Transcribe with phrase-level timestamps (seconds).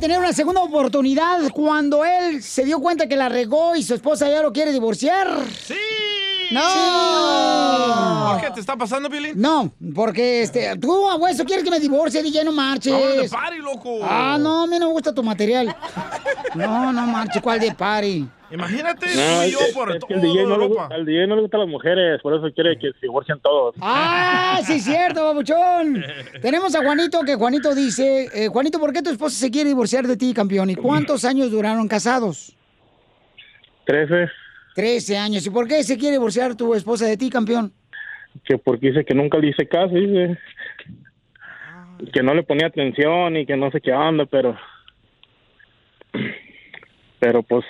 [0.00, 4.28] tener una segunda oportunidad cuando él se dio cuenta que la regó y su esposa
[4.30, 5.28] ya lo quiere divorciar?
[5.66, 5.74] ¡Sí!
[6.50, 8.30] ¡No!
[8.32, 8.50] ¿Por qué?
[8.50, 9.32] ¿Te está pasando, Billy?
[9.34, 12.92] No, porque este, tú, abuelo, quieres que me divorcie, DJ, no marches.
[12.92, 13.98] Vámonos de party, loco.
[14.02, 15.76] Ah, no, a mí no me gusta tu material.
[16.54, 18.26] No, no marches, ¿cuál de party?
[18.50, 20.80] Imagínate No, tú y es yo por es que el DJ, no le, Europa.
[20.82, 23.74] gusta- al DJ no le gustan las mujeres, por eso quiere que se divorcien todos.
[23.80, 26.04] Ah, sí es cierto, babuchón.
[26.42, 30.06] Tenemos a Juanito, que Juanito dice, eh, Juanito, ¿por qué tu esposa se quiere divorciar
[30.06, 30.68] de ti, campeón?
[30.70, 32.56] ¿Y cuántos años duraron casados?
[33.84, 34.28] Trece,
[34.74, 35.46] Trece años.
[35.46, 37.72] ¿Y por qué se quiere divorciar tu esposa de ti, campeón?
[38.44, 40.38] que porque dice que nunca le hice caso, dice.
[42.12, 44.56] Que no le ponía atención y que no sé qué onda, pero...
[47.18, 47.64] Pero pues,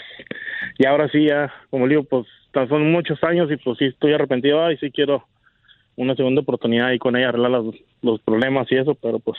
[0.78, 4.70] y ahora sí, ya, como digo, pues son muchos años y pues sí estoy arrepentido
[4.70, 5.24] y sí quiero
[5.96, 9.38] una segunda oportunidad ahí con ella, arreglar los, los problemas y eso, pero pues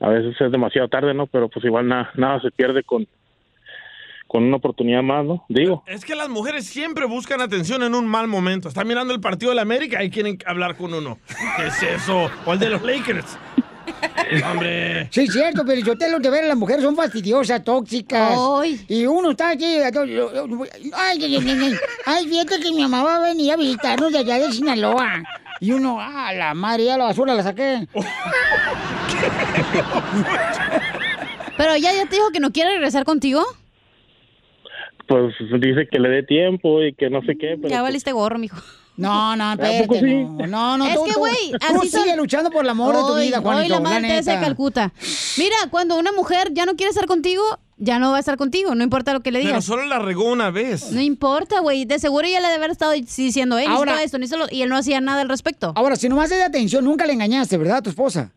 [0.00, 1.26] a veces es demasiado tarde, ¿no?
[1.26, 3.06] Pero pues igual nada, nada se pierde con,
[4.26, 5.44] con una oportunidad más, ¿no?
[5.48, 5.82] Digo.
[5.86, 8.68] Es que las mujeres siempre buscan atención en un mal momento.
[8.68, 11.18] Están mirando el partido de la América y quieren hablar con uno.
[11.56, 12.30] ¿Qué es eso?
[12.46, 13.38] O el de los Lakers.
[14.50, 15.08] Hombre.
[15.10, 18.36] Sí, es cierto, pero yo te lo de ver, las mujeres son fastidiosas, tóxicas.
[18.60, 18.80] Ay.
[18.88, 19.64] Y uno está aquí.
[19.64, 21.74] Ay, ay, ay, ay, ay,
[22.06, 25.22] ay, fíjate que mi mamá va a venir a visitarnos de allá de Sinaloa.
[25.60, 27.86] Y uno, ah, la madre, ya la basura la saqué.
[31.56, 33.42] Pero ya, ya te dijo que no quiere regresar contigo.
[35.06, 38.12] Pues dice que le dé tiempo y que no sé qué, pero Ya pues, valiste
[38.12, 38.56] gorro, mijo.
[39.00, 40.14] No, no, espérate, sí?
[40.24, 40.86] no, no, no.
[40.86, 43.26] Es tú- que, güey, tú así son- sigue luchando por el amor de tu Hoy-
[43.26, 44.40] vida, hoy Juanito, la la madre Teresa de.
[44.40, 44.92] Calcuta.
[45.38, 47.42] Mira, cuando una mujer ya no quiere estar contigo,
[47.78, 49.64] ya no va a estar contigo, no importa lo que le Pero digas.
[49.64, 50.92] solo la regó una vez.
[50.92, 51.86] No importa, güey.
[51.86, 54.62] De seguro ya le debe haber estado diciendo, eh, Ahora- necesito esto, necesito lo-", y
[54.62, 55.72] él no hacía nada al respecto.
[55.76, 58.32] Ahora, si nomás de atención, nunca le engañaste, ¿verdad, a tu esposa?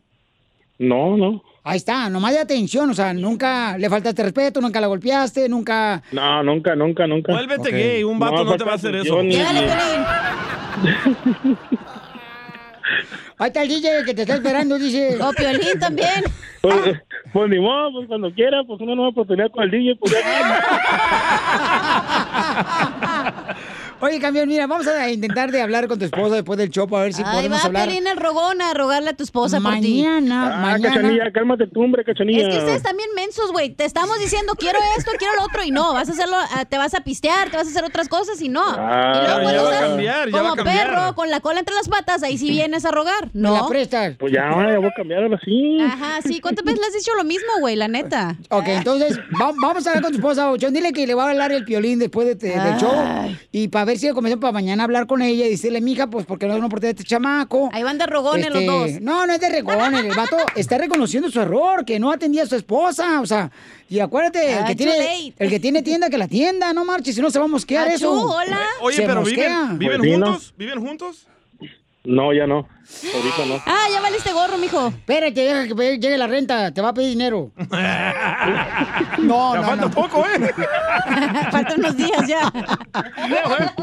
[0.78, 4.86] no, no, Ahí está, nomás de atención, o sea, nunca le faltaste respeto, nunca la
[4.86, 6.02] golpeaste, nunca...
[6.12, 7.32] no, nunca, nunca, nunca.
[7.32, 7.74] Vuélvete Ok.
[7.74, 9.14] gay, un vato No, no, te va a hacer eso.
[9.20, 9.40] Piolín.
[13.38, 15.16] Ahí está el DJ que te está esperando, dice...
[15.22, 16.24] O Piolín también.
[16.60, 17.00] Pues,
[17.32, 20.20] pues ni modo, pues cuando quiera, pues una nueva oportunidad con el DJ, pues ya.
[24.04, 27.04] Oye, campeón, mira, vamos a intentar de hablar con tu esposa después del show para
[27.04, 29.72] ver si Ahí podemos va hablar Piolín el rogón a rogarle a tu esposa por
[29.80, 30.02] ti.
[30.04, 30.94] mañana, Ah, mañana.
[30.94, 32.42] cachanilla, cálmate tú, hombre, cachanilla.
[32.42, 33.70] Es que ustedes también mensos, güey.
[33.70, 35.94] Te estamos diciendo, quiero esto, quiero lo otro, y no.
[35.94, 38.48] Vas a hacerlo, ah, te vas a pistear, te vas a hacer otras cosas, y
[38.50, 38.62] no.
[38.66, 40.86] Ah, y luego ya va a cambiar, ya va a como cambiar.
[40.88, 43.30] perro, con la cola entre las patas, ahí sí vienes a rogar.
[43.32, 43.68] ¿Me la No.
[43.68, 44.16] prestas?
[44.18, 45.78] Pues ya, ya voy a cambiar ahora sí.
[45.80, 46.40] Ajá, sí.
[46.40, 47.76] ¿Cuántas veces le has dicho lo mismo, güey?
[47.76, 48.36] La neta.
[48.50, 50.74] Ok, entonces va- vamos a hablar con tu esposa, Bauchón.
[50.74, 52.92] Dile que le va a hablar el piolín después de- del show.
[53.52, 56.46] Y para ver si comenzamos para mañana hablar con ella y decirle, mija, pues porque
[56.46, 57.70] no es una oportunidad de este chamaco.
[57.72, 59.00] Ahí van de rogones Este, los dos.
[59.00, 60.04] No, no es de regones.
[60.04, 63.20] El vato está reconociendo su error, que no atendía a su esposa.
[63.20, 63.50] O sea,
[63.88, 66.84] y acuérdate, el Ah, que, too tiene, el que tiene tienda, que la tienda, no
[66.84, 68.12] marches, si no se va a mosquear Achú, eso.
[68.12, 68.60] hola.
[68.80, 69.74] Oye, Se pero mosquea.
[69.74, 70.54] viven, ¿viven Pues juntos?
[70.56, 71.26] ¿Viven juntos?
[72.04, 72.68] No, ya no.
[73.14, 73.62] Ahorita no.
[73.66, 74.88] Ah, ya valiste gorro, mijo.
[74.88, 77.50] Espérate, deja que llegue la renta, te va a pedir dinero.
[79.18, 79.90] No, Ya no, falta no.
[79.90, 80.50] poco, ¿eh?
[81.50, 82.52] Faltan unos días ya.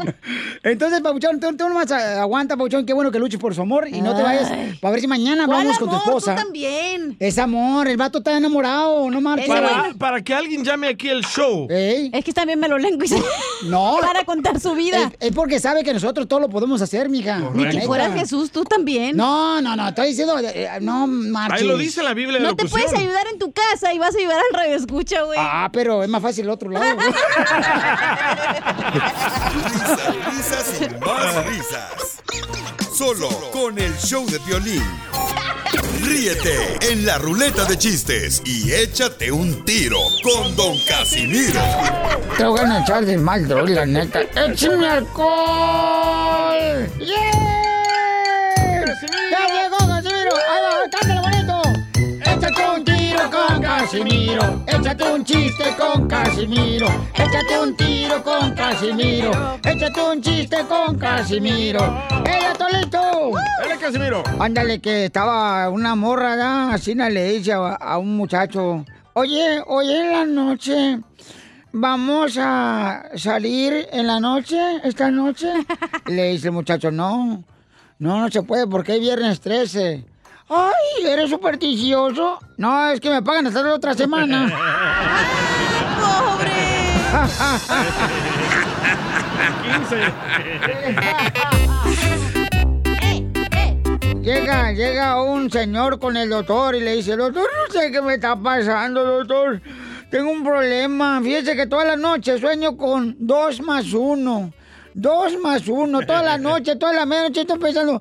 [0.62, 4.00] Entonces, Pabuchón, tú, tú nomás aguanta, Pabuchón, qué bueno que luches por su amor y
[4.00, 4.50] no te vayas.
[4.50, 4.78] Ay.
[4.80, 6.34] Para ver si mañana ¿Cuál vamos con tu esposa.
[6.36, 7.16] Tú también.
[7.18, 9.48] Es amor, el vato está enamorado, no marches.
[9.48, 11.66] Para, para que alguien llame aquí el show.
[11.70, 13.20] Es que también me lo lengo y se...
[13.64, 13.96] No.
[14.00, 15.10] Para contar su vida.
[15.18, 17.38] Es, es porque sabe que nosotros todo lo podemos hacer, mija.
[17.54, 18.91] Ni que fuera Jesús, tú también.
[19.14, 21.60] No, no, no, estoy diciendo, eh, no marches.
[21.62, 22.88] Ahí lo dice en la Biblia de No te locución.
[22.90, 25.38] puedes ayudar en tu casa y vas a ayudar al radio escucha, güey.
[25.40, 26.84] Ah, pero es más fácil el otro lado.
[29.54, 32.22] Risas, risas y más risas.
[32.96, 34.82] Solo con el show de violín.
[36.02, 41.60] Ríete en la ruleta de chistes y échate un tiro con Don Casimiro.
[42.36, 44.20] Te voy a echar de mal, la neta.
[44.22, 46.88] ¡Échame alcohol!
[46.98, 47.71] ¡Yeah!
[50.34, 50.90] ¡Ahí va!
[50.90, 51.62] ¡Cántale bonito!
[52.24, 54.64] Échate un tiro con Casimiro.
[54.66, 56.88] Échate un chiste con Casimiro.
[57.14, 59.30] Échate un tiro con Casimiro.
[59.64, 61.80] Échate un chiste con Casimiro.
[62.24, 63.32] ¡Ella, Tolito!
[63.60, 64.22] Dale, Casimiro.
[64.38, 66.72] Ándale, que estaba una morra, ¿da?
[66.72, 68.84] así le dice a, a un muchacho,
[69.14, 71.00] oye, hoy en la noche,
[71.72, 75.52] ¿vamos a salir en la noche, esta noche?
[76.06, 77.44] le dice el muchacho, no,
[77.98, 80.11] no, no se puede porque es viernes 13.
[80.48, 82.38] Ay, ¿eres supersticioso?
[82.56, 84.48] No, es que me pagan hasta la otra semana.
[86.00, 86.52] ¡Pobre!
[89.62, 89.96] 15.
[89.96, 90.96] ¡Eh,
[93.52, 93.72] eh!
[94.22, 98.14] llega, llega un señor con el doctor y le dice, doctor, no sé qué me
[98.14, 99.60] está pasando, doctor.
[100.10, 101.20] Tengo un problema.
[101.22, 104.52] Fíjese que toda la noche sueño con dos más uno.
[104.94, 108.00] Dos más uno, toda la noche, toda la medianoche estoy pensando,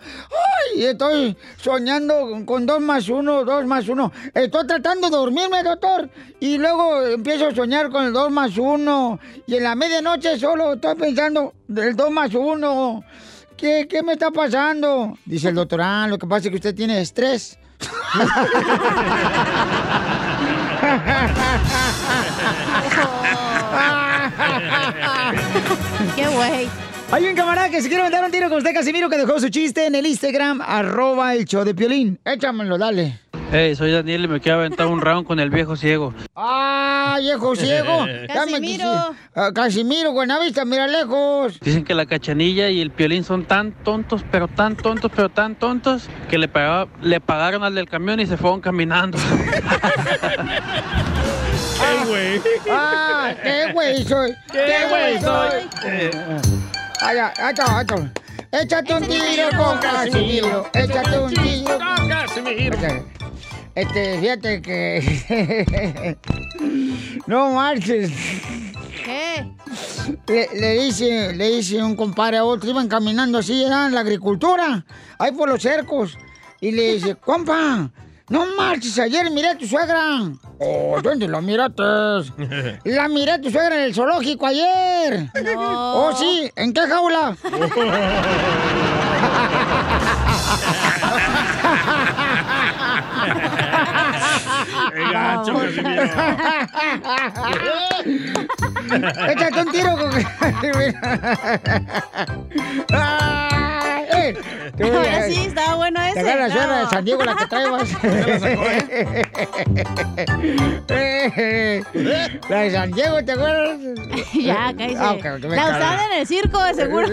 [0.74, 4.12] ay, estoy soñando con dos más uno, dos más uno.
[4.34, 6.10] Estoy tratando de dormirme, doctor,
[6.40, 9.20] y luego empiezo a soñar con el dos más uno.
[9.48, 13.04] Y en la medianoche solo estoy pensando del dos más uno.
[13.56, 15.18] ¿Qué, ¿Qué me está pasando?
[15.26, 17.58] Dice el doctor, ah, lo que pasa es que usted tiene estrés.
[26.16, 26.68] Qué güey.
[27.12, 29.50] Hay un camarada que se quiere mandar un tiro con usted, Casimiro, que dejó su
[29.50, 32.18] chiste en el Instagram, arroba el show de Piolín.
[32.24, 33.20] Échamelo, dale.
[33.52, 36.14] Hey, soy Daniel y me quiero aventar un round con el viejo ciego.
[36.38, 38.06] ¡Ah, viejo ciego!
[38.34, 39.14] Casimiro.
[39.36, 41.60] Ah, Casimiro, Buenavista, mira lejos.
[41.60, 45.56] Dicen que la cachanilla y el piolín son tan tontos, pero tan tontos, pero tan
[45.56, 49.18] tontos, que le, pagaba- le pagaron al del camión y se fueron caminando.
[51.82, 52.42] ¡Qué güey!
[52.70, 54.36] ¡Ah, qué güey soy!
[54.52, 55.70] ¡Qué güey soy!
[57.02, 58.12] Ay, ay, ay, ay, ay.
[58.52, 60.70] Échate un tiro con Casimiro.
[60.74, 62.78] Échate un tiro con Casimiro.
[63.74, 66.18] Este, fíjate que.
[67.28, 68.12] no marches.
[69.04, 69.52] ¿Qué?
[70.28, 74.02] Le, le dice, le dice un compadre a otro, iban caminando así, era en la
[74.02, 74.86] agricultura,
[75.18, 76.18] ahí por los cercos.
[76.60, 77.90] Y le dice, compa,
[78.32, 80.02] no marches, ayer miré a tu suegra.
[80.58, 81.84] Oh, ¿dónde la miraste?
[82.86, 85.30] La miré a tu suegra en el zoológico ayer.
[85.44, 86.06] No.
[86.06, 87.36] Oh, sí, ¿en qué jaula?
[99.30, 100.12] Échate un tiro con...
[104.82, 106.24] Eh, Ahora sí, estaba bueno ese.
[106.24, 106.88] Te la suegra de.
[106.88, 107.90] San Diego la que traebas.
[112.50, 113.78] la de San Diego, ¿te acuerdas?
[114.34, 114.98] Ya, cállese.
[115.00, 117.08] Ah, La usaban en el circo, de seguro.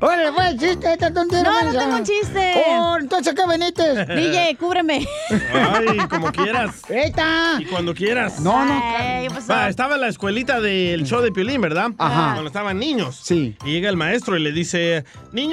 [0.00, 1.42] Órale, fue el chiste, un tiro.
[1.42, 1.78] No, no mensa.
[1.80, 2.52] tengo un chiste.
[2.68, 4.06] Oh, entonces, ¿qué veniste?
[4.06, 5.06] DJ, cúbreme.
[5.52, 6.82] ¡Ay, como quieras!
[6.88, 7.56] ¡Eita!
[7.58, 8.40] Y cuando quieras.
[8.40, 8.82] No, no.
[8.96, 9.52] Ay, ¿qué pasó?
[9.52, 11.90] Va, estaba en la escuelita del show de Piolín, ¿verdad?
[11.98, 12.32] Ajá.
[12.32, 13.20] Cuando estaban niños.
[13.22, 13.56] Sí.
[13.64, 15.04] Y llega el maestro y le dice,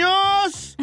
[0.05, 0.77] niños,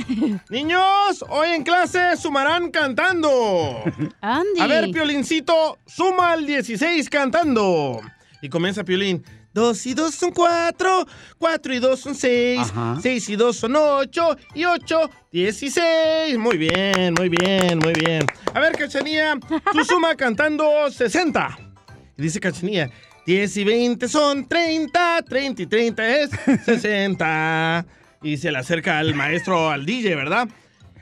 [0.50, 3.82] niños, hoy en clase sumarán cantando.
[4.20, 4.60] Andy.
[4.60, 8.00] A ver, Piolincito, suma al 16 cantando.
[8.40, 9.24] Y comienza Piolín.
[9.54, 12.98] Dos y dos son cuatro, cuatro y dos son seis, Ajá.
[13.02, 16.38] seis y dos son ocho, y ocho, dieciséis.
[16.38, 18.24] Muy bien, muy bien, muy bien.
[18.54, 19.38] A ver, Cachanía,
[19.72, 21.58] tú suma cantando 60.
[22.16, 22.90] Y dice Cachanía,
[23.26, 26.30] 10 y 20 son 30, 30 y 30 es
[26.64, 27.84] 60.
[28.22, 30.48] Y se le acerca al maestro, al DJ, ¿verdad?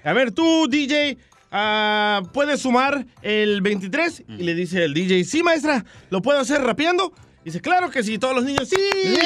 [0.05, 1.19] A ver, tú, DJ,
[1.53, 4.25] ah, ¿puedes sumar el 23?
[4.29, 7.13] Y le dice el DJ, sí, maestra, ¿lo puedo hacer rapeando?
[7.45, 9.17] Dice, claro que sí, todos los niños, sí, sí,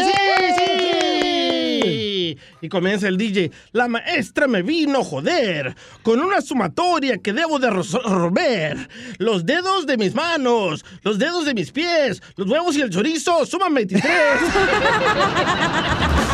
[0.59, 2.39] sí.
[2.61, 7.59] Y comienza el DJ, la maestra me vino a joder con una sumatoria que debo
[7.59, 8.89] de resolver.
[9.19, 13.45] Los dedos de mis manos, los dedos de mis pies, los huevos y el chorizo
[13.47, 14.05] suman 23.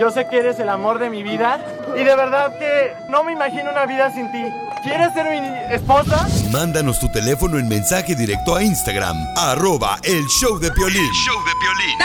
[0.00, 1.62] Yo sé que eres el amor de mi vida.
[1.94, 4.42] Y de verdad que no me imagino una vida sin ti.
[4.82, 6.26] ¿Quieres ser mi esposa?
[6.50, 9.14] Mándanos tu teléfono en mensaje directo a Instagram.
[9.36, 11.04] Arroba el show de Piolín.
[11.12, 11.98] show de Piolín.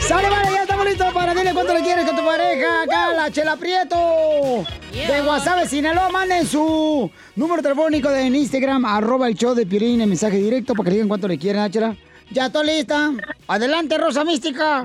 [0.00, 0.50] ¡Sale, vale!
[0.50, 2.82] Ya estamos listos para dile cuánto le quieres con tu pareja.
[2.82, 4.64] Acá, la Chela Prieto.
[4.92, 6.08] De Guasave, Sinaloa.
[6.08, 10.74] Manden su número telefónico de en Instagram, arroba el show de Piolín, en mensaje directo
[10.74, 11.94] para que le digan cuánto le quieren, ¿ah, Chela?
[12.30, 13.12] Ya estoy lista.
[13.46, 14.84] Adelante, Rosa Mística.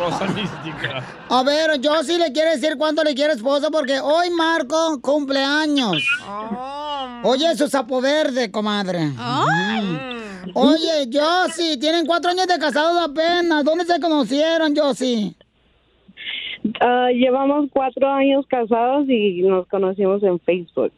[0.00, 1.04] Rosa mística.
[1.28, 5.40] A ver, yo sí le quiero decir cuánto le quiere esposa porque hoy Marco cumple
[5.40, 6.02] años.
[7.22, 9.00] Oye, su sapo verde, comadre.
[9.00, 10.50] Mm.
[10.54, 13.62] Oye, Josie, tienen cuatro años de casados apenas.
[13.62, 15.34] ¿Dónde se conocieron, Josie?
[16.80, 20.92] Ah, llevamos cuatro años casados y nos conocimos en Facebook.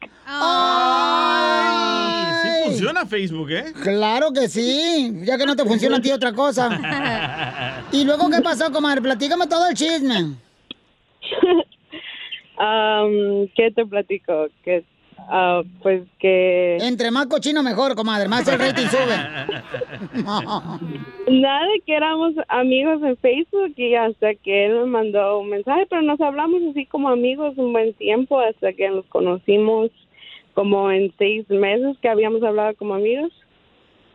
[2.64, 3.72] Funciona Facebook, ¿eh?
[3.82, 6.68] Claro que sí, ya que no te funciona a ti otra cosa.
[7.92, 9.02] ¿Y luego qué pasó, comadre?
[9.02, 10.36] Platícame todo el chisme.
[12.58, 14.46] Am, ¿Qué te platico?
[14.64, 14.84] Que
[15.18, 16.78] ah, pues que...
[16.80, 20.22] Entre más cochino mejor, comadre, más el rating sube.
[20.22, 25.86] Nada, de que éramos amigos en Facebook y hasta que él me mandó un mensaje,
[25.88, 29.90] pero nos hablamos así como amigos un buen tiempo hasta que nos conocimos
[30.54, 33.32] como en seis meses que habíamos hablado como amigos.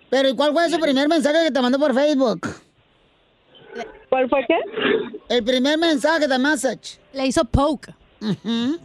[0.10, 2.48] Pero ¿y cuál fue su primer mensaje que te mandó por Facebook?
[4.10, 4.56] ¿Cuál fue qué?
[5.30, 7.00] El primer mensaje de message.
[7.14, 7.94] Le hizo poke.
[8.20, 8.80] Um,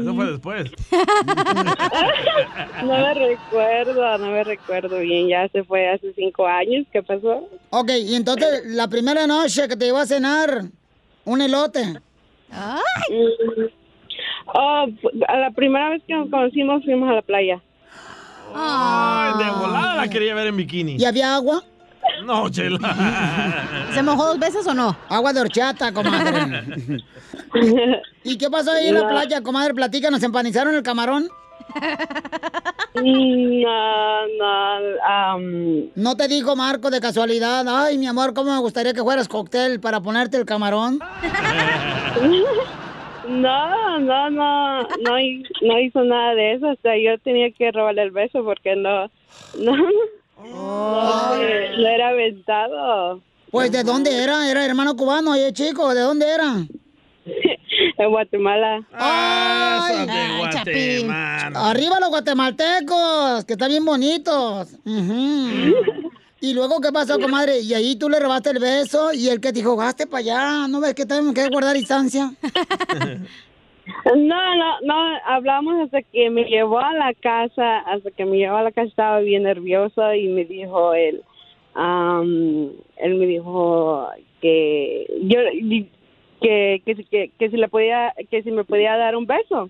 [0.00, 0.70] Eso fue después.
[2.84, 7.48] no me recuerdo, no me recuerdo bien, ya se fue hace cinco años, ¿qué pasó?
[7.70, 10.64] Ok, y entonces la primera noche que te iba a cenar
[11.24, 11.82] un elote.
[12.50, 13.68] Mm,
[14.46, 14.86] Oh,
[15.28, 17.60] a la primera vez que nos conocimos fuimos a la playa.
[18.54, 20.96] Ay, de volada la quería ver en bikini.
[20.96, 21.62] ¿Y había agua?
[22.24, 22.78] No, chela.
[23.92, 24.96] ¿Se mojó dos veces o no?
[25.08, 26.62] Agua de horchata, comadre.
[28.24, 29.74] ¿Y qué pasó ahí en la playa, comadre?
[29.74, 31.28] Platica, ¿nos empanizaron el camarón?
[32.94, 37.66] No, no, um, ¿No te dijo Marco de casualidad?
[37.68, 41.00] Ay, mi amor, ¿cómo me gustaría que fueras cóctel para ponerte el camarón?
[43.28, 46.66] No, no, no, no, hi- no hizo nada de eso.
[46.68, 49.10] O sea, yo tenía que robarle el beso porque no,
[49.58, 53.20] no, no, no era aventado.
[53.50, 54.50] Pues, ¿de dónde era?
[54.50, 55.94] ¿Era hermano cubano, oye, chico?
[55.94, 56.52] ¿De dónde era?
[57.96, 58.82] En Guatemala.
[58.92, 60.06] ¡Ay!
[60.06, 61.70] de Guatemala.
[61.70, 63.44] ¡Arriba los guatemaltecos!
[63.44, 64.72] Que están bien bonitos.
[64.84, 66.03] Ujú.
[66.44, 67.60] ¿Y luego qué pasó, comadre?
[67.60, 70.68] Y ahí tú le robaste el beso y el que te dijo, gaste para allá.
[70.68, 72.32] ¿No ves que tenemos que guardar distancia?
[74.06, 74.94] No, no, no,
[75.26, 78.88] hablamos hasta que me llevó a la casa, hasta que me llevó a la casa
[78.88, 81.22] estaba bien nervioso y me dijo él,
[81.74, 84.08] am, él me dijo
[84.40, 85.38] que yo,
[86.40, 89.68] que, que, que, que si le podía, que si me podía dar un beso.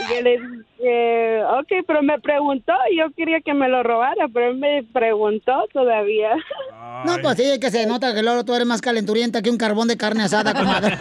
[0.00, 4.50] Y yo le dije, ok, pero me preguntó, yo quería que me lo robara, pero
[4.50, 6.30] él me preguntó todavía.
[7.04, 9.88] No, pues sí, que se nota que luego tú eres más calenturienta que un carbón
[9.88, 10.96] de carne asada, comadre.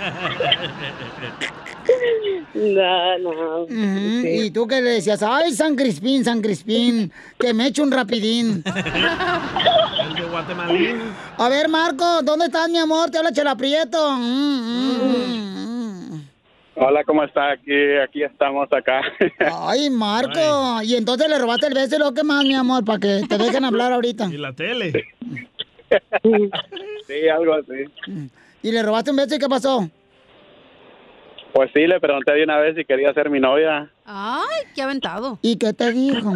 [2.53, 3.61] No, no.
[3.63, 7.91] Ujú, Y tú que le decías, ay, San Crispín, San Crispín, que me echo un
[7.91, 8.63] rapidín.
[8.65, 11.01] El de Guatemalín.
[11.37, 13.09] A ver, Marco, ¿dónde estás, mi amor?
[13.09, 14.11] Te habla Chela Prieto.
[14.17, 16.02] Mm, mm, mm.
[16.75, 17.51] Hola, ¿cómo está?
[17.51, 17.71] Aquí,
[18.03, 19.01] aquí estamos acá.
[19.39, 20.81] Ay, Marco.
[20.83, 22.83] Y entonces le robaste el beso y luego, ¿qué más, mi amor?
[22.83, 24.25] Para que te dejen hablar ahorita.
[24.25, 24.91] Y la tele.
[27.07, 28.27] sí, algo así.
[28.63, 29.87] Y le robaste un beso y ¿qué pasó?
[31.53, 33.91] Pues sí, le pregunté de una vez si quería ser mi novia.
[34.05, 35.37] Ay, qué aventado.
[35.43, 36.33] ¿Y qué te dijo?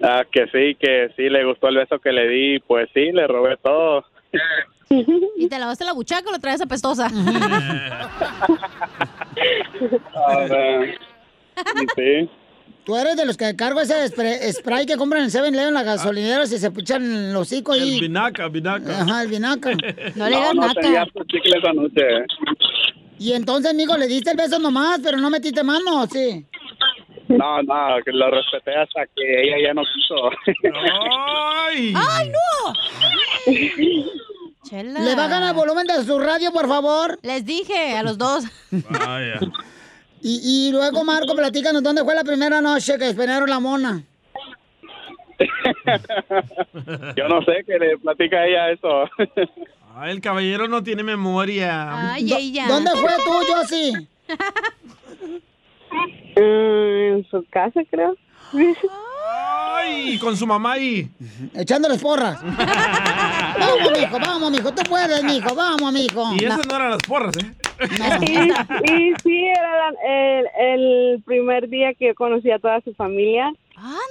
[0.00, 2.60] Ah, que sí, que sí, le gustó el beso que le di.
[2.60, 4.04] Pues sí, le robé todo.
[5.36, 7.08] ¿Y te lavaste la buchaca o la traes apestosa?
[10.26, 10.94] Eh,
[11.96, 12.30] sí.
[12.84, 15.82] Tú eres de los que cargo ese spray, spray que compran en 7-Eleven en la
[15.82, 17.94] gasolinera si se puchan el hocico ahí.
[17.94, 19.00] El vinaca, vinaca.
[19.00, 19.70] Ajá, el vinaca.
[20.16, 22.26] No le digas no tenía pues, chicles anoche.
[23.18, 26.44] Y entonces, amigo, le diste el beso nomás, pero no metiste mano, ¿sí?
[27.28, 30.30] No, no, que lo respeté hasta que ella ya no quiso.
[31.66, 31.94] ¡Ay!
[31.96, 32.74] ¡Ay, no!
[34.64, 35.00] Chela.
[35.00, 37.18] ¿Le bajan el volumen de su radio, por favor?
[37.22, 38.44] Les dije a los dos.
[38.70, 39.40] Vaya.
[40.22, 44.02] Y, y luego, Marco, platícanos, ¿dónde fue la primera noche que esperaron la mona?
[47.16, 49.04] Yo no sé, que le platica a ella eso.
[49.94, 52.12] Ay, el caballero no tiene memoria.
[52.14, 52.66] Ay, ella.
[52.68, 54.08] ¿Dónde fue tú, Josie?
[56.36, 58.16] Mm, en su casa, creo.
[59.76, 61.08] Ay, con su mamá ahí.
[61.54, 62.40] Echándoles porras.
[63.58, 66.24] vamos, mijo, vamos, mijo, tú puedes, mijo, vamos, mijo.
[66.40, 67.52] Y esas no eran las porras, ¿eh?
[68.22, 73.52] Y, y sí, era la- el, el primer día que conocí a toda su familia.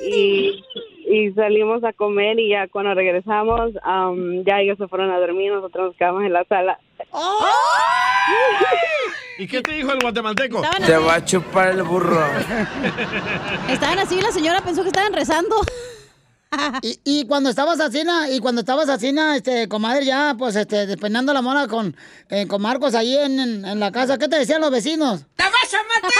[0.05, 0.61] Y,
[1.09, 5.51] y salimos a comer y ya cuando regresamos, am, ya ellos se fueron a dormir,
[5.51, 6.79] nosotros nos quedamos en la sala.
[9.37, 10.61] ¿Y qué te dijo el guatemalteco?
[10.85, 12.23] Te va a chupar el burro.
[13.69, 15.55] estaban así y la señora pensó que estaban rezando.
[16.83, 21.33] Y, y cuando estabas así, y cuando estabas así, este, comadre, ya, pues, este, despeinando
[21.33, 21.95] la mona con,
[22.29, 25.21] eh, con Marcos ahí en, en- en la casa, ¿qué te decían los vecinos?
[25.35, 26.11] ¡Te vas a matar,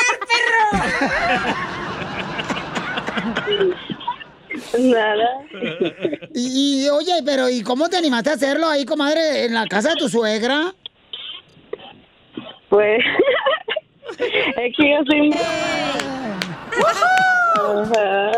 [1.37, 1.63] perro!
[4.79, 5.29] Nada.
[6.33, 9.89] Y, y, oye, pero, ¿y cómo te animaste a hacerlo ahí, comadre, en la casa
[9.89, 10.73] de tu suegra?
[12.73, 13.03] Pues
[14.17, 15.29] es que yo soy.
[17.55, 18.31] Ajá.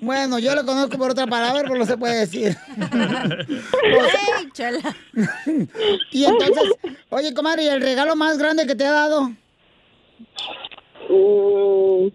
[0.00, 2.54] Bueno, yo lo conozco por otra palabra, pero no se puede decir.
[6.10, 6.74] Y entonces,
[7.08, 9.30] oye, comadre, ¿y el regalo más grande que te ha dado?
[11.08, 12.08] Mm,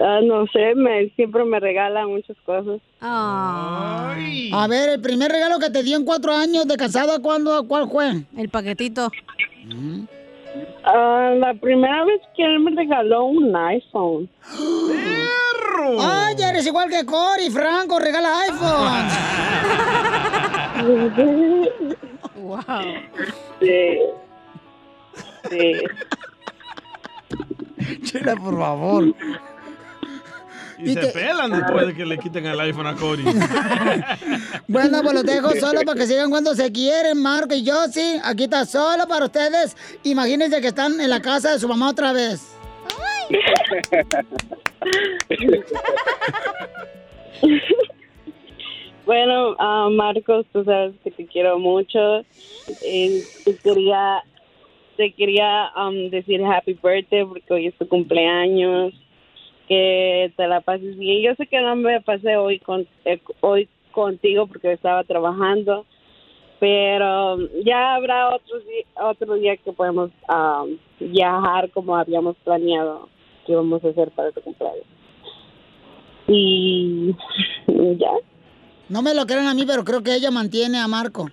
[0.00, 2.80] ah, no sé, me, siempre me regala muchas cosas.
[3.00, 7.88] A ver, el primer regalo que te dio en cuatro años de casada, ¿cuándo, ¿cuál
[7.88, 8.24] fue?
[8.36, 9.10] El paquetito.
[10.84, 14.28] Ah, la primera vez que él me regaló un iPhone.
[16.00, 19.08] Ay, eres igual que Cory, Franco, regala iPhone.
[22.36, 22.62] wow.
[23.60, 23.98] Sí.
[25.50, 25.82] Sí.
[28.04, 29.14] Chela, por favor.
[30.84, 33.24] Y, se pelan después de que le quiten el iPhone a Cory.
[34.68, 38.18] Bueno, pues los dejo solo para que sigan cuando se quieren, Marco y yo, sí.
[38.24, 39.76] Aquí está solo para ustedes.
[40.02, 42.56] Imagínense que están en la casa de su mamá otra vez.
[49.04, 52.20] Bueno, ah, Marcos, tú sabes que te quiero mucho.
[52.84, 54.22] Eh, te quería,
[54.96, 58.94] te quería um, decir happy birthday porque hoy es tu cumpleaños.
[59.72, 61.22] Que te la pases bien.
[61.22, 65.86] Yo sé que no me pasé hoy con eh, hoy contigo porque estaba trabajando,
[66.60, 73.08] pero ya habrá otro día, otro día que podemos um, viajar como habíamos planeado
[73.46, 74.84] que íbamos a hacer para tu cumpleaños.
[76.28, 77.14] Y
[77.96, 78.10] ya.
[78.92, 81.26] No me lo creen a mí, pero creo que ella mantiene a Marco.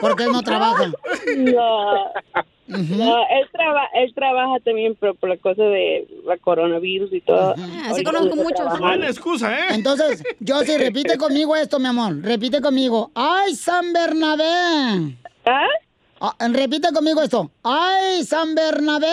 [0.00, 0.90] Porque él no trabaja.
[1.36, 7.54] No, no, él, traba, él trabaja también por la cosa de la coronavirus y todo.
[7.88, 8.78] así conozco muchos.
[8.78, 9.62] Buena excusa, ¿eh?
[9.70, 12.20] Entonces, yo sí, repite conmigo esto, mi amor.
[12.20, 13.10] Repite conmigo.
[13.14, 15.16] ¡Ay, San Bernabé!
[15.46, 16.38] ¿Ah?
[16.50, 17.50] repite conmigo esto.
[17.62, 19.06] ¡Ay, San Bernabé!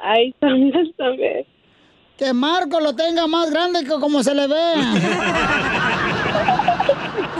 [0.00, 1.46] ¡Ay, San Bernabé!
[2.16, 4.72] Que Marco lo tenga más grande que como se le ve.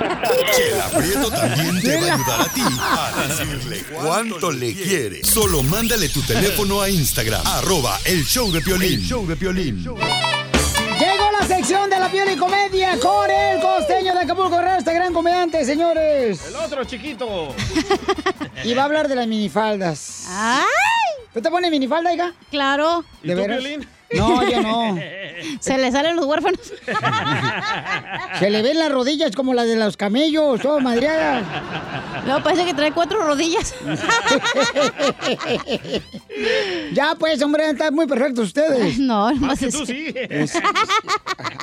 [0.56, 5.24] Chela Prieto también te va a ayudar a ti a decirle cuánto le quiere.
[5.24, 9.00] Solo mándale tu teléfono a Instagram, arroba el show de Piolín.
[9.00, 9.82] El show de Piolín.
[10.98, 14.94] Llegó la sección de la piel y comedia con el costeño de Acapulco Guerrero, este
[14.94, 16.40] gran comediante, señores.
[16.48, 17.54] El otro chiquito.
[18.64, 20.24] Y va a hablar de las minifaldas.
[20.28, 20.64] ¡Ay!
[21.34, 22.32] ¿Tú te pones minifalda, hija?
[22.50, 23.04] Claro.
[23.22, 23.58] ¿Y ¿De tú, veras?
[23.58, 23.88] Piolín?
[24.12, 24.98] No, yo no.
[25.60, 26.60] Se le salen los huérfanos.
[28.38, 31.44] Se le ven las rodillas como las de los camellos, todo madreadas.
[32.26, 33.74] No, parece que trae cuatro rodillas.
[36.92, 38.98] ya, pues, hombre, están muy perfectos ustedes.
[38.98, 40.14] No, no Más que tú sí.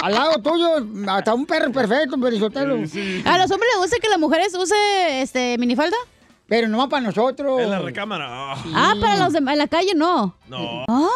[0.02, 2.76] Al lado tuyo, hasta un perro perfecto, Perisotelo.
[2.76, 5.98] ¿A los hombres les gusta que las mujeres use este minifalda?
[6.48, 7.62] Pero no para nosotros.
[7.62, 8.54] En la recámara.
[8.76, 10.36] Ah, para los de en la calle no.
[10.48, 10.86] No.
[10.88, 11.08] Ah,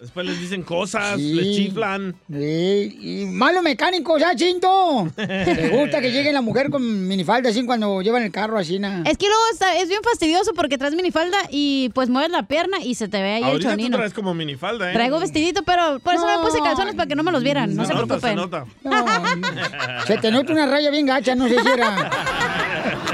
[0.00, 1.32] Después les dicen cosas, Sí.
[1.34, 2.16] les chiflan.
[2.28, 5.06] Sí, y malo mecánico, ya, chinto.
[5.16, 9.04] Te gusta que llegue la mujer con minifalda así cuando llevan el carro así, na.
[9.06, 12.78] es que luego está, es bien fastidioso porque traes minifalda y pues mueves la pierna
[12.82, 13.96] y se te ve ahí el Ahorita tú chonino.
[13.96, 14.92] traes como minifalda, ¿eh?
[14.92, 17.72] Traigo vestidito, pero por eso me puse calzones para que no me los vieran.
[17.76, 18.30] No se, nota, preocupen.
[18.30, 18.66] se nota.
[18.82, 22.10] No, se te nota una raya bien gacha, no sé si era.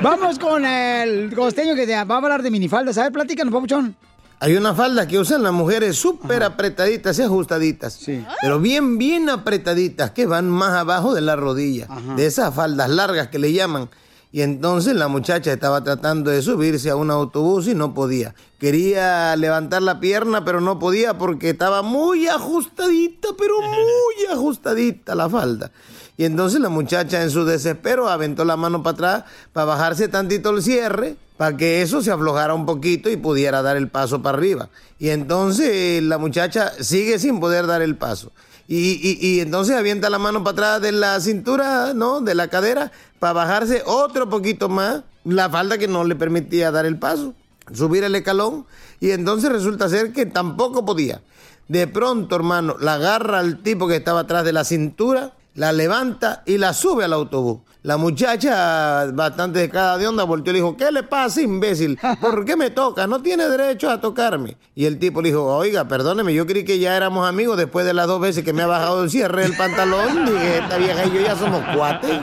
[0.00, 2.98] Vamos con el costeño que va a hablar de minifaldas.
[2.98, 3.96] A ver, platícanos, papuchón.
[4.38, 7.98] Hay una falda que usan las mujeres súper apretaditas y ajustaditas.
[8.42, 11.88] Pero bien, bien apretaditas, que van más abajo de la rodilla.
[12.16, 13.88] De esas faldas largas que le llaman.
[14.32, 18.34] Y entonces la muchacha estaba tratando de subirse a un autobús y no podía.
[18.58, 25.30] Quería levantar la pierna, pero no podía porque estaba muy ajustadita, pero muy ajustadita la
[25.30, 25.70] falda.
[26.16, 30.50] Y entonces la muchacha en su desespero aventó la mano para atrás para bajarse tantito
[30.50, 34.38] el cierre, para que eso se aflojara un poquito y pudiera dar el paso para
[34.38, 34.70] arriba.
[34.98, 38.32] Y entonces la muchacha sigue sin poder dar el paso.
[38.68, 42.20] Y, y- entonces avienta la mano para atrás de la cintura, ¿no?
[42.20, 46.84] De la cadera, para bajarse otro poquito más la falda que no le permitía dar
[46.86, 47.34] el paso,
[47.72, 48.66] subir el escalón.
[48.98, 51.20] Y entonces resulta ser que tampoco podía.
[51.68, 56.42] De pronto, hermano, la agarra al tipo que estaba atrás de la cintura, la levanta
[56.46, 57.60] y la sube al autobús.
[57.86, 61.96] La muchacha, bastante de cada de onda, volteó y le dijo, ¿qué le pasa, imbécil?
[62.20, 63.06] ¿Por qué me toca?
[63.06, 64.56] No tiene derecho a tocarme.
[64.74, 67.94] Y el tipo le dijo, oiga, perdóneme, yo creí que ya éramos amigos después de
[67.94, 70.24] las dos veces que me ha bajado el cierre del pantalón.
[70.26, 72.10] Dije, esta vieja y yo ya somos cuates.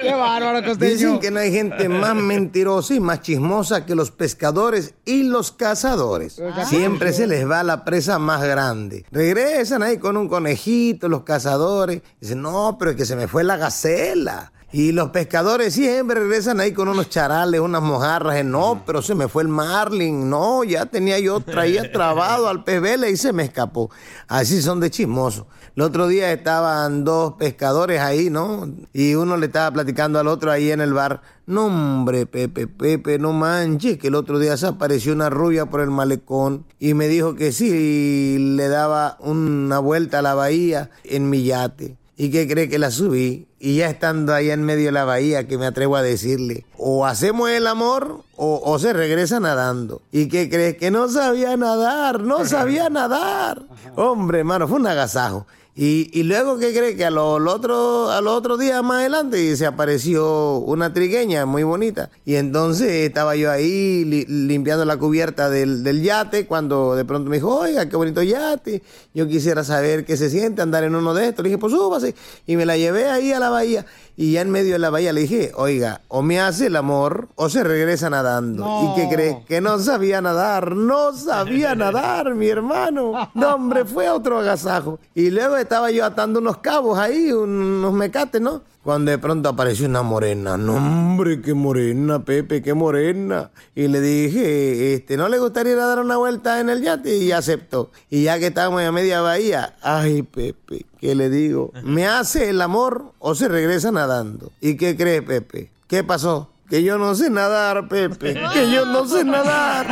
[0.00, 0.92] Qué bárbaro, costeño.
[0.92, 5.50] Dicen que no hay gente más mentirosa y más chismosa que los pescadores y los
[5.50, 6.40] cazadores.
[6.66, 9.04] Siempre se les va la presa más grande.
[9.10, 12.02] Regresan ahí con un conejito los cazadores.
[12.20, 14.52] Dicen, no, pero es que se me fue la gacela.
[14.70, 18.36] Y los pescadores siempre regresan ahí con unos charales, unas mojarras.
[18.36, 20.28] eh, No, pero se me fue el marlin.
[20.28, 23.90] No, ya tenía yo, traía trabado al pez vela y se me escapó.
[24.28, 25.46] Así son de chismosos.
[25.74, 28.68] El otro día estaban dos pescadores ahí, ¿no?
[28.92, 31.22] Y uno le estaba platicando al otro ahí en el bar.
[31.46, 35.80] No, hombre, Pepe, Pepe, no manches, que el otro día se apareció una rubia por
[35.80, 41.30] el malecón y me dijo que sí, le daba una vuelta a la bahía en
[41.30, 41.96] mi yate.
[42.20, 43.46] ¿Y qué cree que la subí?
[43.60, 47.06] Y ya estando ahí en medio de la bahía, que me atrevo a decirle, o
[47.06, 50.02] hacemos el amor o, o se regresa nadando.
[50.10, 50.76] ¿Y qué crees?
[50.78, 53.62] Que no sabía nadar, no sabía nadar.
[53.94, 55.46] Hombre, hermano, fue un agasajo.
[55.80, 56.96] Y, y luego, ¿qué cree?
[56.96, 62.10] Que a los otro, al otro día más adelante se apareció una trigueña muy bonita.
[62.24, 67.30] Y entonces estaba yo ahí li- limpiando la cubierta del, del yate cuando de pronto
[67.30, 68.82] me dijo, oiga, qué bonito yate.
[69.14, 71.44] Yo quisiera saber qué se siente andar en uno de estos.
[71.44, 72.16] Le dije, pues súbase.
[72.44, 73.86] Y me la llevé ahí a la bahía.
[74.20, 77.28] Y ya en medio de la bahía le dije, oiga, o me hace el amor
[77.36, 78.66] o se regresa nadando.
[78.82, 79.44] ¿Y qué cree?
[79.46, 83.30] Que no sabía nadar, no sabía nadar, mi hermano.
[83.34, 84.98] No, hombre, fue otro agasajo.
[85.14, 88.62] Y luego estaba yo atando unos cabos ahí, unos mecates, ¿no?
[88.88, 90.56] Cuando de pronto apareció una morena.
[90.56, 93.50] No, hombre, qué morena, Pepe, qué morena.
[93.74, 97.14] Y le dije, este, ¿no le gustaría ir a dar una vuelta en el yate?
[97.18, 97.90] Y aceptó.
[98.08, 101.70] Y ya que estábamos a media bahía, ay, Pepe, ¿qué le digo?
[101.82, 104.52] ¿Me hace el amor o se regresa nadando?
[104.62, 105.70] ¿Y qué cree, Pepe?
[105.86, 106.48] ¿Qué pasó?
[106.70, 108.40] Que yo no sé nadar, Pepe.
[108.54, 109.86] Que yo no sé nadar.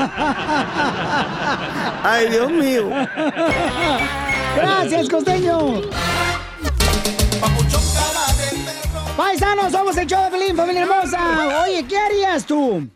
[2.03, 2.89] Ay, Dios mío.
[4.57, 5.83] Gracias, costeño.
[9.17, 11.63] Paisanos, somos el show de Pelín, familia hermosa.
[11.65, 12.87] Oye, ¿qué harías tú?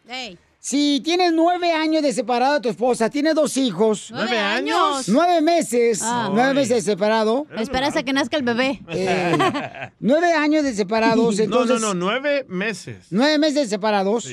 [0.59, 4.11] Si tienes nueve años de separado de tu esposa, tienes dos hijos.
[4.11, 5.09] ¿Nueve años?
[5.09, 6.01] Nueve meses.
[6.03, 6.29] Ah.
[6.33, 7.47] Nueve meses de separado.
[7.59, 8.83] Esperas a que nazca el bebé.
[8.91, 11.81] Eh, nueve años de separados, No, entonces.
[11.81, 13.07] no, no, nueve meses.
[13.11, 14.29] Nueve meses de separados.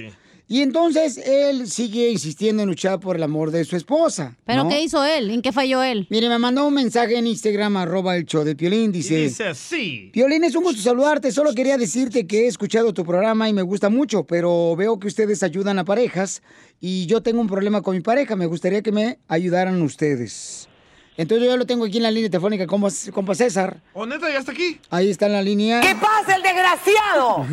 [0.49, 4.37] Y entonces él sigue insistiendo en luchar por el amor de su esposa.
[4.45, 4.69] ¿Pero ¿no?
[4.69, 5.29] qué hizo él?
[5.29, 6.07] ¿En qué falló él?
[6.09, 9.23] Mire, me mandó un mensaje en Instagram, arroba el show de Piolín, dice...
[9.23, 10.09] Dice así.
[10.13, 11.33] Piolín, es un gusto saludarte.
[11.33, 15.07] Solo quería decirte que he escuchado tu programa y me gusta mucho, pero veo que
[15.07, 16.41] ustedes ayudan a parejas
[16.79, 18.37] y yo tengo un problema con mi pareja.
[18.37, 20.69] Me gustaría que me ayudaran ustedes.
[21.17, 23.77] Entonces yo lo tengo aquí en la línea telefónica, compa César.
[23.93, 24.79] ¿O neta ya está aquí?
[24.91, 25.81] Ahí está en la línea.
[25.81, 27.43] ¿Qué pasa, el desgraciado?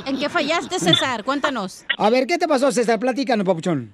[0.06, 1.24] ¿En qué fallaste, César?
[1.24, 1.84] Cuéntanos.
[1.98, 2.98] A ver, ¿qué te pasó, César?
[2.98, 3.92] Platícanos, papuchón.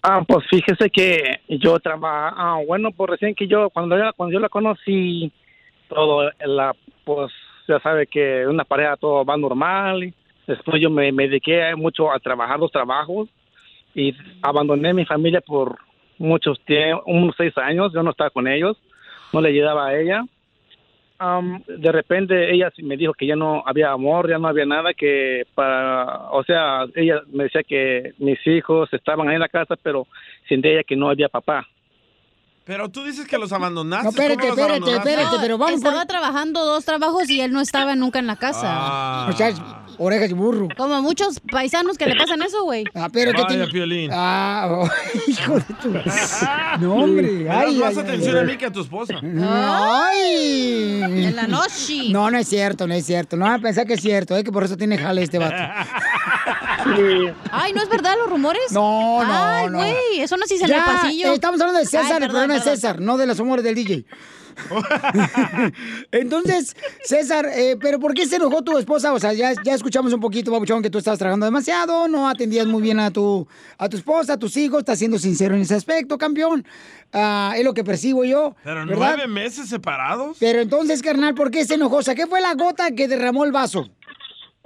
[0.00, 4.32] Ah, pues fíjese que yo trabajo, ah, bueno, pues recién que yo, cuando yo, cuando
[4.32, 5.32] yo la conocí,
[5.88, 7.32] todo, la, pues
[7.66, 10.14] ya sabe que una pareja todo va normal.
[10.46, 13.28] Después yo me, me dediqué mucho a trabajar los trabajos
[13.92, 15.78] y abandoné mi familia por
[16.18, 18.76] muchos tiempos, unos seis años, yo no estaba con ellos,
[19.32, 20.24] no le ayudaba a ella.
[21.20, 24.94] Am, de repente ella me dijo que ya no había amor, ya no había nada
[24.94, 29.74] que para, o sea, ella me decía que mis hijos estaban ahí en la casa,
[29.82, 30.06] pero
[30.48, 31.66] sin ella que no había papá.
[32.68, 34.04] Pero tú dices que los abandonaste.
[34.04, 35.10] No, espérate, ¿Cómo los espérate, abandonaste?
[35.10, 38.66] espérate, pero vamos Estaba trabajando dos trabajos y él no estaba nunca en la casa.
[38.66, 39.30] Ah.
[39.32, 39.54] O sea,
[39.96, 40.68] orejas de burro.
[40.76, 42.84] Como muchos paisanos que le pasan eso, güey.
[42.94, 43.68] Ah, pero que tiene...
[43.68, 44.10] Piolín.
[44.12, 44.88] Ah, oh,
[45.28, 45.94] hijo de tu...
[46.80, 47.48] No, hombre.
[47.50, 48.42] Ay, más ay, atención ay.
[48.42, 49.14] a mí que a tu esposa.
[49.22, 51.00] Ay.
[51.02, 52.10] En la noche.
[52.10, 53.38] No, no es cierto, no es cierto.
[53.38, 54.44] No van a pensar que es cierto, ¿eh?
[54.44, 55.56] que por eso tiene jale este vato.
[57.52, 58.70] Ay, ¿no es verdad los rumores?
[58.72, 59.78] No, no, Ay, no.
[59.78, 61.28] güey, eso no se dice en el pasillo.
[61.30, 62.60] eh, Estamos hablando de César, Ay, el programa de.
[62.60, 64.04] César, no de los humores del DJ.
[66.12, 66.74] Entonces,
[67.04, 69.12] César, eh, ¿pero por qué se enojó tu esposa?
[69.12, 72.66] O sea, ya, ya escuchamos un poquito, Babuchón, que tú estabas trabajando demasiado, no atendías
[72.66, 73.46] muy bien a tu,
[73.78, 76.66] a tu esposa, a tus hijos, estás siendo sincero en ese aspecto, campeón.
[77.12, 78.54] Ah, es lo que percibo yo.
[78.64, 79.14] Pero ¿verdad?
[79.16, 80.36] nueve meses separados.
[80.40, 81.96] Pero entonces, carnal, ¿por qué se enojó?
[81.96, 83.88] O sea, ¿qué fue la gota que derramó el vaso?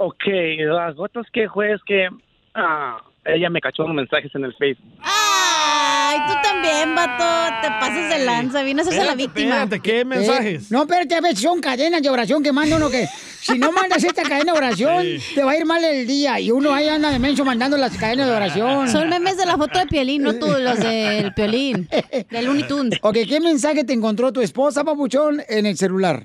[0.04, 0.24] Ok,
[0.58, 2.08] las gotas que fue es que
[2.54, 4.98] ah, ella me cachó unos mensajes en el Facebook.
[5.00, 7.54] Ay, tú también, vato.
[7.62, 8.64] Te pasas de lanza.
[8.64, 9.68] Vienes a ser la víctima.
[9.80, 13.06] ¿qué Eh, no, espérate, a ver, son cadenas de oración que manda uno que...
[13.06, 15.34] Si no mandas esta cadena de oración, Sí.
[15.36, 16.40] te va a ir mal el día.
[16.40, 18.88] Y uno ahí anda de menso mandando las cadenas de oración.
[18.88, 21.88] Son memes de la foto de Piolín, no tú, los del Piolín.
[22.28, 22.98] Del Looney Tunes.
[23.02, 26.24] Ok, ¿qué mensaje te encontró tu esposa, papuchón, en el celular?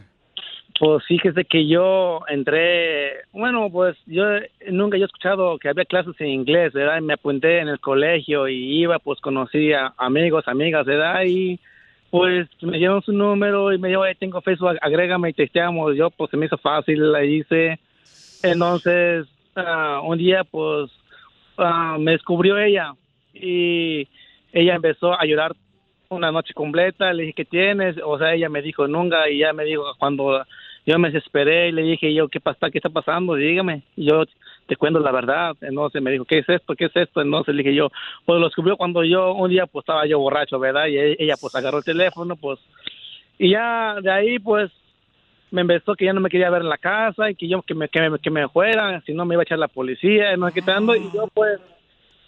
[0.79, 4.23] Pues fíjese que yo entré, bueno, pues yo
[4.69, 6.99] nunca he escuchado que había clases en inglés, ¿verdad?
[6.99, 11.23] Y me apunté en el colegio y iba, pues conocí a amigos, amigas, ¿verdad?
[11.25, 11.59] Y
[12.11, 15.95] pues me dieron su número y me dijo, "Oye, tengo Facebook, agrégame y testeamos.
[15.95, 17.79] Yo, pues se me hizo fácil, la hice.
[18.43, 20.91] Entonces, ah, un día, pues,
[21.57, 22.93] ah, me descubrió ella
[23.33, 24.07] y
[24.53, 25.55] ella empezó a llorar
[26.09, 27.95] una noche completa, le dije, ¿qué tienes?
[28.03, 30.45] O sea, ella me dijo nunca y ya me dijo cuando
[30.87, 32.71] yo me desesperé y le dije yo, ¿qué pasa?
[32.71, 33.35] ¿Qué está pasando?
[33.35, 33.83] Dígame.
[33.97, 34.23] Y yo
[34.67, 35.53] te cuento la verdad.
[35.59, 36.75] Entonces me dijo, ¿qué es esto?
[36.75, 37.21] ¿Qué es esto?
[37.21, 37.89] Entonces le dije yo,
[38.25, 40.87] pues lo descubrió cuando yo, un día pues estaba yo borracho, ¿verdad?
[40.87, 42.57] Y ella pues agarró el teléfono, pues,
[43.37, 44.71] y ya de ahí pues
[45.51, 47.75] me empezó que ya no me quería ver en la casa y que yo que
[47.75, 50.37] me, que me, que me fuera, si no me iba a echar la policía, y
[50.37, 50.95] no tanto.
[50.95, 51.59] Y yo pues,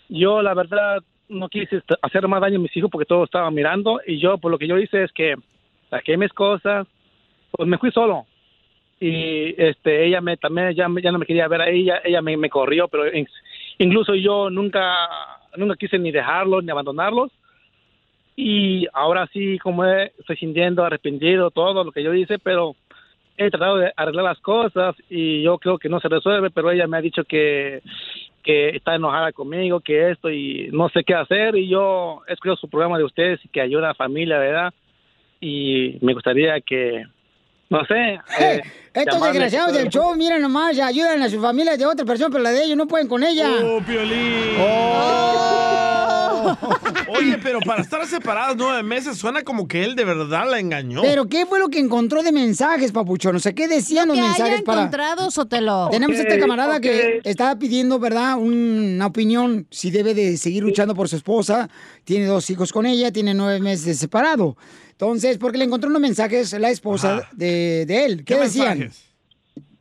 [0.09, 0.97] yo la verdad
[1.29, 4.51] no quise hacer más daño a mis hijos porque todos estaban mirando y yo pues
[4.51, 5.35] lo que yo hice es que
[5.89, 6.85] saqué mis cosas,
[7.51, 8.25] pues me fui solo
[8.99, 12.49] y este ella me también ya, ya no me quería ver a ella ella me,
[12.49, 13.27] corrió pero in-
[13.77, 14.93] incluso yo nunca
[15.55, 17.31] nunca quise ni dejarlos ni abandonarlos
[18.35, 22.75] y ahora sí como estoy sintiendo arrepentido todo lo que yo hice pero
[23.37, 26.87] he tratado de arreglar las cosas y yo creo que no se resuelve pero ella
[26.87, 27.81] me ha dicho que
[28.43, 31.55] que está enojada conmigo que esto y no sé qué hacer.
[31.55, 34.73] Y yo he escuchado su programa de ustedes y que ayuda a la familia verdad
[35.41, 37.03] y me gustaría que
[37.69, 38.61] no sé eh,
[38.93, 42.43] Estos llamarle- desgraciados del show, miren nomás, ayudan a sus familias de otra persona, pero
[42.43, 43.49] la de ellos no pueden con ella.
[43.63, 44.55] ¡Oh, Piolín!
[47.09, 51.01] Oye, pero para estar separados nueve meses suena como que él de verdad la engañó.
[51.01, 53.35] Pero ¿qué fue lo que encontró de mensajes, papuchón?
[53.35, 54.81] O sea, ¿qué decían los que haya mensajes para...?
[54.81, 55.89] encontrado, Sotelo.
[55.91, 58.37] Tenemos Ok, este camarada que estaba pidiendo, ¿verdad?
[58.37, 61.69] Una opinión, si debe de seguir luchando por su esposa.
[62.03, 64.55] Tiene dos hijos con ella, tiene nueve meses separado.
[64.99, 68.25] Entonces, porque le encontró unos mensajes la esposa de, de él.
[68.25, 68.89] ¿Qué, decían?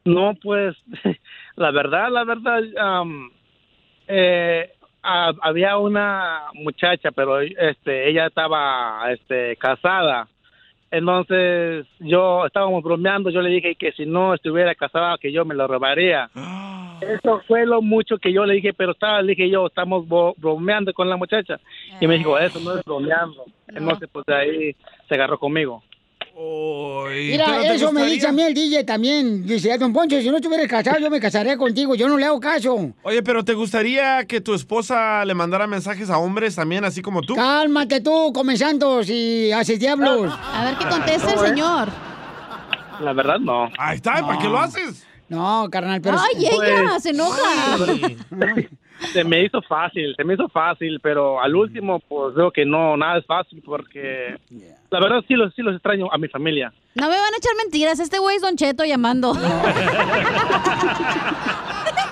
[0.05, 0.77] No, pues,
[1.57, 3.29] la verdad, la verdad, am,
[4.07, 4.71] eh,
[5.03, 10.29] ha- había una muchacha, pero este, ella estaba este, casada.
[10.89, 15.57] Entonces, yo estábamos bromeando, yo le dije que si no estuviera casada, que yo me
[15.57, 16.31] lo robaría.
[17.01, 20.35] Eso fue lo mucho que yo le dije, pero estaba, le dije yo, estamos bo-
[20.37, 21.59] bromeando con la muchacha.
[22.01, 23.45] Y me dijo, eso no es bromeando.
[23.69, 24.77] Entonces, pues de ahí
[25.09, 25.83] se agarró conmigo.
[27.33, 29.45] Mira, eso me dice a mí el DJ también.
[29.45, 31.95] Dice, don Poncho, si no estuvieras casado, yo me casaría contigo.
[31.97, 32.93] Yo no le hago caso.
[33.03, 37.23] Oye, pero ¿te gustaría que tu esposa le mandara mensajes a hombres también, así como
[37.23, 37.35] tú?
[37.35, 40.33] Cálmate tú, come santos y haces diablos.
[40.53, 41.89] A ver qué contesta el señor.
[43.01, 43.69] La verdad, no.
[43.79, 45.08] Ahí está, ¿para qué lo haces?
[45.29, 46.17] No, carnal, pero...
[46.19, 47.77] Ay, ella se enoja.
[49.13, 52.97] Se me hizo fácil, se me hizo fácil, pero al último, pues veo que no,
[52.97, 54.37] nada es fácil porque
[54.91, 56.73] la verdad sí los, sí los extraño a mi familia.
[56.95, 58.01] No me van a echar mentiras.
[58.01, 59.35] Este güey es Don Cheto llamando.
[59.35, 59.41] No,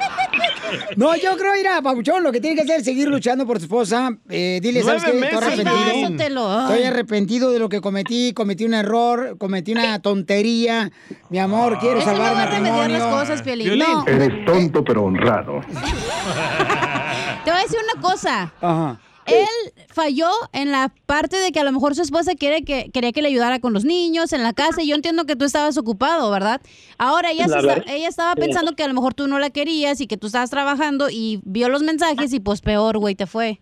[0.97, 4.17] yo creo, mira, Pabuchón, lo que tiene que hacer es seguir luchando por tu esposa.
[4.29, 5.11] Eh, dile, ¿sabes qué?
[5.11, 6.61] Estoy arrepentido.
[6.63, 8.33] Estoy arrepentido de lo que cometí.
[8.33, 10.91] Cometí un error, cometí una tontería.
[11.31, 12.99] Mi amor, quiero Eso no salvar va a remediar matrimonio.
[12.99, 13.79] las cosas, Piolín.
[13.79, 14.07] No.
[14.07, 15.61] Eres tonto pero honrado.
[17.45, 18.53] Te voy a decir una cosa.
[18.61, 19.01] Ajá.
[19.27, 23.13] Él falló en la parte de que a lo mejor su esposa quiere que, quería
[23.13, 25.77] que le ayudara con los niños en la casa y yo entiendo que tú estabas
[25.79, 26.61] ocupado, ¿verdad?
[26.99, 28.41] Ahora ella, La se está- verdad, ella estaba sí.
[28.41, 31.41] pensando que a lo mejor tú no la querías y que tú estabas trabajando y
[31.45, 33.61] vio los mensajes y pues peor, güey, te fue.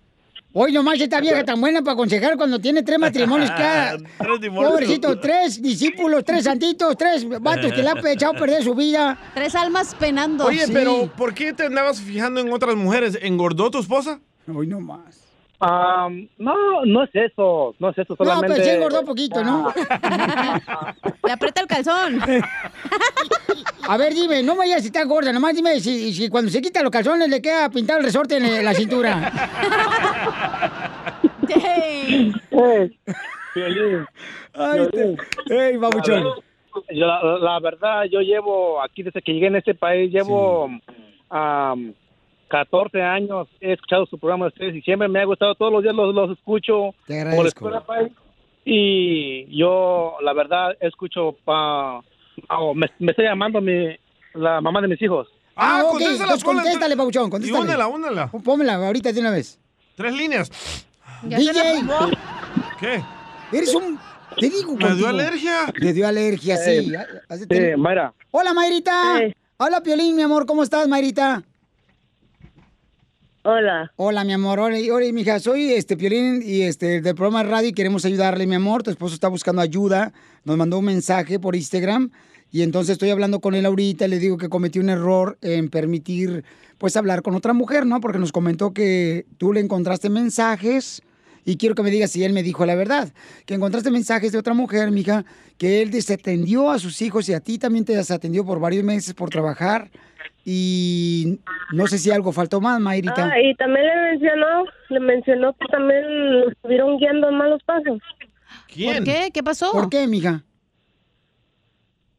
[0.56, 3.96] Hoy nomás esta vieja tan buena para aconsejar cuando tiene tres matrimonios cada...
[4.54, 9.18] Pobrecito, tres discípulos, tres santitos, tres vatos que le han echado a perder su vida.
[9.34, 10.46] Tres almas penando.
[10.46, 10.72] Oye, Sí.
[10.72, 13.18] pero ¿por qué te andabas fijando en otras mujeres?
[13.20, 14.20] ¿Engordó tu esposa?
[14.54, 14.80] Hoy no
[15.60, 18.48] Am, no, no es eso, no es eso, solamente...
[18.48, 19.72] No, pero sí engordó poquito, ¿no?
[21.24, 22.20] Le aprieta el calzón.
[23.88, 26.60] A ver, dime, no me vayas si está gorda, nomás dime si, si cuando se
[26.60, 29.32] quita los calzones le queda pintado el resorte en la cintura.
[32.52, 32.98] Ay,
[33.52, 34.06] Piolín.
[35.50, 36.24] ey, babuchón.
[36.90, 40.68] La, la verdad, yo llevo aquí desde que llegué en este país, llevo
[41.30, 41.94] am,
[42.54, 45.82] 14 años, he escuchado su programa de ustedes y siempre me ha gustado, todos los
[45.82, 47.68] días los, los escucho Te por agradezco.
[47.68, 48.14] Spotify.
[48.64, 51.98] y yo, la verdad, escucho, pa,
[52.50, 53.96] oh, me, me está llamando mi,
[54.34, 55.26] la mamá de mis hijos.
[55.56, 57.60] Ah, ok, contéstala, entonces ponla en contéstale, Y contéstale.
[57.60, 58.30] únela, únela.
[58.44, 59.58] Pómela ahorita de una vez.
[59.96, 60.48] Tres líneas.
[61.24, 61.52] DJ.
[62.78, 63.02] ¿Qué?
[63.52, 63.98] Eres un...
[64.38, 65.72] Te digo ¿Me dio alergia?
[65.74, 66.92] Le dio alergia, sí.
[66.92, 68.12] Eh, eh, Mayra.
[68.30, 69.22] Hola, Mayrita.
[69.56, 70.46] Hola, Piolín, mi amor.
[70.46, 71.42] ¿Cómo estás, Mayrita?
[73.46, 73.92] Hola.
[73.96, 74.58] Hola, mi amor.
[74.58, 75.38] Hola, hola, mija.
[75.38, 78.82] Soy este Piolín y este del programa radio y queremos ayudarle, mi amor.
[78.82, 80.14] Tu esposo está buscando ayuda.
[80.44, 82.10] Nos mandó un mensaje por Instagram
[82.50, 84.08] y entonces estoy hablando con él ahorita.
[84.08, 86.42] Le digo que cometí un error en permitir,
[86.78, 88.00] pues, hablar con otra mujer, ¿no?
[88.00, 91.02] Porque nos comentó que tú le encontraste mensajes
[91.44, 93.12] y quiero que me digas si él me dijo la verdad.
[93.44, 95.26] Que encontraste mensajes de otra mujer, mija,
[95.58, 99.12] que él desatendió a sus hijos y a ti también te desatendió por varios meses
[99.12, 99.90] por trabajar.
[100.44, 101.40] Y
[101.72, 103.30] no sé si algo faltó más, Mayrita.
[103.32, 107.98] Ah, y también le mencionó, le mencionó que también lo estuvieron guiando en malos pasos.
[108.68, 108.96] ¿Quién?
[108.96, 109.30] ¿Por qué?
[109.32, 109.72] ¿Qué pasó?
[109.72, 110.42] ¿Por qué, mija?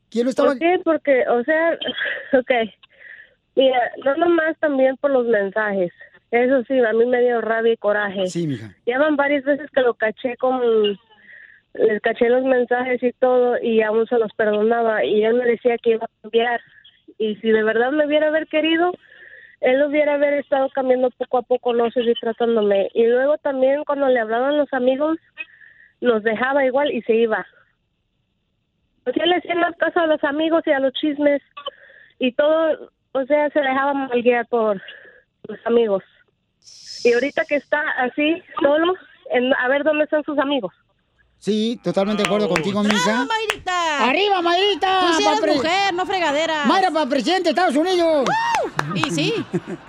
[0.09, 0.49] ¿Quién lo estaba...?
[0.49, 0.79] ¿Por qué?
[0.83, 1.77] Porque, o sea,
[2.39, 2.51] ok.
[3.55, 5.91] Mira, no nomás también por los mensajes.
[6.31, 8.27] Eso sí, a mí me dio rabia y coraje.
[8.27, 8.75] Sí, mija.
[8.85, 10.97] Ya van varias veces que lo caché con...
[11.73, 15.77] Les caché los mensajes y todo y aún se los perdonaba y él me decía
[15.77, 16.61] que iba a cambiar.
[17.17, 18.91] Y si de verdad me hubiera haber querido,
[19.61, 22.89] él hubiera haber estado cambiando poco a poco, no seguir tratándome.
[22.93, 25.17] Y luego también cuando le hablaban los amigos,
[26.01, 27.45] los dejaba igual y se iba.
[29.13, 31.41] Sea, le hacía más caso a los amigos y a los chismes
[32.19, 34.81] y todo, o sea, se dejaba mal guiar por
[35.47, 36.03] los amigos.
[37.03, 38.93] Y ahorita que está así, solo,
[39.29, 40.73] en, a ver dónde están sus amigos.
[41.45, 43.23] Sí, totalmente de acuerdo contigo, mija.
[43.23, 44.09] Mayrita!
[44.09, 45.01] ¡Arriba, Mayrita!
[45.01, 46.65] Tú sí eres mujer, no fregadera.
[46.65, 48.27] Mayra para presidente de Estados Unidos.
[48.95, 49.35] Y sí.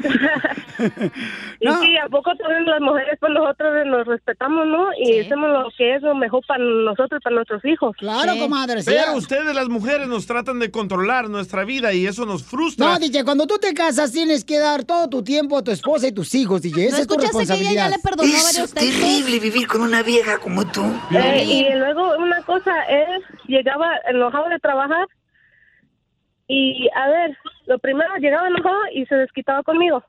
[1.58, 4.88] Y sí, ¿a poco también las mujeres, pues nosotros nos respetamos, ¿no?
[4.98, 7.96] Y hacemos lo que es lo mejor para nosotros, para nuestros hijos.
[7.98, 12.86] Pero ustedes, las mujeres, nos tratan de controlar nuestra vida y eso nos frustra.
[12.86, 16.08] No, DJ, cuando tú te casas tienes que dar todo tu tiempo a tu esposa
[16.08, 16.86] y tus hijos, DJ.
[16.86, 17.90] Esa es tu responsabilidad.
[17.92, 20.82] Es terrible vivir con una vieja como tú.
[21.10, 25.06] Eh, y luego una cosa es, llegaba enojado de trabajar
[26.48, 27.36] y, a ver,
[27.66, 30.02] lo primero llegaba enojado y se desquitaba conmigo.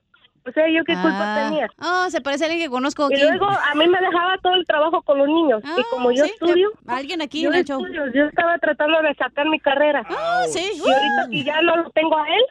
[0.47, 1.43] O sea, ¿yo qué culpa Ah.
[1.49, 1.69] tenía?
[1.81, 3.23] Oh, se parece a alguien que conozco Y aquí.
[3.23, 5.61] luego a mí me dejaba todo el trabajo con los niños.
[5.77, 7.79] y como yo sí, estudio, alguien aquí yo en el show.
[7.83, 10.03] estudio, yo estaba tratando de sacar mi carrera.
[10.09, 10.71] Ah, sí.
[10.75, 12.43] Y ahorita que ya no lo tengo a él,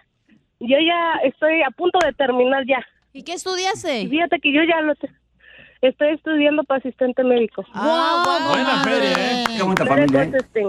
[0.61, 2.85] yo ya estoy a punto de terminar ya.
[3.15, 4.01] ¿Y qué estudiaste?
[4.03, 4.93] Y fíjate que yo ya lo
[5.81, 7.65] estoy estudiando para asistente médico.
[7.73, 9.45] Ah, Buena feria, ¿eh?
[9.57, 10.67] Qué bonita Medical familia, ¿eh?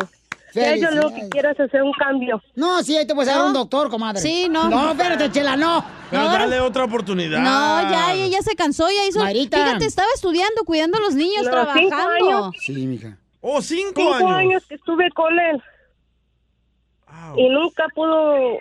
[0.61, 2.41] Ya yo lo que quiero es hacer un cambio.
[2.55, 3.47] No, sí, ahí te puedes dar ¿No?
[3.47, 4.21] un doctor, comadre.
[4.21, 4.69] Sí, no.
[4.69, 5.83] No, espérate, chela, no.
[6.09, 7.39] Pero No, dale otra oportunidad.
[7.39, 9.19] No, ya, ella ya se cansó, ya hizo.
[9.19, 9.57] Mayrita.
[9.65, 11.89] Fíjate, estaba estudiando, cuidando a los niños, No, trabajando.
[11.89, 12.55] cinco años.
[12.61, 13.17] Sí, mija.
[13.41, 14.31] Oh, cinco, Cinco años.
[14.31, 15.61] años que estuve con él.
[17.35, 18.59] Y nunca pudo eh,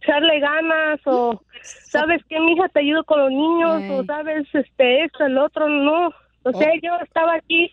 [0.00, 1.40] echarle ganas o,
[1.90, 2.68] ¿sabes qué, mija?
[2.68, 4.46] Te ayudo con los niños o, ¿sabes?
[4.52, 6.08] Este, esto, el otro, no.
[6.44, 7.70] O sea, yo estaba aquí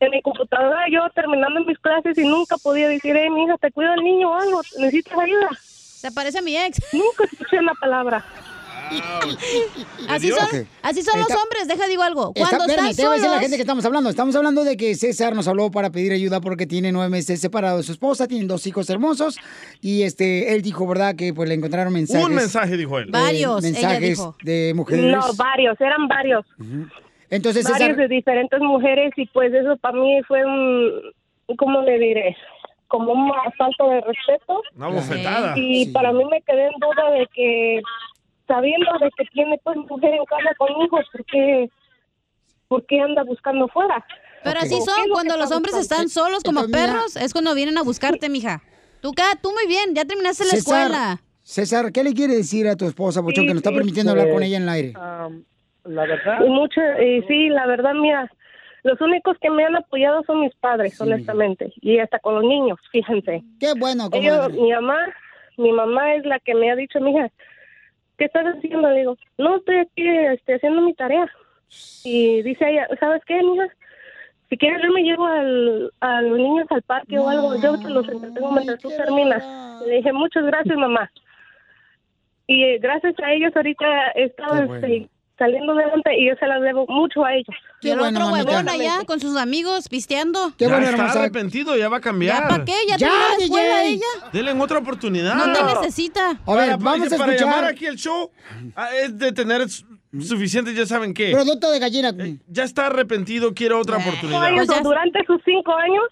[0.00, 3.92] en mi computadora, yo terminando mis clases y nunca podía decir, hey, mija, te cuido
[3.94, 5.48] el niño o algo, necesitas ayuda.
[5.60, 6.78] Se parece a mi ex.
[6.92, 8.24] Nunca escuché una palabra.
[10.08, 12.32] Así son, así son los Está- hombres, deja digo algo.
[12.36, 14.08] Está, Cuando espérame, están te a la gente que estamos hablando.
[14.10, 17.78] Estamos hablando de que César nos habló para pedir ayuda porque tiene nueve meses separado
[17.78, 19.38] de su esposa, tienen dos hijos hermosos
[19.80, 21.16] y este él dijo, ¿verdad?
[21.16, 22.24] Que pues le encontraron mensajes.
[22.24, 23.08] Un mensaje, dijo él.
[23.08, 24.36] eh, Varios, ella mensajes dijo.
[24.44, 25.04] de mujeres.
[25.16, 26.46] No, varios, eran varios.
[27.30, 30.92] Entonces, varios César, de diferentes mujeres y pues eso para mí fue un,
[31.58, 32.36] ¿cómo le diré?
[32.88, 34.62] Como un asalto de respeto.
[34.76, 35.54] Una bofetada.
[35.56, 37.80] Y para mí me quedé en duda de que,
[38.46, 41.68] sabiendo de que tiene pues mujer en casa con hijos, ¿por qué,
[42.68, 44.04] por qué anda buscando fuera?
[44.44, 46.04] Pero así ¿Qué es son, cuando los hombres buscando?
[46.04, 48.62] están solos como Entonces, mira- perros, es cuando vienen a buscarte, mija.
[49.00, 49.12] Tú,
[49.42, 51.20] tú muy bien, ya terminaste la César, escuela.
[51.42, 54.42] César, ¿qué le quiere decir a tu esposa, Bochón, que nos está permitiendo hablar con
[54.44, 54.92] ella en el aire?
[55.86, 56.44] La verdad.
[56.44, 58.30] Y mucho, y sí, la verdad, mira,
[58.82, 62.78] los únicos que me han apoyado son mis padres, honestamente, y hasta con los niños,
[62.92, 63.42] fíjense.
[63.58, 64.98] Qué bueno, Ellos, mi mamá,
[65.56, 67.30] mi mamá es la que me ha dicho, mija,
[68.18, 68.88] ¿qué estás haciendo?
[68.88, 71.28] Le digo, no, estoy aquí este, haciendo mi tarea.
[72.04, 73.66] Y dice ella, ¿sabes qué, mija?
[74.48, 77.90] Si quieres, yo me llevo al, a los niños al parque o algo, yo te
[77.90, 79.42] los entretengo mientras tú terminas.
[79.84, 81.10] Le dije, muchas gracias, mamá.
[82.46, 84.86] Y eh, gracias a ellos ahorita he estado Qué bueno.
[84.86, 87.54] este, saliendo adelante y yo se las debo mucho a ellos.
[87.82, 90.52] Y el otro huevón allá con sus amigos pisteando.
[90.58, 92.42] ya está arrepentido, ya va a cambiar.
[92.42, 92.72] ¿Ya para qué?
[92.88, 94.06] ¿Ya terminó la escuela ella?
[94.32, 95.34] Denle en otra oportunidad.
[95.34, 96.30] No te necesita.
[96.30, 97.54] A ver, Para- vamos a para escuchar.
[97.54, 98.30] llamar aquí el show
[98.74, 99.84] ah, es de tener su-
[100.20, 101.32] suficiente, ya saben qué.
[101.32, 102.12] Producto de gallina.
[102.48, 104.42] ya está arrepentido, quiere otra oportunidad.
[104.44, 106.04] años, o durante sus cinco años.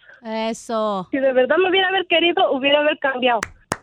[0.51, 1.09] Eso.
[1.11, 3.41] Si de verdad me hubiera haber querido, hubiera haber cambiado.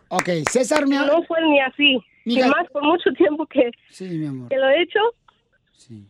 [0.08, 1.98] Ok, César, mi No fue ni así.
[2.24, 4.48] Mija- Y más por mucho tiempo que, Sí, mi amor.
[4.48, 5.00] que lo he hecho.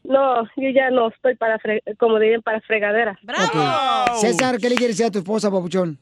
[0.04, 3.18] No, yo ya no estoy para, fre- como dirían, para fregadera.
[3.22, 4.14] Ok.
[4.16, 5.98] César, ¿qué le quieres decir a tu esposa, papuchón?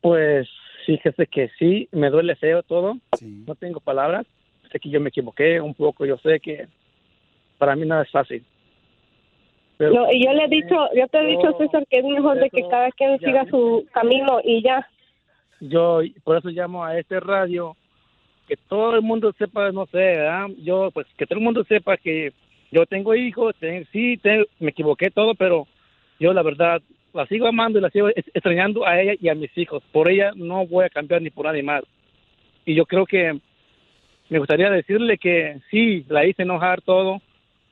[0.00, 0.48] Pues
[0.86, 2.96] fíjese que sí, me duele feo todo.
[3.20, 4.26] No tengo palabras.
[4.72, 6.04] Sé que yo me equivoqué un poco.
[6.04, 6.66] Yo sé que
[7.58, 8.44] para mí nada es fácil.
[9.76, 12.38] Pero- No, y yo le he dicho, yo te he dicho, César, que es mejor
[12.38, 14.86] de que cada quien siga su camino y ya.
[15.60, 17.76] Yo por eso llamo a este radio
[18.46, 20.46] que todo el mundo sepa, no sé, ¿verdad?
[20.58, 22.32] yo pues que todo el mundo sepa que
[22.70, 25.66] yo tengo hijos, ten- sí, te- me equivoqué todo, pero
[26.20, 26.82] yo la verdad
[27.14, 29.82] la sigo amando y la sigo extrañando a ella y a mis hijos.
[29.92, 31.82] Por ella no voy a cambiar ni por nadie más.
[32.64, 33.38] Y yo creo que
[34.28, 37.20] me gustaría decirle que sí, la hice enojar todo,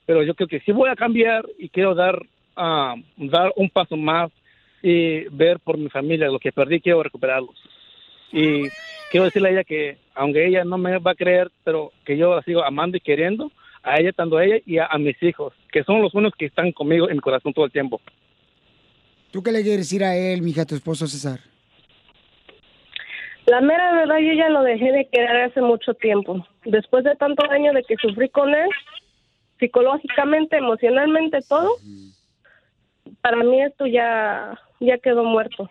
[0.06, 2.18] pero yo creo que sí voy a cambiar y quiero dar
[2.56, 4.30] ah, dar un paso más
[4.82, 7.56] y ver por mi familia lo que perdí, quiero recuperarlos.
[8.32, 8.70] Y
[9.08, 12.34] quiero decirle a ella que, aunque ella no me va a creer, pero que yo
[12.34, 13.50] la sigo amando y queriendo,
[13.86, 16.46] a ella, tanto a ella y a, a mis hijos, que son los únicos que
[16.46, 18.00] están conmigo en mi corazón todo el tiempo.
[19.30, 21.40] ¿Tú qué le quieres decir a él, mija, a tu esposo César?
[23.46, 26.44] La mera verdad, yo ya lo dejé de querer hace mucho tiempo.
[26.64, 28.68] Después de tantos años de que sufrí con él,
[29.60, 31.70] psicológicamente, emocionalmente, todo,
[33.20, 35.70] para mí esto ya, ya quedó muerto.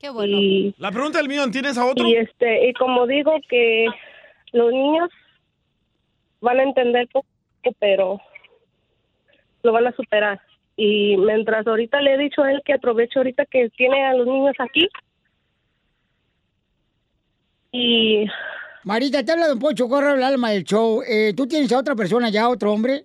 [0.00, 0.36] Qué bueno.
[0.36, 2.06] Y, La pregunta del millón, ¿tienes a otro?
[2.06, 3.86] y este, y como digo que
[4.52, 5.08] los niños
[6.40, 7.28] van a entender poco,
[7.78, 8.20] pero
[9.62, 10.40] lo van a superar.
[10.76, 14.26] Y mientras ahorita le he dicho a él que aproveche ahorita que tiene a los
[14.26, 14.88] niños aquí.
[17.72, 18.26] Y
[18.84, 21.02] Marita, te habla Don Pocho, corre el alma del show.
[21.06, 23.04] Eh, ¿Tú tienes a otra persona ya, otro hombre?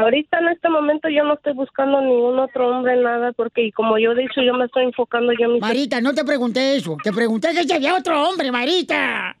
[0.00, 3.98] ahorita en este momento yo no estoy buscando ningún otro hombre, nada, porque y como
[3.98, 5.60] yo he dicho, yo me estoy enfocando yo en mi...
[5.60, 6.96] Marita, no te pregunté eso.
[7.02, 9.36] Te pregunté que si había otro hombre, Marita.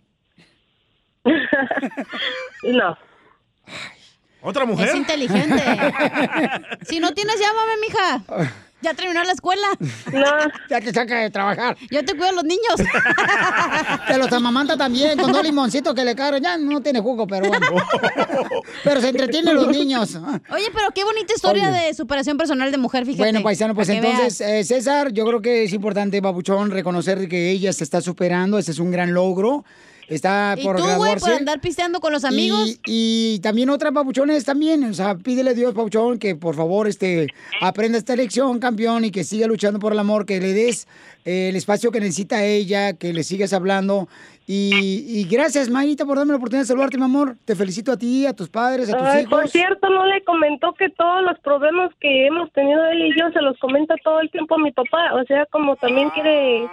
[2.64, 2.96] no.
[4.42, 5.62] ¿Otra Es inteligente.
[6.82, 8.22] si no tienes, llámame, mija.
[8.82, 9.66] Ya terminó la escuela.
[10.10, 10.52] No.
[10.70, 11.76] Ya te saca de trabajar.
[11.90, 12.76] Yo te cuido a los niños.
[14.08, 16.42] Te los amamanta también con dos limoncitos que le cargan.
[16.42, 17.66] Ya no tiene jugo, pero bueno.
[18.82, 20.14] Pero se entretienen los niños.
[20.50, 21.88] Oye, pero qué bonita historia Oye.
[21.88, 23.22] de superación personal de mujer, fíjate.
[23.22, 27.74] Bueno, paisano, pues entonces, eh, César, yo creo que es importante, Babuchón, reconocer que ella
[27.74, 28.58] se está superando.
[28.58, 29.64] Ese es un gran logro.
[30.10, 31.24] Está Y por tú, güey, graduarse.
[31.24, 32.68] por andar pisteando con los amigos.
[32.84, 36.88] Y, y también otras papuchones también, o sea, pídele a Dios, papuchón, que por favor
[36.88, 37.28] este,
[37.60, 40.88] aprenda esta lección, campeón, y que siga luchando por el amor, que le des
[41.24, 44.08] eh, el espacio que necesita ella, que le sigas hablando.
[44.46, 47.36] Y, y gracias, Mayita, por darme la oportunidad de saludarte, mi amor.
[47.44, 49.30] Te felicito a ti, a tus padres, a tus Ay, hijos.
[49.30, 53.30] por cierto, no le comentó que todos los problemas que hemos tenido él y yo
[53.30, 55.14] se los comenta todo el tiempo a mi papá.
[55.14, 56.66] O sea, como también quiere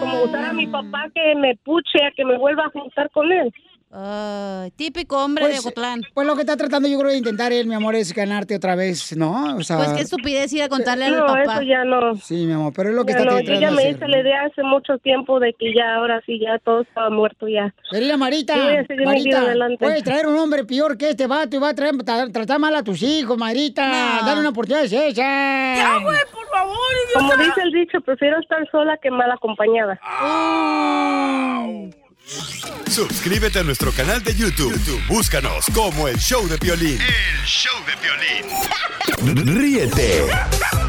[0.00, 3.30] como usar a mi papá que me puche, a que me vuelva a juntar con
[3.30, 3.54] él.
[3.92, 6.00] Ay, típico hombre de Ocotlán.
[6.12, 8.74] Pues lo que está tratando yo creo de intentar él, mi amor, es ganarte otra
[8.74, 9.56] vez, ¿no?
[9.56, 11.42] O sea, Pues qué estupidez ir a contarle a mi No, papá.
[11.54, 12.16] eso ya no.
[12.16, 13.96] Sí, mi amor, pero es lo que Ya está no, yo tratando ya me hacer.
[13.96, 17.46] hice la idea hace mucho tiempo de que ya ahora sí ya todo estaba muerto
[17.48, 17.72] ya.
[17.90, 19.78] Querida Marita, Sí, Marita, adelante.
[19.78, 22.74] puedes traer un hombre peor que este vato y va a traer, tra- tratar mal
[22.74, 24.20] a tus hijos, Marita.
[24.26, 25.14] Dale una oportunidad a César.
[25.14, 26.76] Ya, güey, por favor,
[27.14, 29.98] Como dice el dicho, prefiero estar sola que mal acompañada.
[32.90, 34.72] Suscríbete a nuestro canal de YouTube.
[34.72, 36.98] YouTube, Búscanos como el show de violín.
[37.00, 37.94] El show de
[39.22, 39.56] violín.
[39.56, 40.26] Ríete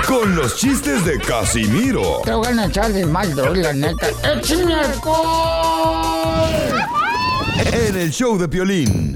[0.07, 4.07] con los chistes de Casimiro Te voy a echar de mal, la neta.
[4.23, 6.49] ¡Échame alcohol!
[7.71, 9.15] en el show de violín.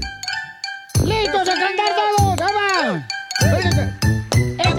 [1.04, 2.40] ¡Listos a cantar todos!
[2.40, 4.01] ¡Ahí va!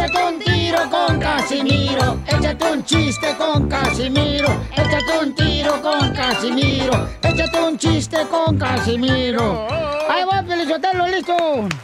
[0.05, 2.19] Échate un tiro con Casimiro.
[2.27, 4.49] Échate un chiste con Casimiro.
[4.75, 7.07] Échate un tiro con Casimiro.
[7.21, 9.65] Échate un chiste con Casimiro.
[10.09, 11.35] Ahí va, Felizotelo, listo.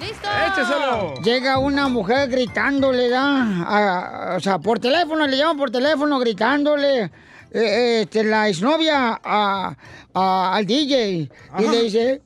[0.01, 0.29] ¡Listo!
[0.47, 1.13] Écheselo.
[1.23, 3.41] Llega una mujer gritándole, ¿da?
[3.65, 7.03] A- a- o sea, por teléfono, le llaman por teléfono gritándole.
[7.03, 7.09] eh,
[7.51, 9.75] eh, este, la exnovia a-
[10.13, 12.21] a- al DJ y le dice,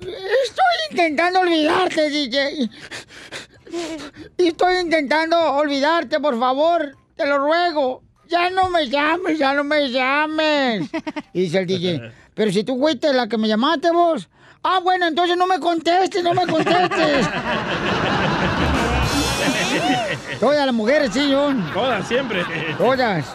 [0.00, 2.70] estoy intentando olvidarte, DJ.
[4.38, 8.02] Y estoy intentando olvidarte, por favor, te lo ruego.
[8.28, 10.88] Ya no me llames, ya no me llames.
[11.32, 14.28] Y dice el DJ, pero si tú fuiste la que me llamaste vos.
[14.64, 17.26] Ah, bueno, entonces no me contestes, no me contestes.
[20.40, 21.68] Todas las mujeres, sí, John.
[21.72, 22.44] Todas, siempre.
[22.78, 23.26] Todas.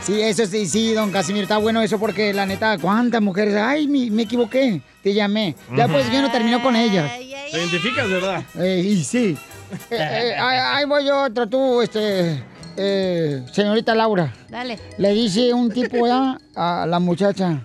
[0.00, 3.56] Sí, eso sí, sí, don Casimiro, está bueno eso porque la neta, ¿cuántas mujeres?
[3.56, 5.56] Ay, me, me equivoqué, te llamé.
[5.76, 7.10] Ya pues yo no terminó con ellas.
[7.50, 8.42] ¿Te identificas, verdad?
[8.58, 9.36] Eh, y sí.
[9.90, 9.96] Eh,
[10.30, 12.42] eh, ahí, voy yo, otro tú, este,
[12.76, 14.32] eh, señorita Laura.
[14.48, 14.78] Dale.
[14.98, 17.64] Le dice un tipo ya a la muchacha.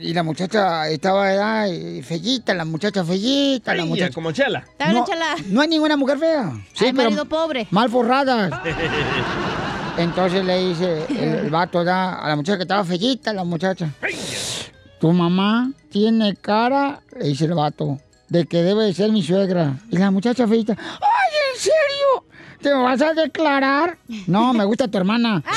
[0.00, 4.12] Y la muchacha estaba ya fellita, la muchacha fellita, la muchacha.
[4.12, 4.64] como chela.
[4.92, 5.36] No, chala.
[5.46, 6.52] no hay ninguna mujer fea.
[6.80, 7.66] Ay, marido pobre.
[7.70, 8.52] Mal forradas.
[9.96, 11.16] Entonces le dice el,
[11.46, 13.90] el vato da a la muchacha que estaba fellita, la muchacha.
[15.00, 19.74] Tu mamá tiene cara, le dice el vato, de que debe de ser mi suegra.
[19.90, 22.24] Y la muchacha fellita, ¡ay, en serio!
[22.60, 23.98] ¿Te vas a declarar?
[24.26, 25.42] No, me gusta tu hermana.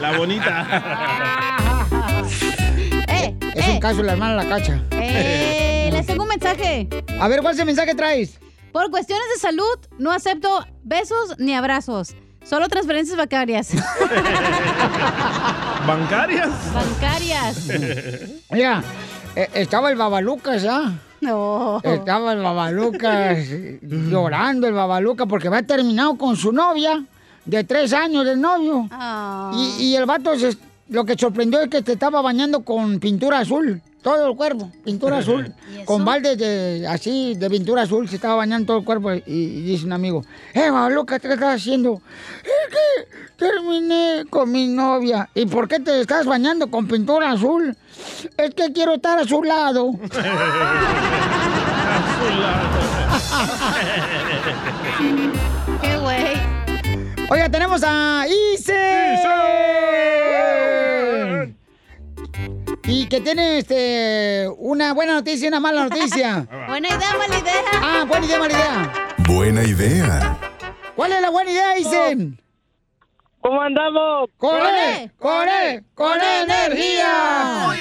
[0.00, 0.66] La bonita.
[3.56, 4.82] Es un caso de la hermana la cacha.
[4.92, 6.88] Eh, les tengo un mensaje.
[7.18, 8.38] A ver, ¿cuál es el mensaje que traes?
[8.70, 12.14] Por cuestiones de salud, no acepto besos ni abrazos.
[12.48, 13.70] Solo transferencias bancarias.
[15.86, 16.48] ¿Bancarias?
[16.74, 17.68] bancarias.
[18.50, 18.82] Mira,
[19.34, 20.92] eh, estaba el Babalucas, ¿ah?
[21.20, 21.80] No.
[21.82, 23.38] Estaba el babalucas
[23.82, 27.02] llorando el babaluca porque había terminado con su novia
[27.44, 28.86] de tres años del novio.
[28.90, 29.50] Ah.
[29.54, 30.56] Y, y el vato se-
[30.88, 33.82] lo que sorprendió es que te estaba bañando con pintura azul.
[34.02, 35.52] Todo el cuerpo, pintura azul.
[35.84, 39.12] Con baldes de, así de pintura azul, se estaba bañando todo el cuerpo.
[39.12, 40.24] Y, y dice un amigo,
[40.54, 42.00] eh, babaluca, ¿qué estás haciendo?
[42.44, 45.28] Es que terminé con mi novia.
[45.34, 47.76] ¿Y por qué te estás bañando con pintura azul?
[48.36, 49.90] Es que quiero estar a su lado.
[55.82, 56.36] ¡Qué güey!
[57.28, 58.24] Oiga, tenemos a
[58.54, 59.16] Ise.
[62.88, 66.46] Y que tiene este una buena noticia y una mala noticia.
[66.68, 67.62] Buena idea, mala idea.
[67.82, 68.92] Ah, buena idea, mala idea.
[69.26, 70.38] Buena idea.
[70.94, 72.40] ¿Cuál es la buena idea, Isen?
[73.40, 74.30] ¿Cómo andamos?
[74.36, 75.10] ¡Con él!
[75.18, 75.84] ¡Con él!
[75.94, 77.74] ¡Con energía!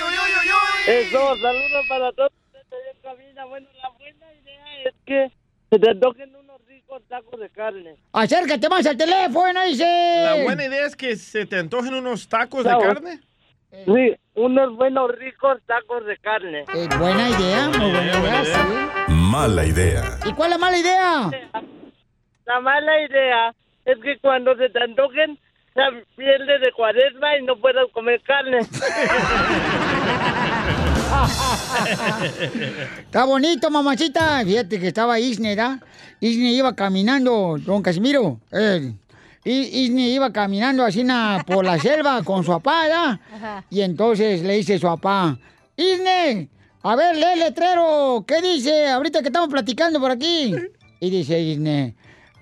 [0.87, 3.45] Eso, saludos para todos ustedes cabina.
[3.45, 5.31] Bueno, la buena idea es que
[5.69, 7.95] se te toquen unos ricos tacos de carne.
[8.11, 10.23] Acércate más al teléfono, Isen.
[10.23, 13.21] La buena idea es que se te antojen unos tacos de carne.
[13.85, 16.65] Sí, unos buenos ricos tacos de carne.
[16.73, 18.51] Eh, buena idea, muy buena idea, sí.
[19.09, 20.03] Mala idea.
[20.25, 21.29] ¿Y cuál es la mala idea?
[22.45, 23.53] La mala idea
[23.85, 25.37] es que cuando se te antojen,
[25.73, 25.81] se
[26.15, 28.59] pierde de cuaresma y no puedas comer carne.
[32.99, 34.41] Está bonito, mamacita.
[34.43, 35.79] Fíjate que estaba Isne, ¿verdad?
[36.19, 38.39] Isne iba caminando, don Casimiro.
[38.51, 38.93] eh,
[39.45, 43.19] I- Isne iba caminando así na- por la selva con su papá.
[43.69, 45.37] Y entonces le dice su papá,
[45.77, 46.49] Isne,
[46.83, 48.23] a ver, lee el letrero.
[48.27, 48.87] ¿Qué dice?
[48.89, 50.55] Ahorita que estamos platicando por aquí.
[50.99, 51.95] Y dice Isne,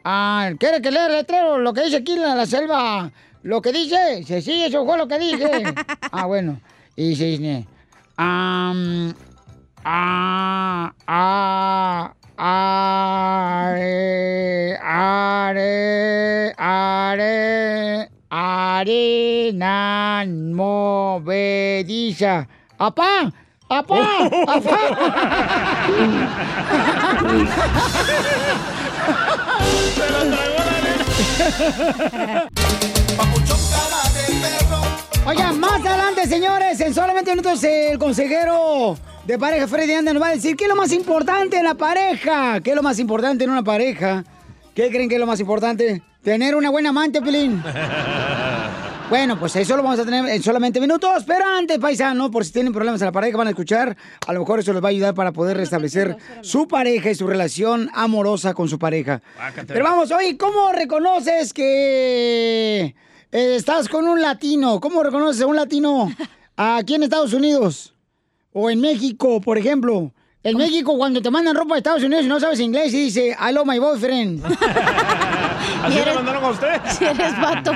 [0.06, 1.58] ah, ¿quiere que lea el letrero?
[1.60, 3.12] Lo que dice aquí en la, la selva.
[3.42, 5.50] Lo que dice, se sigue, eso fue lo que dije.
[6.12, 6.62] ah, bueno.
[6.96, 7.68] Y dice Isne,
[8.16, 9.14] am,
[9.86, 13.78] Ah, ah, are,
[14.82, 21.28] are, are, arena movediza.
[22.78, 23.32] ¡Apá!
[23.70, 24.30] ¡Apá!
[24.48, 24.80] ¡Apá!
[35.26, 40.28] Oigan, más adelante, señores, en solamente minutos el consejero de pareja Freddy Anda nos va
[40.28, 42.60] a decir qué es lo más importante en la pareja.
[42.62, 44.24] ¿Qué es lo más importante en una pareja?
[44.76, 46.02] ¿Qué creen que es lo más importante?
[46.24, 47.64] Tener una buena amante, Pelín.
[49.10, 52.52] Bueno, pues eso lo vamos a tener en solamente minutos, pero antes, paisano, por si
[52.52, 53.96] tienen problemas en la pareja, van a escuchar,
[54.26, 57.28] a lo mejor eso les va a ayudar para poder restablecer su pareja y su
[57.28, 59.22] relación amorosa con su pareja.
[59.68, 62.96] Pero vamos, oye, ¿cómo reconoces que
[63.32, 64.80] eh, estás con un latino?
[64.80, 66.12] ¿Cómo reconoces a un latino
[66.56, 67.93] aquí en Estados Unidos?
[68.54, 70.12] O en México, por ejemplo.
[70.44, 73.30] En México, cuando te mandan ropa de Estados Unidos y no sabes inglés, y dice,
[73.30, 74.44] I love my boyfriend.
[75.84, 76.82] ¿Así le mandaron a usted?
[76.98, 77.72] Si eres vato.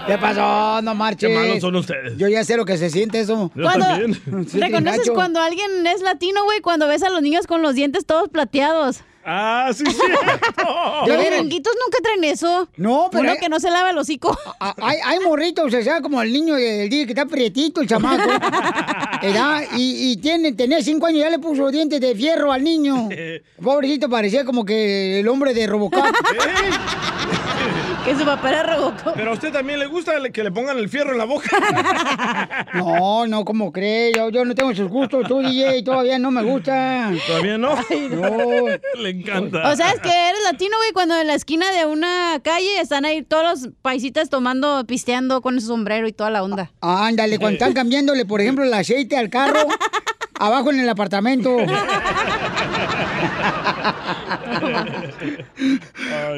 [0.08, 0.82] ¿Qué pasó?
[0.82, 1.30] No marches.
[1.30, 2.18] Qué malos son ustedes.
[2.18, 3.52] Yo ya sé lo que se siente eso.
[3.54, 4.48] Yo Cuando también.
[4.50, 8.08] Sí, reconoces cuando alguien es latino, güey, cuando ves a los niños con los dientes
[8.08, 9.02] todos plateados.
[9.26, 9.98] Ah, sí, sí.
[9.98, 12.68] De Los merenguitos nunca traen eso.
[12.78, 14.36] No, pero Uno hay- que no se lava el hocico.
[14.82, 18.28] Hay, hay morritos, o sea, como el niño del día que está prietito, el chamaco.
[19.22, 19.64] ¿verdad?
[19.76, 23.10] Y, y tiene, tenía cinco años y ya le puso dientes de fierro al niño.
[23.64, 26.06] Pobrecito, parecía como que el hombre de Robocop.
[28.10, 29.14] Que su papá era Robocop.
[29.14, 31.50] Pero a usted también le gusta que le pongan el fierro en la boca.
[32.74, 34.12] No, no, como cree?
[34.16, 35.28] Yo, yo no tengo esos gustos.
[35.28, 37.12] Tú, DJ, todavía no me gusta.
[37.28, 37.76] ¿Todavía no?
[37.76, 38.66] No.
[39.02, 39.70] Le encanta.
[39.70, 43.06] O sea, es que eres latino, güey, cuando en la esquina de una calle están
[43.06, 46.72] ahí todos los paisitas tomando, pisteando con su sombrero y toda la onda.
[46.82, 49.60] Ándale, cuando están cambiándole, por ejemplo, el aceite al carro,
[50.40, 51.58] abajo en el apartamento.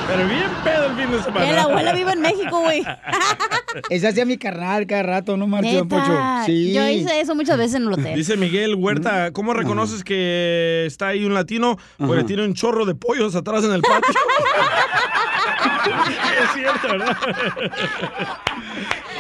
[0.08, 1.46] Pero bien pedo el fin de semana.
[1.46, 2.84] Que la abuela vive en México, güey.
[3.92, 6.20] Esa hacía mi carnal cada rato, no marchó, Pocho.
[6.48, 6.74] Sí.
[6.74, 8.16] Yo hice eso muchas veces en el hotel.
[8.16, 11.78] Dice Miguel Huerta, ¿cómo reconoces que está ahí un latino?
[12.00, 14.10] Porque tiene un chorro de pollos atrás en el patio.
[16.44, 17.18] es cierto, ¿verdad?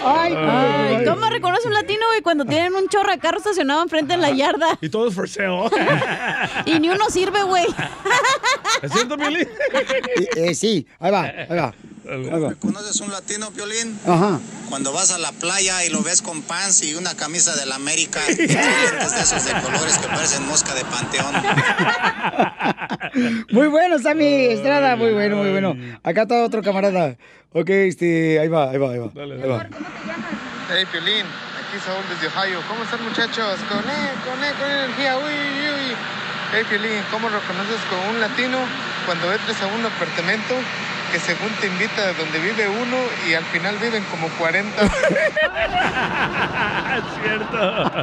[0.07, 4.13] Ay, Ay, ¿Cómo reconoce un latino, güey, cuando tienen un chorro de carro estacionado enfrente
[4.13, 4.77] en la yarda?
[4.81, 5.69] Y todo es for sale.
[6.65, 7.65] Y ni uno sirve, güey.
[8.81, 9.47] ¿Es cierto, Mili?
[10.35, 11.73] Eh, sí, ahí va, ahí va.
[12.59, 13.99] ¿Conoces un latino, Piolín?
[14.05, 14.39] Ajá.
[14.69, 17.75] Cuando vas a la playa y lo ves con pants y una camisa de la
[17.75, 21.33] América y lentes de esos de colores que parecen mosca de panteón.
[23.51, 25.75] Muy bueno, Sammy Estrada, muy bueno, muy bueno.
[26.03, 27.17] Acá está otro camarada.
[27.53, 29.09] Ok, este, ahí va, ahí va, ahí va.
[29.15, 29.67] ahí va.
[30.69, 32.59] Hey, Piolín, aquí Saúl desde Ohio.
[32.67, 33.59] ¿Cómo están, muchachos?
[33.69, 35.17] Con él, con él, con energía.
[35.17, 35.95] Uy, uy, uy.
[36.53, 38.59] Hey, Piolín, ¿cómo reconoces con un latino
[39.05, 40.55] cuando entres a un apartamento
[41.11, 42.97] que según te invita a donde vive uno
[43.27, 44.83] y al final viven como 40?
[44.83, 44.91] es
[47.23, 47.93] cierto.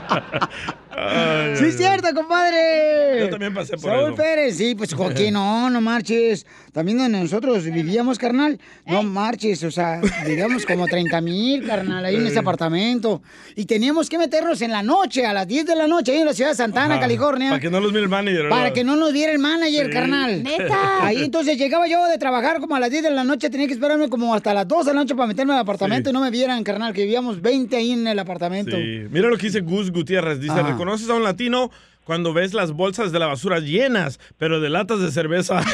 [0.96, 3.20] Ay, Sí, es cierto, compadre.
[3.20, 4.14] Yo también pasé por Saúl eso.
[4.16, 6.46] Pérez, sí, pues Joaquín, no, no marches.
[6.72, 12.16] También donde nosotros vivíamos, carnal, no marches, o sea, vivíamos como 30 mil, carnal, ahí
[12.16, 13.22] en ese apartamento.
[13.54, 16.26] Y teníamos que meternos en la noche, a las 10 de la noche, ahí en
[16.26, 17.02] la ciudad de Santana, Ajá.
[17.02, 17.50] California.
[17.50, 18.48] Para que no los mire el manager.
[18.48, 19.92] Para que no nos viera el manager, Sí.
[19.92, 20.42] carnal.
[20.42, 21.04] Neta.
[21.06, 23.74] Ahí entonces llegaba yo de trabajar como a las 10 de la noche, tenía que
[23.74, 26.10] esperarme como hasta las 2 de la noche para meterme al apartamento Sí.
[26.10, 28.76] y no me vieran, carnal, que vivíamos 20 ahí en el apartamento.
[28.76, 29.04] Sí.
[29.10, 30.40] Mira lo que dice Gus Gutiérrez.
[30.40, 30.62] Dice, Ajá.
[30.84, 31.70] Reconoces a un latino
[32.04, 35.62] cuando ves las bolsas de la basura llenas, pero de latas de cerveza.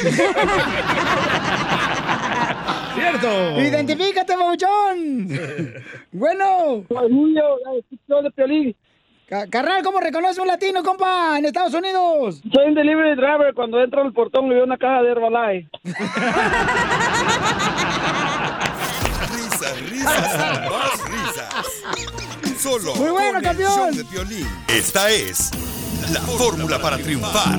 [2.95, 3.61] ¡Cierto!
[3.61, 5.29] ¡Identifícate, babuchón!
[6.13, 6.85] bueno.
[6.89, 8.77] de.
[9.51, 12.41] Carnal, ¿cómo reconoce un latino, compa, en Estados Unidos?
[12.53, 13.53] Soy un delivery driver.
[13.53, 15.69] Cuando entro al portón le veo una caja de Herbalife.
[19.33, 20.39] Risas, risas
[20.71, 22.30] más risas.
[22.63, 23.73] Solo Muy bueno, con el campeón.
[23.75, 24.47] show de Piolín.
[24.69, 25.51] Esta es
[26.13, 27.59] la fórmula para triunfar.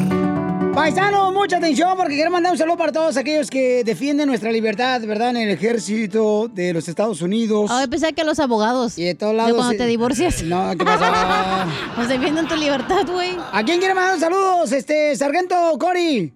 [0.75, 5.01] Paisano, mucha atención porque quiero mandar un saludo para todos aquellos que defienden nuestra libertad,
[5.01, 5.31] ¿verdad?
[5.31, 7.69] En el ejército de los Estados Unidos.
[7.73, 8.97] Ay, pensé que los abogados.
[8.97, 9.53] Y de todos De lados.
[9.55, 10.43] cuando eh, te divorcias.
[10.43, 11.67] No, ¿qué pasa?
[11.95, 13.35] Pues defienden tu libertad, güey.
[13.51, 14.71] ¿A quién quiere mandar saludos?
[14.71, 16.31] Este, Sargento Cory.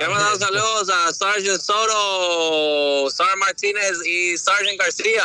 [0.00, 5.22] Le mandamos saludos a Sergeant Soto, Sar Martínez y Sergeant García.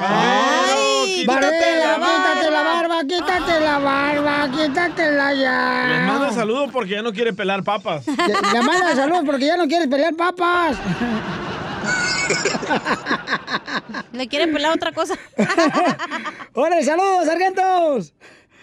[0.00, 1.20] ¡Ay!
[1.20, 5.86] quítate la quítate la barba, quítate la barba, quítatela ya.
[5.88, 8.06] Les manda saludos porque ya no quiere pelar papas.
[8.06, 8.14] Le,
[8.52, 10.76] le manda saludos porque ya no quieres pelear papas.
[14.12, 15.14] Le quieren pelar otra cosa.
[16.54, 18.14] ¡Órale, saludos, sargentos!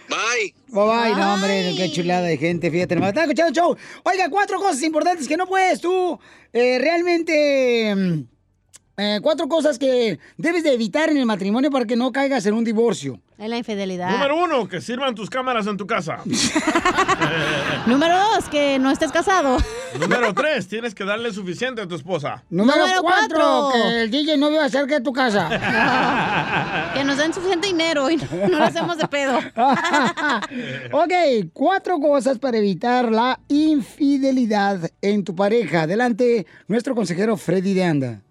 [0.07, 0.53] Bye.
[0.67, 3.09] Bye bye, no, hombre, qué chulada de gente, fíjate, nomás.
[3.09, 3.75] Está escuchando el show.
[4.03, 6.19] Oiga, cuatro cosas importantes que no puedes tú
[6.53, 8.25] eh, realmente.
[8.97, 12.53] Eh, cuatro cosas que debes de evitar en el matrimonio para que no caigas en
[12.53, 13.19] un divorcio.
[13.37, 14.09] Es la infidelidad.
[14.11, 16.19] Número uno, que sirvan tus cámaras en tu casa.
[17.85, 19.57] Número dos, que no estés casado.
[19.99, 22.43] Número tres, tienes que darle suficiente a tu esposa.
[22.49, 23.81] Número, Número cuatro, cuatro.
[23.81, 25.49] que el DJ no viva cerca de tu casa.
[26.95, 29.37] Que nos den suficiente dinero y no lo hacemos de pedo.
[30.93, 31.13] ok,
[31.51, 35.81] cuatro cosas para evitar la infidelidad en tu pareja.
[35.81, 38.21] Adelante, nuestro consejero Freddy de Anda.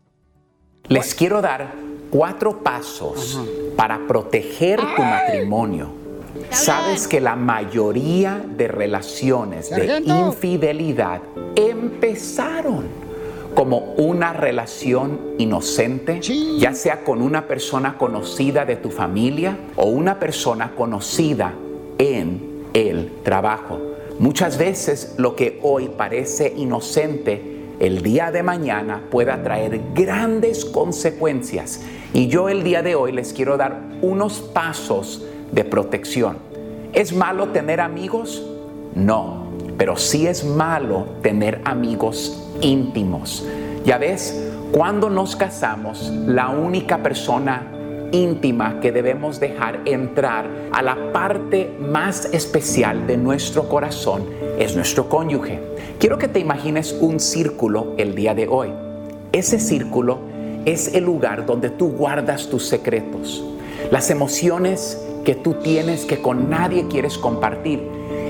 [0.89, 1.73] Les quiero dar
[2.11, 3.41] cuatro pasos
[3.75, 5.89] para proteger tu matrimonio.
[6.51, 11.23] Sabes que la mayoría de relaciones de infidelidad
[11.57, 12.85] empezaron
[13.55, 16.21] como una relación inocente,
[16.59, 21.55] ya sea con una persona conocida de tu familia o una persona conocida
[21.97, 23.81] en el trabajo.
[24.19, 31.83] Muchas veces lo que hoy parece inocente el día de mañana pueda traer grandes consecuencias.
[32.13, 36.39] Y yo el día de hoy les quiero dar unos pasos de protección.
[36.93, 38.47] ¿Es malo tener amigos?
[38.95, 43.47] No, pero sí es malo tener amigos íntimos.
[43.85, 47.74] Ya ves, cuando nos casamos, la única persona
[48.15, 54.23] íntima que debemos dejar entrar a la parte más especial de nuestro corazón
[54.59, 55.59] es nuestro cónyuge.
[55.99, 58.69] Quiero que te imagines un círculo el día de hoy.
[59.33, 60.19] Ese círculo
[60.65, 63.45] es el lugar donde tú guardas tus secretos,
[63.91, 67.83] las emociones que tú tienes que con nadie quieres compartir.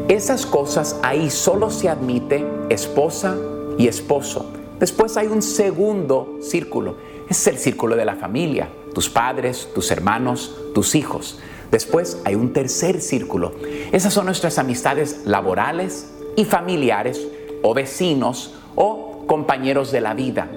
[0.09, 3.37] Esas cosas ahí solo se admite esposa
[3.79, 4.51] y esposo.
[4.79, 6.97] Después hay un segundo círculo.
[7.29, 11.39] Es el círculo de la familia, tus padres, tus hermanos, tus hijos.
[11.71, 13.53] Después hay un tercer círculo.
[13.93, 17.21] Esas son nuestras amistades laborales y familiares
[17.63, 20.49] o vecinos o compañeros de la vida.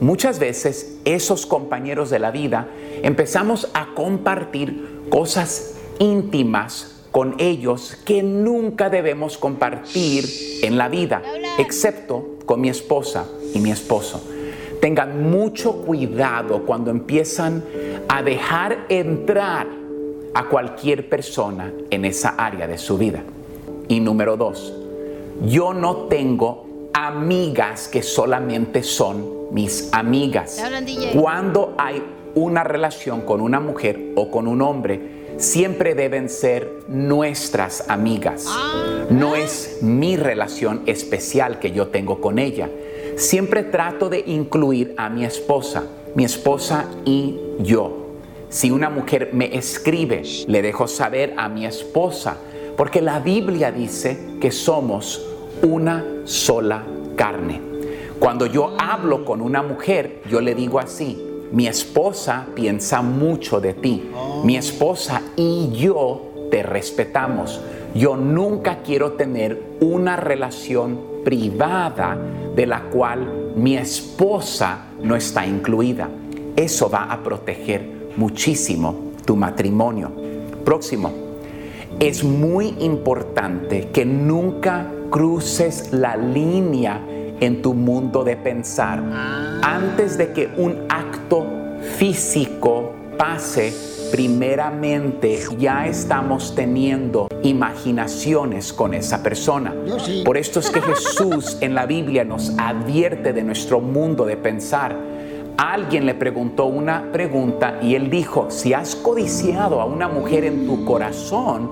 [0.00, 2.68] Muchas veces esos compañeros de la vida
[3.02, 10.24] empezamos a compartir cosas íntimas con ellos que nunca debemos compartir
[10.62, 11.22] en la vida,
[11.58, 14.22] excepto con mi esposa y mi esposo.
[14.80, 17.64] Tengan mucho cuidado cuando empiezan
[18.08, 19.66] a dejar entrar
[20.34, 23.22] a cualquier persona en esa área de su vida.
[23.88, 24.72] Y número dos,
[25.46, 30.62] yo no tengo amigas que solamente son mis amigas.
[31.14, 32.02] Cuando hay
[32.34, 38.46] una relación con una mujer o con un hombre, siempre deben ser nuestras amigas.
[39.10, 42.68] No es mi relación especial que yo tengo con ella.
[43.18, 45.82] Siempre trato de incluir a mi esposa,
[46.14, 48.06] mi esposa y yo.
[48.48, 52.36] Si una mujer me escribe, le dejo saber a mi esposa,
[52.76, 55.20] porque la Biblia dice que somos
[55.62, 56.84] una sola
[57.16, 57.60] carne.
[58.20, 63.74] Cuando yo hablo con una mujer, yo le digo así, mi esposa piensa mucho de
[63.74, 64.10] ti.
[64.44, 67.60] Mi esposa y yo te respetamos.
[67.96, 72.16] Yo nunca quiero tener una relación privada
[72.54, 76.08] de la cual mi esposa no está incluida.
[76.56, 80.10] Eso va a proteger muchísimo tu matrimonio.
[80.64, 81.12] Próximo.
[82.00, 87.00] Es muy importante que nunca cruces la línea
[87.40, 89.02] en tu mundo de pensar.
[89.62, 91.46] Antes de que un acto
[91.96, 93.72] físico pase,
[94.10, 99.74] primeramente ya estamos teniendo imaginaciones con esa persona.
[100.24, 104.96] Por esto es que Jesús en la Biblia nos advierte de nuestro mundo de pensar.
[105.56, 110.66] Alguien le preguntó una pregunta y él dijo, si has codiciado a una mujer en
[110.66, 111.70] tu corazón,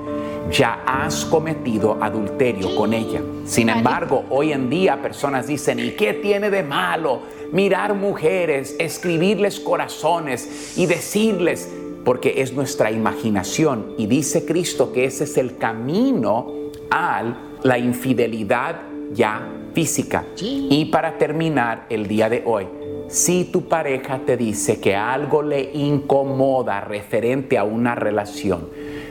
[0.50, 3.20] ya has cometido adulterio con ella.
[3.44, 7.20] Sin embargo, hoy en día personas dicen, ¿y qué tiene de malo
[7.52, 11.68] mirar mujeres, escribirles corazones y decirles,
[12.06, 13.94] porque es nuestra imaginación?
[13.98, 16.52] Y dice Cristo que ese es el camino
[16.88, 17.34] a
[17.64, 18.76] la infidelidad
[19.12, 19.44] ya
[19.74, 20.24] física.
[20.40, 22.68] Y para terminar el día de hoy,
[23.08, 28.68] si tu pareja te dice que algo le incomoda referente a una relación,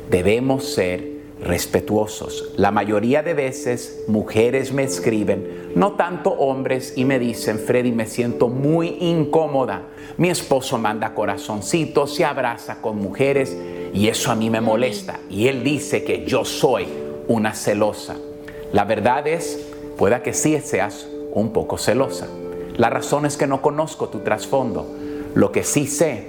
[0.09, 1.14] debemos ser
[1.45, 2.51] respetuosos.
[2.57, 8.07] La mayoría de veces mujeres me escriben, no tanto hombres, y me dicen, Freddy, me
[8.07, 9.83] siento muy incómoda.
[10.17, 13.55] Mi esposo manda corazoncitos, se abraza con mujeres
[13.93, 15.19] y eso a mí me molesta.
[15.29, 16.87] Y él dice que yo soy
[17.27, 18.15] una celosa.
[18.73, 19.67] La verdad es,
[19.97, 22.27] pueda que sí seas un poco celosa.
[22.75, 24.87] La razón es que no conozco tu trasfondo.
[25.35, 26.27] Lo que sí sé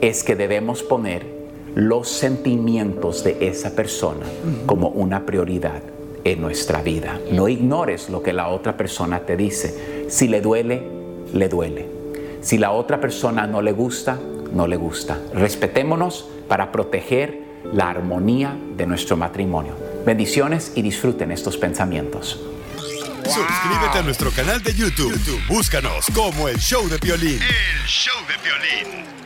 [0.00, 1.35] es que debemos poner
[1.76, 4.24] los sentimientos de esa persona
[4.64, 5.82] como una prioridad
[6.24, 7.20] en nuestra vida.
[7.30, 10.06] No ignores lo que la otra persona te dice.
[10.08, 10.82] Si le duele,
[11.34, 11.86] le duele.
[12.40, 14.18] Si la otra persona no le gusta,
[14.54, 15.20] no le gusta.
[15.34, 17.42] Respetémonos para proteger
[17.74, 19.74] la armonía de nuestro matrimonio.
[20.06, 22.40] Bendiciones y disfruten estos pensamientos.
[23.22, 25.12] Suscríbete a nuestro canal de YouTube.
[25.12, 27.38] YouTube, Búscanos como el Show de Violín.
[27.42, 29.25] El show de violín.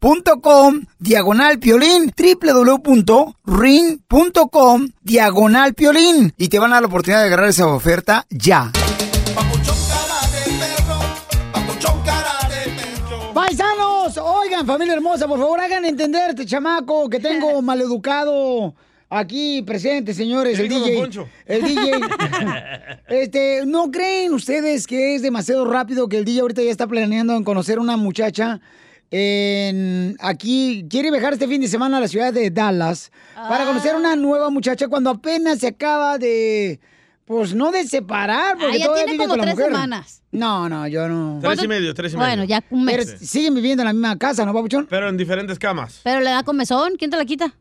[0.00, 3.38] .com diagonal piolín www.ring.com
[5.02, 8.72] diagonal piolín y te van a dar la oportunidad de agarrar esa oferta ya.
[13.34, 18.74] Paisanos, oigan familia hermosa, por favor hagan entender este chamaco que tengo maleducado
[19.10, 21.00] aquí presente, señores, el ¿Qué dijo don DJ.
[21.00, 21.28] Poncho?
[21.44, 21.92] El DJ.
[23.08, 27.34] Este, ¿no creen ustedes que es demasiado rápido que el DJ ahorita ya está planeando
[27.34, 28.60] en conocer una muchacha
[29.10, 33.96] en aquí quiere viajar este fin de semana a la ciudad de Dallas para conocer
[33.96, 36.80] una nueva muchacha cuando apenas se acaba de
[37.24, 39.72] pues no de separar porque Ah, ya todavía tiene vive como con la tres mujer.
[39.72, 40.22] semanas.
[40.32, 41.38] No, no, yo no.
[41.40, 42.28] Tres y medio, tres y medio.
[42.28, 42.96] Bueno, ya un mes.
[43.06, 44.86] Pero siguen viviendo en la misma casa, ¿no, papuchón?
[44.90, 46.00] Pero en diferentes camas.
[46.04, 47.52] Pero le da comezón, ¿quién te la quita?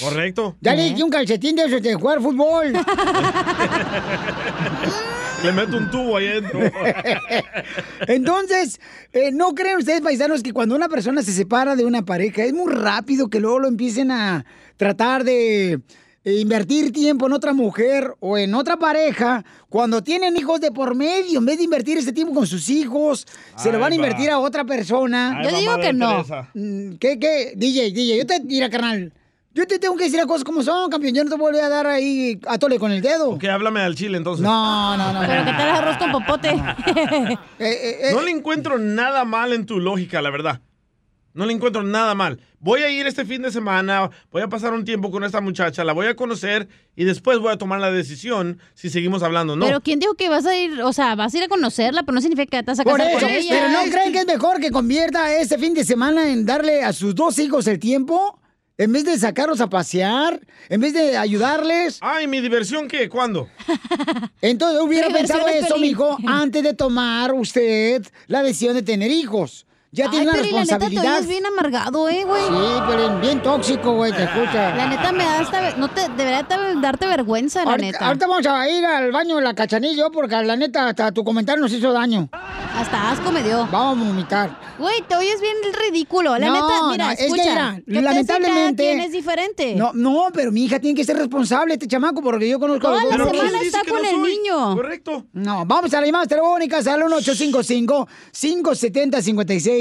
[0.00, 0.56] Correcto.
[0.60, 2.72] Ya le dije un calcetín de de jugar fútbol.
[5.44, 6.60] Le meto un tubo ahí adentro.
[8.06, 8.80] Entonces,
[9.12, 12.52] eh, ¿no creen ustedes, paisanos, que cuando una persona se separa de una pareja es
[12.52, 14.44] muy rápido que luego lo empiecen a
[14.76, 15.80] tratar de
[16.24, 20.94] eh, invertir tiempo en otra mujer o en otra pareja cuando tienen hijos de por
[20.94, 21.40] medio?
[21.40, 23.26] En vez de invertir ese tiempo con sus hijos,
[23.56, 23.96] se lo van a va.
[23.96, 25.38] invertir a otra persona.
[25.38, 26.22] Ahí Yo digo que no.
[26.22, 26.50] Teresa.
[26.54, 27.52] Mm, ¿Qué, qué?
[27.56, 28.40] DJ, DJ, yo te...
[28.40, 29.12] Mira, carnal.
[29.54, 31.14] Yo te tengo que decir las cosas como son, campeón.
[31.14, 33.30] Yo no te voy a dar ahí a tole con el dedo.
[33.30, 34.42] Ok, háblame al chile entonces.
[34.42, 35.20] No, no, no.
[35.20, 36.54] Pero que te hagas arroz con popote.
[38.12, 40.60] No le encuentro nada mal en tu lógica, la verdad.
[41.34, 42.40] No le encuentro nada mal.
[42.60, 45.82] Voy a ir este fin de semana, voy a pasar un tiempo con esta muchacha,
[45.82, 49.56] la voy a conocer y después voy a tomar la decisión si seguimos hablando o
[49.56, 49.64] no.
[49.66, 50.80] Pero ¿quién dijo que vas a ir?
[50.82, 52.98] O sea, vas a ir a conocerla, pero no significa que te vas a Por
[52.98, 53.48] casar eso, con ella.
[53.50, 56.92] pero ¿no creen que es mejor que convierta ese fin de semana en darle a
[56.92, 58.38] sus dos hijos el tiempo?
[58.82, 61.98] En vez de sacarlos a pasear, en vez de ayudarles.
[62.00, 63.08] Ay, ¿mi diversión qué?
[63.08, 63.48] ¿Cuándo?
[64.40, 69.66] Entonces hubiera pensado es eso, mijo, antes de tomar usted la decisión de tener hijos.
[69.94, 71.16] Ya tiene una Pelín, la neta, te responsabilidad.
[71.16, 72.42] oyes bien amargado, eh, güey.
[72.44, 74.74] Sí, pero bien tóxico, güey, te escucha.
[74.74, 75.76] La neta me da hasta...
[75.76, 76.08] No te...
[76.16, 78.06] Debería te- darte vergüenza, la Ahorita, neta.
[78.06, 81.60] ahorita vamos a ir al baño de la cachanilla, porque la neta, hasta tu comentario
[81.60, 82.30] nos hizo daño.
[82.74, 83.68] Hasta asco me dio.
[83.70, 84.58] Vamos a vomitar.
[84.78, 86.38] Güey, te oyes bien ridículo.
[86.38, 87.42] La No, neta, mira, no, es que escucha.
[87.44, 89.74] mira, ¿qué te hace lamentablemente- cada quien es diferente.
[89.76, 92.92] No, no, pero mi hija tiene que ser responsable, este chamaco, porque yo conozco a
[92.92, 93.36] Toda los la dos.
[93.36, 94.74] semana está con el niño.
[94.74, 95.26] Correcto.
[95.34, 97.02] No, vamos a las llamadas telefónicas al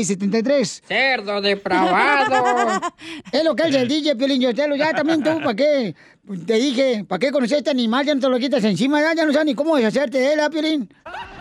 [0.01, 0.81] 1855-570-5673.
[0.87, 2.81] Cerdo depravado.
[3.31, 4.75] Es lo que es el DJ Piolín Yotelo.
[4.75, 5.95] Ya también tú, ¿para qué?
[6.45, 8.05] Te dije, ¿para qué conocer a este animal?
[8.05, 10.39] Ya no te lo quitas encima, ya, ya no sabes ni cómo deshacerte de él,
[10.39, 10.93] ¿ah, Piolín?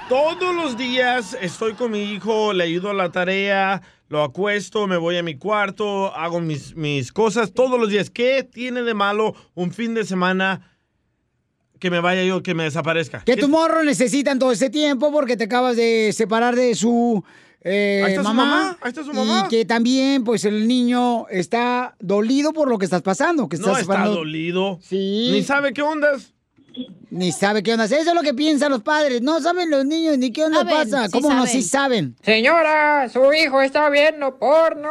[0.08, 4.96] Todos los días estoy con mi hijo, le ayudo a la tarea, lo acuesto, me
[4.96, 8.10] voy a mi cuarto, hago mis, mis cosas todos los días.
[8.10, 10.76] ¿Qué tiene de malo un fin de semana
[11.78, 13.22] que me vaya yo, que me desaparezca?
[13.24, 17.22] Que tu morro necesitan todo ese tiempo porque te acabas de separar de su
[17.62, 18.78] eh, Ahí está su mamá.
[18.80, 19.44] ahí está su mamá.
[19.46, 23.48] Y que también, pues, el niño está dolido por lo que estás pasando.
[23.48, 24.78] Que No estás está dolido.
[24.82, 25.30] Sí.
[25.32, 26.32] Ni sabe qué ondas.
[27.10, 27.86] Ni sabe qué onda.
[27.86, 29.20] Eso es lo que piensan los padres.
[29.20, 31.06] No saben los niños ni qué onda Saben, pasa.
[31.06, 31.46] sí ¿Cómo no?
[31.46, 32.14] Sí saben.
[32.22, 34.88] Señora, su hijo está viendo porno.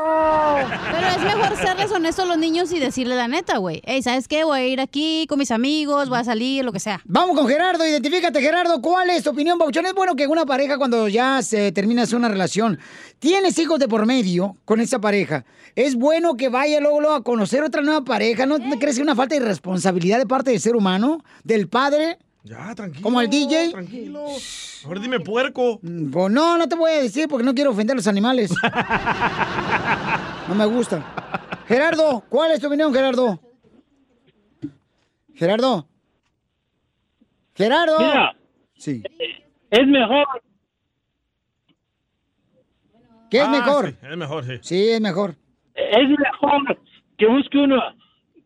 [0.91, 3.81] Pero es mejor serles honestos a los niños y decirle la neta, güey.
[3.85, 4.43] Ey, ¿sabes qué?
[4.43, 7.01] Voy a ir aquí con mis amigos, voy a salir, lo que sea.
[7.05, 9.85] Vamos con Gerardo, identifícate Gerardo, ¿cuál es tu opinión, Bauchón?
[9.85, 12.79] Es bueno que una pareja cuando ya se termina una relación,
[13.19, 17.23] tienes hijos de por medio con esa pareja, es bueno que vaya luego, luego a
[17.23, 20.51] conocer otra nueva pareja, ¿no te crees que es una falta de responsabilidad de parte
[20.51, 22.17] del ser humano, del padre?
[22.43, 23.03] Ya, tranquilo.
[23.03, 23.71] Como el DJ.
[23.71, 24.25] Tranquilo.
[24.85, 25.79] Ahora dime puerco.
[25.81, 28.51] Pues no, no te voy a decir porque no quiero ofender a los animales.
[30.47, 31.03] No me gusta.
[31.67, 33.39] Gerardo, ¿cuál es tu opinión, Gerardo?
[35.35, 35.87] Gerardo.
[37.53, 37.99] Gerardo.
[37.99, 38.35] Mira.
[38.75, 39.03] Sí.
[39.69, 40.25] Es mejor.
[43.29, 43.89] ¿Qué es Ah, mejor?
[43.91, 44.53] sí, es mejor, sí.
[44.63, 45.35] Sí, es mejor.
[45.75, 46.79] Es mejor
[47.17, 47.95] que busque una,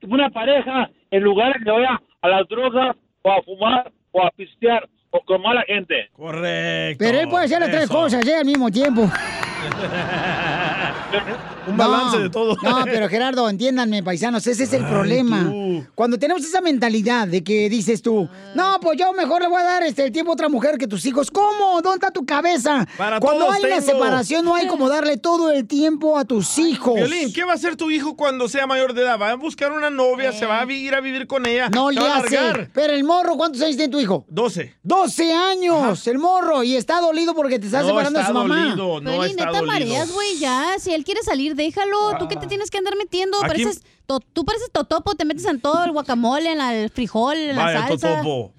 [0.01, 4.32] una pareja en lugar de que vaya a las drogas o a fumar o a
[4.32, 4.88] pistear o
[5.26, 6.09] con mala gente.
[6.16, 7.03] Correcto.
[7.03, 8.36] Pero él puede hacer las tres cosas ¿eh?
[8.36, 9.09] al mismo tiempo.
[11.68, 12.57] Un balance de todo.
[12.61, 15.49] No, pero Gerardo, entiéndanme, paisanos, ese es el problema.
[15.95, 19.64] Cuando tenemos esa mentalidad de que dices tú, no, pues yo mejor le voy a
[19.64, 21.32] dar este, el tiempo a otra mujer que tus hijos.
[21.32, 21.82] ¿Cómo?
[21.82, 22.86] ¿Dónde está tu cabeza?
[22.97, 23.91] Para Cuando hay una tengo.
[23.93, 26.95] separación, no hay como darle todo el tiempo a tus hijos.
[26.95, 29.18] Violín, ¿qué va a hacer tu hijo cuando sea mayor de edad?
[29.20, 30.34] ¿Va a buscar una novia?
[30.34, 31.70] ¿Se va a vi- ir a vivir con ella?
[31.70, 32.70] No ¿Se le hace.
[32.74, 34.26] Pero el morro, ¿cuántos años tiene tu hijo?
[34.28, 34.76] 12.
[34.84, 35.03] 12
[35.34, 38.64] años, el morro, y está dolido porque te estás No separando de está su mamá.
[38.66, 39.66] dolido, no está neta dolido.
[39.66, 40.76] mareas, güey, ya.
[40.80, 42.18] Si él quiere salir, déjalo.
[42.20, 43.38] ¿Tú qué te tienes que andar metiendo?
[43.38, 46.89] Aquí- Pareces, to- tú pareces totopo, te metes en todo, el guacamole, en la- el
[46.89, 48.10] frijol, en la Vaya, salsa.
[48.16, 48.54] Totopo.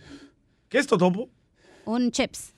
[0.69, 1.29] ¿Qué es Totopo?
[1.87, 2.55] Un chips.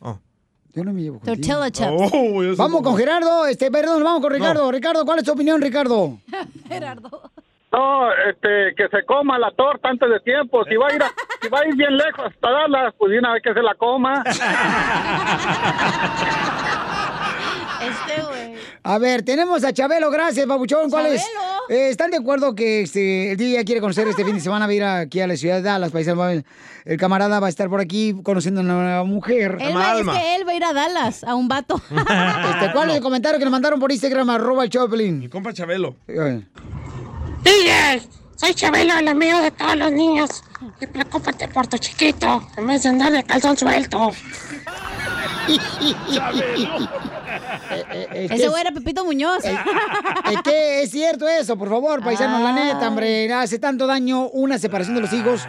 [0.74, 1.20] Yo no me llevo.
[1.24, 1.88] Tortilla chips.
[2.12, 4.70] Oh, Vamos con Gerardo, este, perdón, vamos con Ricardo.
[4.70, 6.18] Ricardo, ¿cuál es tu opinión, Ricardo?
[7.72, 10.64] No, este, que se coma la torta antes de tiempo.
[10.64, 11.12] Si va a ir, a-
[11.42, 14.22] si va a ir bien lejos hasta darla, pues una vez que se la coma.
[17.76, 18.54] Este, güey.
[18.82, 20.90] A ver, tenemos a Chabelo, gracias, babuchón.
[20.90, 21.22] ¿Cuál es?
[21.22, 21.40] Chabelo.
[21.68, 24.66] Eh, ¿Están de acuerdo que este, el día quiere conocer este fin de semana?
[24.66, 26.42] Va a ir aquí a la ciudad de Dallas, paisanos.
[26.84, 29.58] El camarada va a estar por aquí conociendo a una nueva mujer.
[29.60, 31.80] Él va, es que él va a ir a Dallas, a un vato.
[31.90, 35.18] Este, ¿Cuál es el comentario que nos mandaron por Instagram, arroba el Choplin?
[35.18, 35.96] Mi compa Chabelo.
[37.46, 38.02] DJ,
[38.34, 40.42] soy Chabelo, el amigo de todos los niños.
[40.80, 44.10] Y preocúpate por tu chiquito, en vez de andar de calzón suelto.
[48.12, 49.44] Ese güey era Pepito Muñoz.
[49.44, 54.58] Es que es cierto eso, por favor, paisanos, la neta, hombre, hace tanto daño una
[54.58, 55.42] separación de los hijos.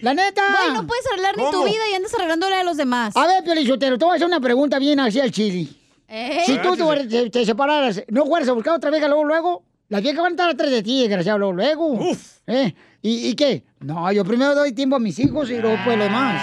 [0.00, 0.40] La neta.
[0.58, 3.14] Güey, no puedes arreglar ni tu vida y andas arreglando la de los demás.
[3.14, 5.78] A ver, Piolichotero, te voy a hacer una pregunta bien así al chili.
[6.08, 6.44] Eh.
[6.46, 6.74] Si tú
[7.30, 9.62] te separaras, ¿no fueras a buscar otra vieja luego, luego?
[9.92, 12.00] Las viejas van a estar atrás de ti, desgraciado, luego, luego.
[12.46, 12.74] ¿Eh?
[13.02, 13.62] ¿Y, y qué?
[13.80, 16.40] No, yo primero doy tiempo a mis hijos y luego pues lo demás.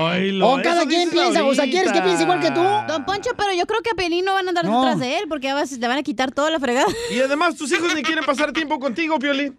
[0.00, 2.04] Oílo, O cada quien piensa, o sea, ¿quieres que ahorita.
[2.04, 2.62] piense igual que tú?
[2.88, 4.80] Don Poncho, pero yo creo que a Pelín no van a andar No.
[4.80, 6.86] detrás de él porque ya vas- te van a quitar toda la fregada.
[7.14, 9.58] Y además tus hijos ni quieren pasar tiempo contigo, Piolín.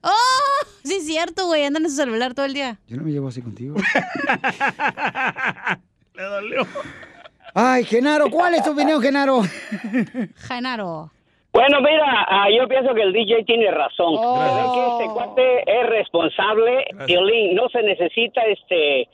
[0.00, 0.66] ¡Oh!
[0.82, 1.64] Sí, es cierto, güey.
[1.64, 2.80] Andan en su celular todo el día.
[2.88, 3.76] Yo no me llevo así contigo.
[6.14, 6.66] Le dolió.
[7.54, 9.42] Ay, Genaro, ¿cuál es tu opinión, Genaro?
[10.48, 11.10] Genaro.
[11.52, 14.14] Bueno, mira, ah, yo pienso que el DJ tiene razón.
[14.16, 14.38] Oh.
[14.74, 16.84] Que este cuate es responsable.
[17.06, 19.08] Piolín, no se necesita este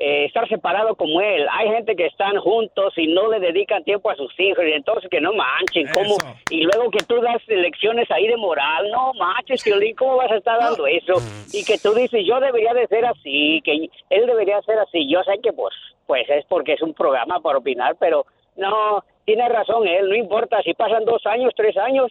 [0.00, 1.46] eh, estar separado como él.
[1.52, 5.08] Hay gente que están juntos y no le dedican tiempo a sus hijos y entonces
[5.10, 5.86] que no manchen.
[5.92, 6.16] ¿cómo?
[6.16, 6.34] Eso.
[6.50, 8.90] Y luego que tú das lecciones ahí de moral.
[8.90, 11.14] No manches, Piolín, ¿cómo vas a estar dando eso?
[11.52, 15.08] Y que tú dices, yo debería de ser así, que él debería ser así.
[15.08, 15.74] Yo sé que pues,
[16.06, 18.24] pues es porque es un programa para opinar, pero
[18.56, 20.08] no, tiene razón él.
[20.08, 22.10] No importa si pasan dos años, tres años.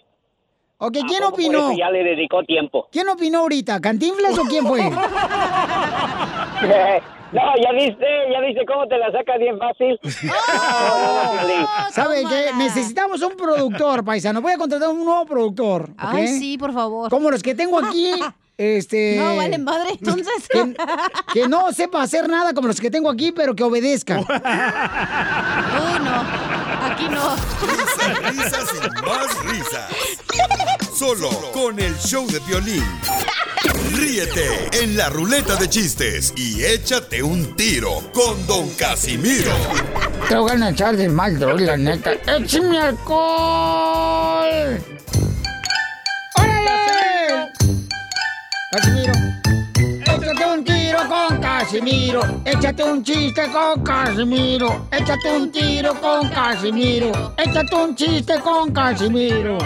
[0.77, 1.71] Ok, ¿a ¿quién opinó?
[1.77, 2.87] ya le dedicó tiempo.
[2.91, 3.79] ¿Quién opinó ahorita?
[3.79, 4.81] ¿Cantinflas o quién fue?
[7.31, 9.99] no, ya viste, ya viste cómo te la sacas bien fácil.
[10.83, 11.65] No, no, no, Piolín.
[11.91, 12.49] ¿Sabe qué?
[12.57, 14.41] Necesitamos un productor, paisano.
[14.41, 15.91] Voy a contratar un nuevo productor.
[15.91, 15.97] ¿ok?
[15.97, 17.09] Ay, sí, por favor.
[17.11, 18.11] Como los que tengo aquí.
[18.57, 19.15] Este.
[19.17, 20.47] No, vale madre, entonces.
[20.51, 20.75] Que,
[21.33, 24.19] que no sepa hacer nada como los que tengo aquí, pero que obedezca.
[24.19, 24.25] Uy,
[26.03, 26.21] no.
[26.85, 27.35] Aquí no.
[27.65, 29.89] Risas, risas y más risas.
[30.95, 32.83] Solo con el show de violín.
[33.93, 39.51] Ríete en la ruleta de chistes y échate un tiro con Don Casimiro.
[40.27, 42.11] Te voy a echar de mal, droga, la neta.
[42.27, 44.79] ¡Échame alcohol!
[48.71, 49.11] Casimiro.
[50.05, 52.21] Échate un tiro con Casimiro.
[52.45, 54.87] Échate un chiste con Casimiro.
[54.89, 57.11] Échate un tiro con Casimiro.
[57.37, 59.57] Échate un chiste con Casimiro.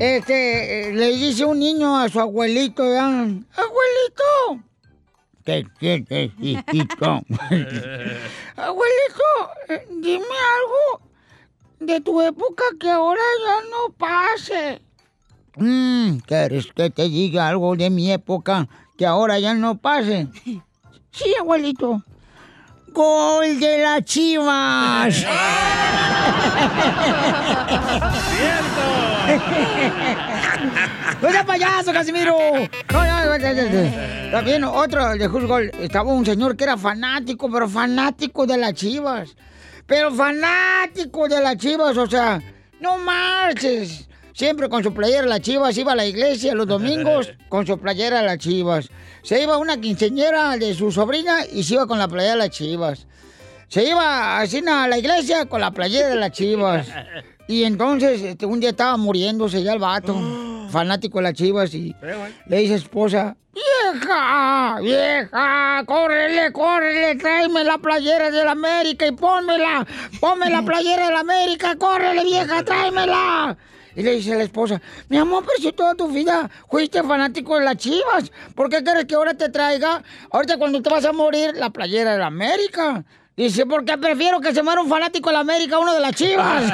[0.00, 2.82] Este, eh, le dice un niño a su abuelito.
[2.82, 3.44] ¡Abuelito!
[5.44, 7.06] ¿Qué quieres, hijito?
[8.56, 9.30] Abuelito,
[9.68, 11.00] eh, dime algo
[11.78, 14.89] de tu época que ahora ya no pase.
[15.56, 20.28] Mm, ¿Quieres que te diga algo de mi época que ahora ya no pase?
[21.10, 22.02] Sí, abuelito.
[22.92, 25.24] Gol de las chivas.
[31.22, 32.36] ¡No sea payaso, Casimiro!
[32.92, 34.30] No, no, no, no, no, no.
[34.32, 35.70] También otro de fútbol.
[35.78, 39.36] Estaba un señor que era fanático, pero fanático de las chivas.
[39.86, 42.40] Pero fanático de las chivas, o sea,
[42.80, 44.08] no marches.
[44.32, 47.78] Siempre con su playera de las chivas, iba a la iglesia los domingos con su
[47.78, 48.88] playera de las chivas.
[49.22, 52.50] Se iba una quinceñera de su sobrina y se iba con la playera de las
[52.50, 53.06] chivas.
[53.68, 56.88] Se iba así a la iglesia con la playera de las chivas.
[57.50, 60.14] Y entonces este, un día estaba muriéndose ya el vato,
[60.70, 61.96] fanático de las chivas, y
[62.46, 69.04] le dice a su esposa, vieja, vieja, córrele, córrele, tráeme la playera de la América
[69.04, 69.84] y pónmela,
[70.20, 73.56] ponme la playera de la América, córrele, vieja, tráemela.
[73.96, 77.64] Y le dice la esposa, mi amor, pero si toda tu vida fuiste fanático de
[77.64, 81.54] las chivas, ¿por qué quieres que ahora te traiga, ahorita cuando te vas a morir,
[81.56, 83.04] la playera de la América?
[83.36, 86.12] Dice, porque prefiero que se muera un fanático de la América a uno de las
[86.12, 86.64] chivas.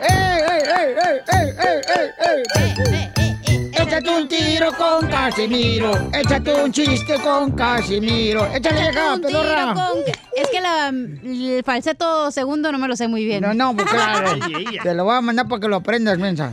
[0.00, 2.12] ¡Ey, ey, ey, ey, ey, ey,
[2.56, 3.27] ey, ey!
[3.88, 5.90] Échate un tiro con Casimiro.
[6.12, 8.46] Échate un chiste con Casimiro.
[8.54, 9.72] Échale acá, Un tiro pedorra.
[9.72, 10.02] con-
[10.36, 13.40] Es que la, el falseto segundo no me lo sé muy bien.
[13.42, 14.32] No, no, pues claro.
[14.82, 16.52] Te lo voy a mandar para que lo aprendas, mensa.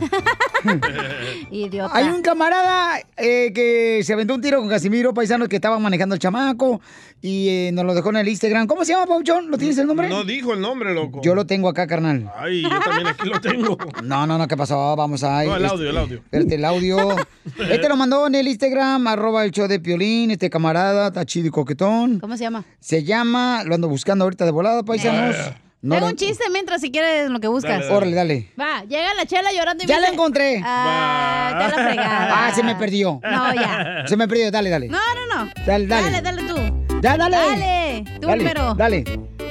[1.50, 1.94] Idiota.
[1.94, 6.14] Hay un camarada eh, que se aventó un tiro con Casimiro, paisano, que estaba manejando
[6.14, 6.80] el chamaco
[7.26, 8.66] y eh, nos lo dejó en el Instagram.
[8.68, 9.50] ¿Cómo se llama, Pauchón?
[9.50, 10.08] ¿Lo tienes el nombre?
[10.08, 11.20] No dijo el nombre, loco.
[11.24, 12.30] Yo lo tengo acá, carnal.
[12.36, 13.76] Ay, yo también aquí lo tengo.
[14.04, 14.94] No, no, no, ¿qué pasó?
[14.94, 15.42] Vamos a...
[15.42, 16.16] No, el audio, el audio.
[16.18, 17.16] Espérate, el audio.
[17.70, 21.48] Este lo mandó en el Instagram, arroba el show de Piolín, este camarada, está chido
[21.48, 22.20] y coquetón.
[22.20, 22.64] ¿Cómo se llama?
[22.80, 25.34] Se llama, lo ando buscando ahorita de volada, paisanos.
[25.82, 27.88] No Tengo lo- un chiste mientras si quieres lo que buscas.
[27.90, 28.50] Órale, dale.
[28.60, 30.60] Va, llega la chela llorando y Ya me la dice- encontré.
[30.64, 32.46] Ah, ya la fregada.
[32.48, 33.20] Ah, se me perdió.
[33.22, 34.04] No, ya.
[34.06, 34.88] Se me perdió, dale, dale.
[34.88, 35.50] No, no, no.
[35.66, 36.10] Dale, dale.
[36.10, 36.56] Dale, dale tú.
[37.02, 37.36] Ya, dale.
[37.36, 38.04] Dale.
[38.20, 38.74] Tú Dale, primero.
[38.74, 39.04] Dale.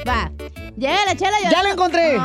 [0.06, 0.30] Va.
[0.76, 1.50] Llega la chela llorando.
[1.50, 2.18] ¡Ya la encontré!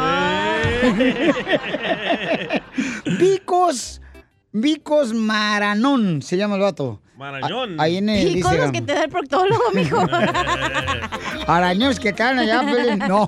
[3.20, 4.02] Vicos,
[4.52, 7.00] Vicos Maranón, se llama el vato.
[7.18, 7.80] Marañón.
[7.80, 10.00] A- ahí en el Y con los que te da el proctólogo, mijo.
[11.48, 12.62] Araños que están allá.
[13.08, 13.28] No.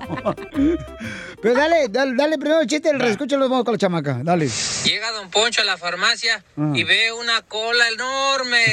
[1.44, 4.18] Pero dale, dale, dale primero el chiste, el reescucho lo vamos con la chamaca.
[4.22, 4.48] Dale.
[4.84, 6.72] Llega Don Poncho a la farmacia Ah.
[6.74, 8.64] y ve una cola enorme.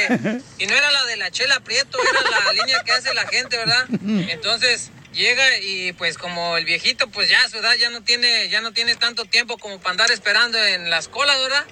[0.58, 3.58] Y no era la de la chela Prieto, era la línea que hace la gente,
[3.58, 3.86] ¿verdad?
[4.30, 8.48] Entonces llega y pues como el viejito pues ya a su edad ya no tiene
[8.48, 11.66] ya no tiene tanto tiempo como para andar esperando en las colas, ¿verdad?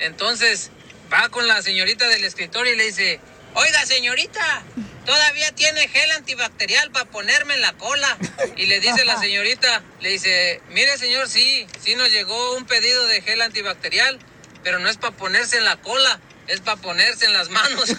[0.00, 0.70] Entonces
[1.10, 3.20] va con la señorita del escritorio y le dice,
[3.54, 4.62] "Oiga, señorita,
[5.04, 8.16] todavía tiene gel antibacterial para ponerme en la cola."
[8.56, 13.06] Y le dice la señorita, le dice, "Mire, señor, sí, sí nos llegó un pedido
[13.06, 14.18] de gel antibacterial,
[14.62, 17.88] pero no es para ponerse en la cola, es para ponerse en las manos."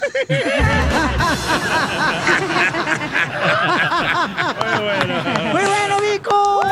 [5.51, 6.66] ¡Muy bueno, Vicos!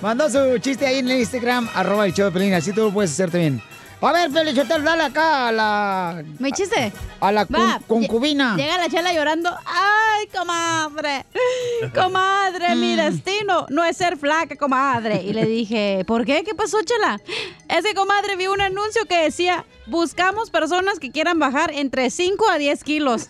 [0.00, 2.92] Mandó su chiste ahí en el Instagram, arroba el show de Pelín, así tú lo
[2.92, 3.62] puedes hacer también.
[4.04, 6.24] A ver, Pelichotel, dale acá a la...
[6.40, 6.92] ¿Me chiste?
[7.20, 8.56] A la Va, concubina.
[8.56, 9.48] Llega la chela llorando.
[9.64, 11.24] ¡Ay, comadre!
[11.94, 15.22] Comadre, mi destino no es ser flaca, comadre.
[15.22, 16.42] Y le dije, ¿por qué?
[16.42, 17.20] ¿Qué pasó, chela?
[17.68, 22.50] Es que, comadre, vi un anuncio que decía, buscamos personas que quieran bajar entre 5
[22.50, 23.28] a 10 kilos.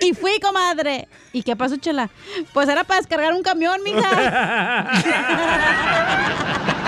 [0.00, 1.06] Y fui, comadre.
[1.32, 2.10] ¿Y qué pasó, chela?
[2.52, 4.00] Pues era para descargar un camión, mija.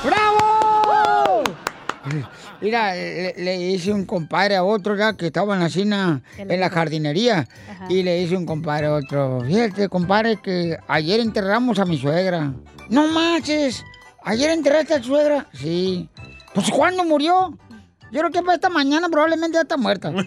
[0.04, 0.69] ¡Bravo!
[2.60, 6.60] Mira, le, le hice un compadre a otro ya que estaba en la cena, en
[6.60, 7.46] la jardinería.
[7.88, 9.42] Y le hice un compadre a otro.
[9.46, 12.52] Fíjate, compadre, que ayer enterramos a mi suegra.
[12.88, 13.84] No manches.
[14.24, 15.46] ¿Ayer enterraste a tu suegra?
[15.54, 16.08] Sí.
[16.54, 17.56] Pues ¿cuándo murió?
[18.12, 20.12] Yo creo que para esta mañana probablemente ya está muerta.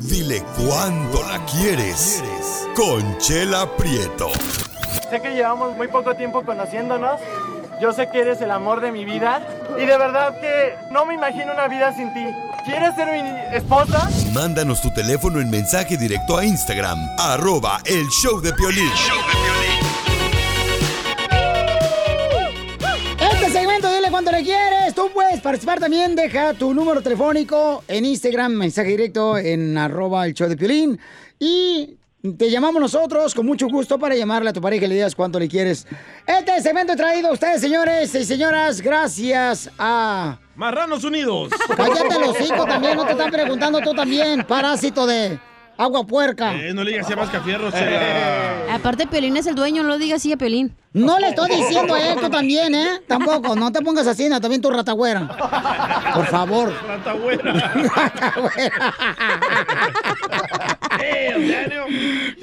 [0.00, 2.22] Dile cuándo la quieres.
[2.78, 4.30] Conchela Prieto.
[5.10, 7.20] Sé que llevamos muy poco tiempo conociéndonos.
[7.82, 9.42] Yo sé que eres el amor de mi vida.
[9.76, 12.24] Y de verdad que no me imagino una vida sin ti.
[12.64, 14.08] ¿Quieres ser mi esposa?
[14.32, 18.92] Mándanos tu teléfono en mensaje directo a Instagram, arroba el show de Piolín.
[23.18, 24.94] Este segmento, dile cuánto le quieres.
[24.94, 26.14] Tú puedes participar también.
[26.14, 31.00] Deja tu número telefónico en Instagram, mensaje directo en arroba el show de Piolín.
[31.40, 31.97] Y
[32.36, 35.38] te llamamos nosotros con mucho gusto para llamarle a tu pareja y le digas cuánto
[35.38, 35.86] le quieres.
[36.26, 40.38] Este segmento traído a ustedes, señores y señoras, gracias a...
[40.56, 41.50] Marranos Unidos.
[41.76, 45.38] Cállate los hijos también, no te están preguntando tú también, parásito de
[45.78, 46.54] agua puerca.
[46.54, 48.74] Eh, no le digas así a Mascafierro, Chela.
[48.74, 50.74] Aparte, Piolín es el dueño, no lo digas así a Piolín.
[50.92, 53.00] No le estoy diciendo a tú también, ¿eh?
[53.06, 55.28] Tampoco, no te pongas así, no, también tu ratagüera.
[56.14, 56.72] Por favor.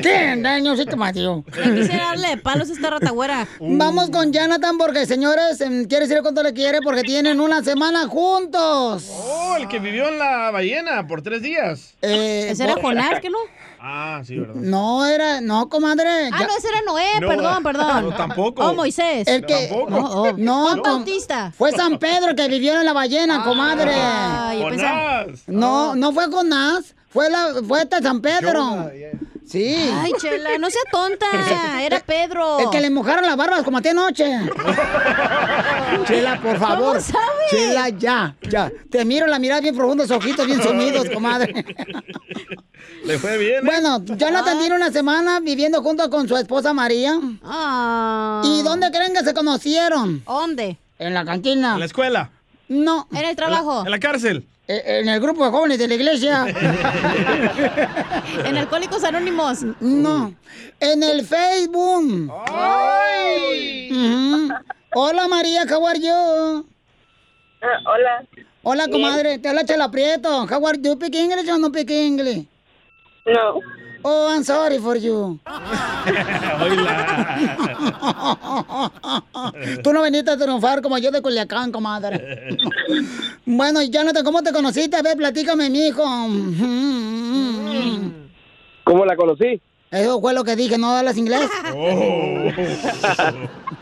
[0.02, 0.78] ¿Qué, Daniel?
[0.78, 1.44] Sí te mató.
[1.56, 3.48] Ya quisiera darle palos a esta ratagüera.
[3.60, 8.08] Vamos con Jonathan porque, señores, em, quiere decir cuánto le quiere porque tienen una semana
[8.08, 9.10] juntos.
[9.12, 11.96] Oh, el que vivió en la ballena por tres días.
[12.02, 13.40] Eh, Ese era Jonás, ¿que no?
[13.80, 14.56] Ah, sí, ¿verdad?
[14.56, 16.08] No, era, no, comadre.
[16.32, 18.10] Ah, ya- no, ese era Noé, No, perdón, perdón.
[18.10, 18.64] no, tampoco.
[18.64, 19.28] Oh, Moisés.
[19.28, 19.90] El que, Tampoco.
[19.90, 21.52] no, Oh, no, Juan com- Bautista.
[21.58, 23.92] Fue San Pedro que vivió en la ballena, comadre.
[23.96, 25.44] Ah, pensaba- Jonás.
[25.48, 28.90] No, no fue Jonás, fue la, fue este San Pedro.
[29.48, 29.76] Sí.
[29.94, 31.26] Ay, Chela, no sea tonta.
[31.82, 32.60] Era Pedro.
[32.60, 34.26] El que le mojaron las barbas como a ti anoche.
[36.08, 36.98] Chela, por favor.
[36.98, 37.46] ¿Cómo sabe?
[37.50, 38.72] Chela, ya, ya.
[38.90, 41.66] Te miro la mirada bien profunda, ojitos bien sumidos, comadre.
[43.06, 43.58] Le fue bien.
[43.58, 43.62] ¿eh?
[43.64, 47.20] Bueno, Jonathan tiene una semana viviendo junto con su esposa María.
[47.44, 48.42] Ah.
[48.44, 50.24] ¿Y dónde creen que se conocieron?
[50.26, 50.78] ¿Dónde?
[50.98, 51.74] En la cantina.
[51.74, 52.32] En la escuela.
[52.68, 53.08] No.
[53.12, 53.84] En el trabajo.
[53.86, 54.48] En la cárcel.
[54.68, 56.46] Eh, En el grupo de jóvenes de la iglesia.
[58.46, 59.64] En Alcohólicos Anónimos.
[59.80, 60.34] No.
[60.80, 62.32] En el Facebook.
[63.92, 64.54] Ujú.
[64.98, 66.66] Hola María, how are you?
[67.86, 68.26] hola.
[68.64, 68.92] Hola Bien.
[69.02, 70.46] comadre, te habla Chela Prieto.
[70.48, 70.94] How are you?
[70.94, 72.48] Speak English o no speak English?
[73.26, 73.60] No.
[74.08, 75.40] Oh, I'm sorry for you.
[79.84, 82.48] Tú no viniste a triunfar como yo de Culiacán, comadre.
[83.48, 84.98] Bueno, y Jonathan, ¿cómo te conociste?
[84.98, 86.04] A ver, platícame, mijo.
[88.84, 89.62] ¿Cómo la conocí?
[89.92, 91.48] Eso fue lo que dije, ¿no hablas inglés?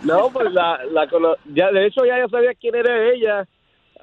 [0.03, 3.47] no, pues la, la cono- ya de hecho ya, ya sabía quién era ella.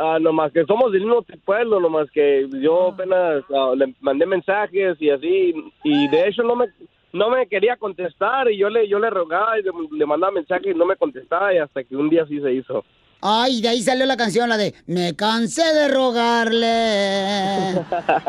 [0.03, 4.97] Ah, nomás que somos del mismo pueblo, nomás que yo apenas ah, le mandé mensajes
[4.99, 5.55] y así
[5.85, 6.69] y de hecho no me
[7.13, 10.75] no me quería contestar y yo le yo le rogaba y le, le mandaba mensajes
[10.75, 12.83] y no me contestaba y hasta que un día sí se hizo.
[13.21, 17.85] Ay, de ahí salió la canción, la de Me cansé de rogarle.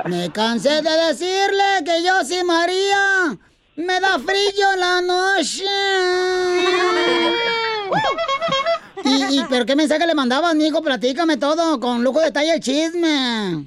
[0.09, 3.37] Me cansé de decirle que yo sí, María.
[3.77, 5.63] Me da frío la noche.
[9.03, 10.81] ¿Y, pero qué mensaje le mandabas, mijo?
[10.81, 13.65] Platícame todo, con lujo de detalle el chisme.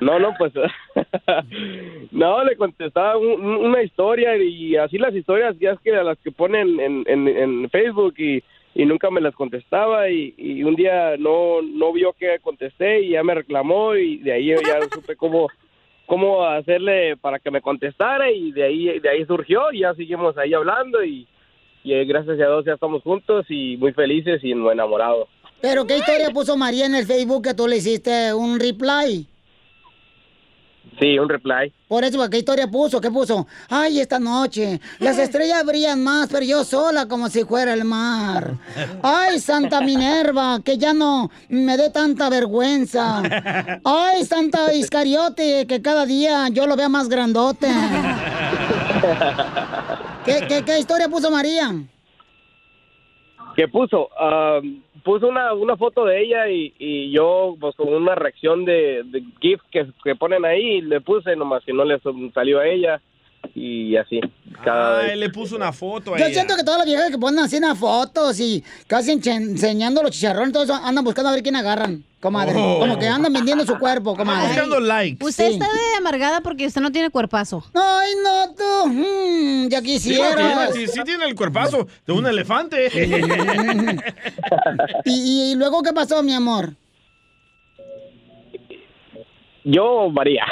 [0.00, 0.52] No, no, pues
[2.12, 6.18] no, le contestaba un- un- una historia y así las historias ya es que las
[6.18, 8.42] que ponen en, en, en Facebook y,
[8.74, 13.10] y nunca me las contestaba y, y un día no, no vio que contesté y
[13.10, 15.48] ya me reclamó y de ahí yo ya supe cómo,
[16.06, 20.36] cómo hacerle para que me contestara y de ahí, de ahí surgió y ya seguimos
[20.38, 21.26] ahí hablando y,
[21.84, 25.28] y gracias a Dios ya estamos juntos y muy felices y enamorados.
[25.60, 29.28] Pero qué historia puso María en el Facebook que tú le hiciste un reply.
[30.98, 31.72] Sí, un reply.
[31.88, 33.00] Por eso, ¿qué historia puso?
[33.00, 33.46] ¿Qué puso?
[33.68, 38.54] Ay, esta noche, las estrellas brillan más, pero yo sola como si fuera el mar.
[39.02, 43.22] Ay, Santa Minerva, que ya no me dé tanta vergüenza.
[43.84, 47.68] Ay, Santa Iscariote, que cada día yo lo vea más grandote.
[50.24, 51.70] ¿Qué, qué, qué historia puso María?
[53.56, 54.60] que puso Ah,
[55.04, 59.22] puso una, una foto de ella y, y yo pues con una reacción de, de
[59.40, 62.00] GIF que, que ponen ahí le puse nomás que no le
[62.32, 63.00] salió a ella
[63.54, 64.18] y así
[64.64, 65.18] cada Ay, vez.
[65.18, 66.34] le puso una foto a Yo ella.
[66.34, 70.52] siento que todas las viejas que ponen así unas fotos y casi enseñando los chicharrones,
[70.52, 72.54] todo eso, andan buscando a ver quién agarran, comadre.
[72.56, 72.78] Oh.
[72.80, 74.48] Como que andan vendiendo su cuerpo, comadre.
[74.48, 75.22] buscando likes.
[75.24, 75.52] Usted Sí.
[75.54, 77.62] está de amargada porque usted no tiene cuerpazo.
[77.74, 78.88] Ay, no, tú.
[78.88, 82.88] mm, ya Sí, tiene, sí, sí tiene el cuerpazo de un elefante.
[85.04, 86.70] ¿Y, y luego qué pasó, mi amor?
[89.66, 90.44] yo María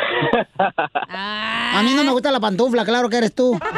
[1.09, 3.59] A mí no me gusta la pantufla, claro que eres tú.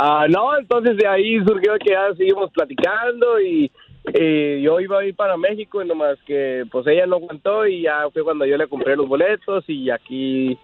[0.00, 3.70] Ah, no entonces de ahí surgió que ya seguimos platicando y
[4.14, 7.82] eh, yo iba a ir para México y nomás que pues ella no aguantó y
[7.82, 10.58] ya fue cuando yo le compré los boletos y aquí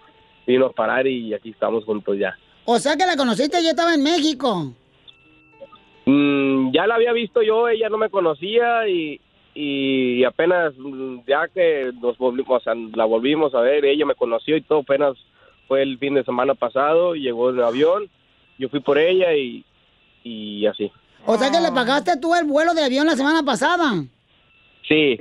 [0.45, 3.69] vino a parar y aquí estamos juntos ya O sea que la conociste y yo
[3.69, 4.73] estaba en México.
[6.05, 9.19] Mm, ya la había visto yo, ella no me conocía y,
[9.55, 14.15] y apenas mm, ya que nos volvimos, o sea, la volvimos a ver, ella me
[14.15, 15.17] conoció y todo, apenas
[15.67, 18.09] fue el fin de semana pasado, llegó en avión,
[18.59, 19.65] yo fui por ella y,
[20.23, 20.91] y así.
[21.25, 24.03] O sea que le pagaste tú el vuelo de avión la semana pasada.
[24.87, 25.19] Sí,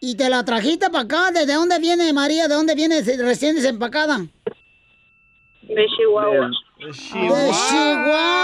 [0.00, 1.30] Y te la trajiste para acá.
[1.32, 2.46] ¿Desde dónde viene María?
[2.48, 4.18] ¿De dónde viene recién desempacada?
[5.62, 6.50] De Chihuahua.
[6.78, 6.92] De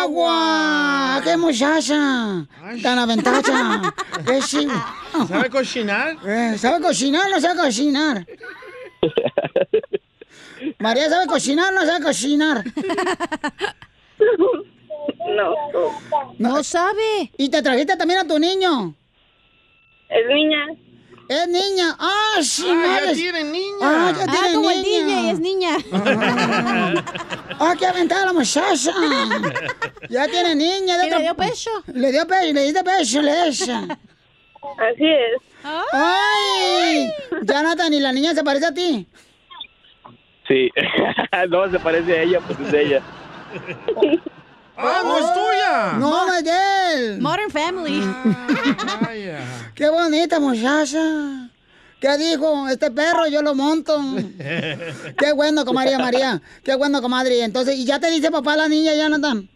[0.06, 1.20] Chihuahua.
[1.22, 2.46] ¡Qué muchacha!
[2.82, 3.82] Tan aventacha.
[4.26, 5.26] ¡Qué Chihuahua!
[5.28, 6.16] ¿Sabe cocinar?
[6.26, 8.26] Eh, ¿Sabe cocinar o no sabe cocinar?
[10.78, 12.64] María, ¿sabe cocinar o no sabe cocinar?
[15.26, 15.54] No.
[16.38, 17.30] No sabe.
[17.38, 18.94] ¿Y te trajiste también a tu niño?
[20.08, 20.66] Es niña.
[21.28, 21.96] Es niña.
[21.98, 23.14] ¡Ah, sí, Ah, ya madre!
[23.14, 23.76] tiene niña.
[23.82, 25.06] ¡Ah, ya Ah, tiene como el niña!
[25.06, 25.76] DJ es niña.
[27.58, 28.92] ¡Ah, qué aventada la muchacha!
[30.10, 30.98] Ya tiene niña.
[30.98, 31.70] de ¿Y le otro- dio pecho?
[31.86, 33.78] Le dio pecho, le diste pecho, le esa.
[33.80, 35.40] Así es.
[35.92, 37.10] ¡Ay!
[37.42, 39.06] Jonathan, ¿y la niña se parece a ti?
[40.46, 40.70] sí,
[41.48, 43.02] no se parece a ella, pues es ella.
[44.76, 45.92] ¡Ah, no es tuya!
[45.98, 46.50] No, no es de
[46.94, 47.20] él.
[47.20, 48.00] Modern Family.
[49.74, 51.48] ¡Qué bonita muchacha!
[52.00, 52.68] ¿Qué dijo?
[52.68, 53.98] Este perro yo lo monto.
[54.38, 56.40] Qué bueno, comadre María.
[56.62, 57.42] Qué bueno, comadre.
[57.42, 59.48] Entonces, ¿y ya te dice papá la niña, Jonathan?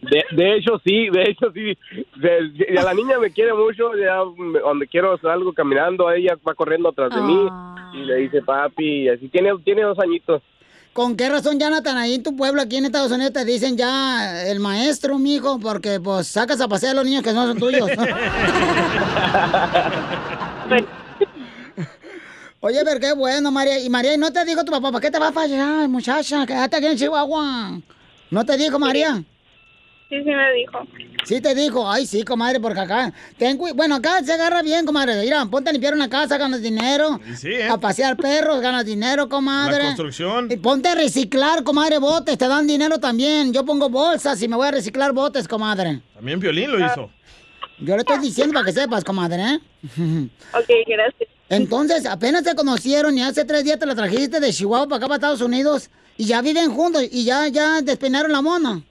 [0.00, 1.76] De, de hecho, sí, de hecho, sí.
[2.16, 6.38] De- de- la niña me quiere mucho, ya me- donde quiero hacer algo caminando, ella
[6.46, 7.46] va corriendo atrás de mí
[7.94, 10.40] y le dice papi, y así tiene, tiene dos añitos.
[10.96, 14.44] ¿Con qué razón, Jonathan, ahí en tu pueblo, aquí en Estados Unidos, te dicen ya
[14.44, 15.58] el maestro, mijo?
[15.58, 17.90] Porque, pues, sacas a pasear a los niños que no son tuyos.
[22.60, 23.78] Oye, pero qué bueno, María.
[23.78, 26.46] Y María, ¿y no te dijo tu papá, ¿para qué te vas para allá, muchacha?
[26.46, 27.78] Quédate aquí en Chihuahua.
[28.30, 29.16] ¿No te dijo, María?
[29.16, 29.26] Sí,
[30.08, 30.78] sí me dijo.
[31.24, 35.20] Sí te dijo, ay sí, comadre, porque acá, ten bueno, acá se agarra bien, comadre.
[35.20, 37.20] Mira, ponte a limpiar una casa, ganas dinero.
[37.28, 37.68] Y sí, ¿eh?
[37.68, 39.78] A pasear perros, ganas dinero, comadre.
[39.78, 40.48] La construcción.
[40.50, 43.52] Y ponte a reciclar, comadre, botes, te dan dinero también.
[43.52, 46.00] Yo pongo bolsas y me voy a reciclar botes, comadre.
[46.14, 47.10] También Piolín lo hizo.
[47.78, 49.60] Yo le estoy diciendo para que sepas, comadre, ¿eh?
[50.54, 51.28] Ok, gracias.
[51.48, 55.06] Entonces, apenas se conocieron y hace tres días te la trajiste de Chihuahua para acá,
[55.06, 58.82] para Estados Unidos, y ya viven juntos y ya, ya despeinaron la mona.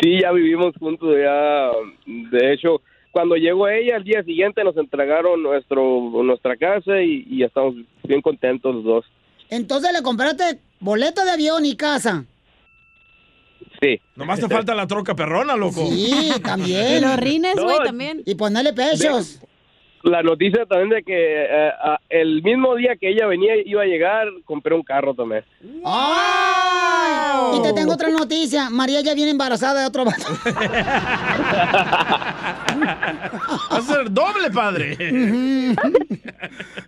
[0.00, 1.70] Sí, ya vivimos juntos, ya,
[2.06, 7.42] de hecho, cuando llegó ella, al día siguiente nos entregaron nuestro nuestra casa y, y
[7.42, 7.74] estamos
[8.04, 9.04] bien contentos los dos.
[9.50, 12.24] Entonces le compraste boleto de avión y casa.
[13.80, 14.00] Sí.
[14.16, 15.86] Nomás te falta la troca perrona, loco.
[15.86, 16.96] Sí, también.
[16.98, 18.22] Y los rines, güey, No, también.
[18.24, 19.40] Y ponerle pechos.
[20.02, 21.70] La noticia también de que eh,
[22.08, 25.44] el mismo día que ella venía iba a llegar, compré un carro también.
[25.84, 27.58] ¡Ay!
[27.58, 28.68] Y te tengo otra noticia.
[28.68, 30.24] María ya viene embarazada de otro vato.
[33.72, 34.96] Va a ser doble, padre.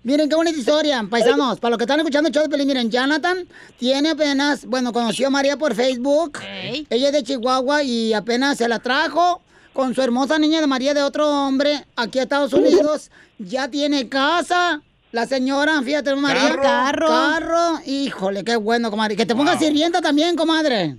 [0.03, 1.61] Miren qué bonita historia, paisanos.
[1.61, 3.47] Para los que están escuchando el show de Pelín, miren, Jonathan
[3.79, 6.41] tiene apenas, bueno, conoció a María por Facebook.
[6.91, 9.41] Ella es de Chihuahua y apenas se la trajo
[9.75, 13.11] con su hermosa niña de María de otro hombre aquí a Estados Unidos.
[13.39, 14.81] Ya tiene casa.
[15.13, 16.57] La señora, fíjate, María.
[16.57, 17.09] Carro.
[17.09, 17.81] Carro.
[17.85, 19.17] Híjole, qué bueno, comadre.
[19.17, 20.97] Que te ponga sirvienta también, comadre.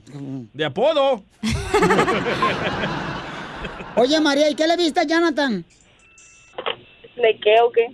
[0.54, 1.24] De apodo.
[3.96, 5.66] Oye, María, ¿y qué le viste a Jonathan?
[7.16, 7.88] ¿De qué o qué?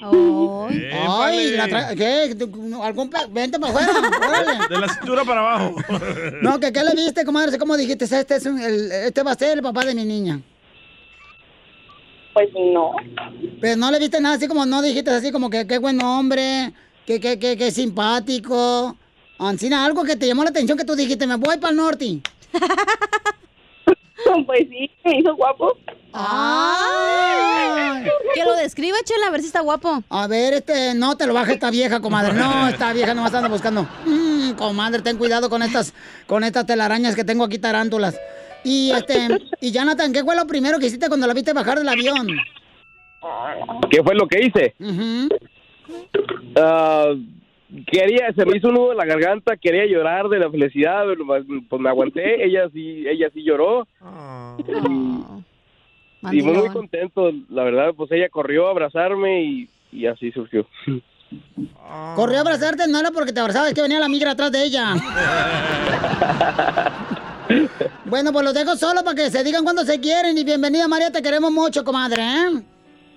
[0.00, 2.34] Ay, la tra- ¿qué?
[2.36, 3.92] ¿Tú- ¿Algún pe- Vente para afuera,
[4.28, 4.68] órale.
[4.68, 5.74] De la cintura para abajo.
[6.42, 8.04] No, que qué le viste, comadre, ¿cómo dijiste?
[8.04, 10.40] Este, es un- el- este va a ser el papá de mi niña.
[12.32, 12.92] Pues no.
[13.60, 16.72] Pero no le viste nada así como, no dijiste así como que qué buen hombre,
[17.04, 18.96] que, que, que, que simpático.
[19.40, 22.20] Ancina, algo que te llamó la atención que tú dijiste, me voy para el norte.
[24.46, 25.76] Pues sí, me hizo guapo.
[26.12, 28.04] ¡Ay!
[28.34, 30.02] Que lo describa, Chela, a ver si está guapo.
[30.08, 32.32] A ver, este, no te lo baja esta vieja, comadre.
[32.34, 33.86] No, esta vieja nomás anda buscando.
[34.06, 35.94] Mm, comadre, ten cuidado con estas,
[36.26, 38.18] con estas telarañas que tengo aquí tarántulas.
[38.64, 39.28] Y este,
[39.60, 42.26] y Jonathan, ¿qué fue lo primero que hiciste cuando la viste bajar del avión?
[43.90, 44.74] ¿Qué fue lo que hice?
[46.56, 47.12] Ah,
[47.90, 51.24] quería, se me hizo un nudo en la garganta, quería llorar de la felicidad, pero,
[51.68, 53.86] pues me aguanté, ella sí, ella sí lloró.
[56.32, 60.66] Y muy, muy contento, la verdad, pues ella corrió a abrazarme y, y así surgió.
[62.16, 64.64] Corrió a abrazarte, no era porque te abrazaba, es que venía la migra atrás de
[64.64, 64.94] ella.
[68.06, 70.38] bueno, pues los dejo solo para que se digan cuando se quieren.
[70.38, 72.62] Y bienvenida, María, te queremos mucho, comadre, ¿eh?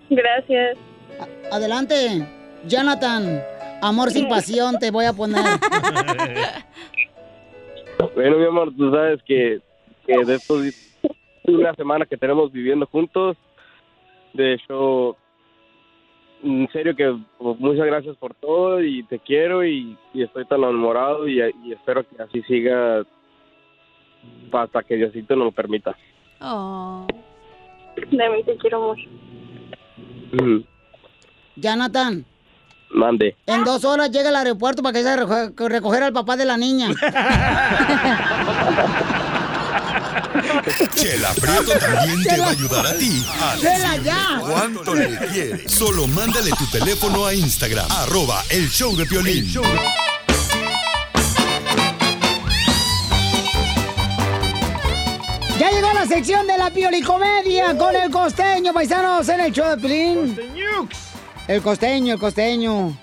[0.09, 0.77] Gracias.
[1.51, 2.25] Adelante,
[2.65, 3.41] Jonathan.
[3.81, 5.43] Amor sin pasión te voy a poner.
[8.15, 9.61] Bueno, mi amor, tú sabes que,
[10.05, 10.63] que de estos
[11.43, 13.37] una semana que tenemos viviendo juntos,
[14.33, 15.17] de hecho,
[16.43, 20.59] en serio que pues, muchas gracias por todo y te quiero y, y estoy tan
[20.59, 23.03] enamorado y, y espero que así siga
[24.51, 25.95] hasta que Diosito nos lo permita.
[26.41, 27.07] Oh.
[27.95, 29.09] También te quiero mucho.
[31.55, 32.25] Jonathan,
[32.91, 33.35] Mande.
[33.45, 35.15] en dos horas llega al aeropuerto para que se
[35.67, 36.89] recoger al papá de la niña.
[40.95, 44.39] Chela Prieto también te va a ayudar a ti a Chela, ya.
[44.41, 45.71] cuánto le quieres.
[45.71, 49.51] Solo mándale tu teléfono a Instagram, arroba el show de Piolín.
[55.59, 59.77] Ya llegó la sección de la piolicomedia con el costeño, paisanos, en el show de
[59.77, 60.37] Pilín.
[61.47, 62.97] El costeño, el costeño.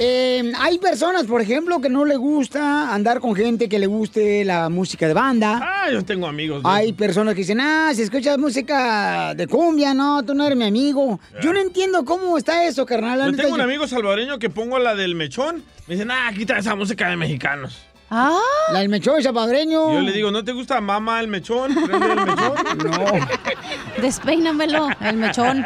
[0.00, 4.44] Eh, hay personas, por ejemplo, que no le gusta andar con gente que le guste
[4.44, 5.60] la música de banda.
[5.60, 6.62] Ah, yo tengo amigos.
[6.62, 6.70] ¿no?
[6.70, 10.66] Hay personas que dicen, ah, si escuchas música de cumbia, no, tú no eres mi
[10.66, 11.18] amigo.
[11.42, 13.18] Yo no entiendo cómo está eso, carnal.
[13.18, 15.64] La Yo tengo un amigo salvadoreño que pongo la del mechón.
[15.88, 17.76] Me dicen, ah, quita esa música de mexicanos.
[18.10, 18.38] Ah,
[18.72, 19.94] la del mechón salvadoreño.
[19.94, 21.74] Yo le digo, ¿no te gusta mamá el mechón?
[21.74, 22.54] ¿Prende el mechón?
[22.78, 24.00] No.
[24.00, 25.64] Despeínamelo, el mechón.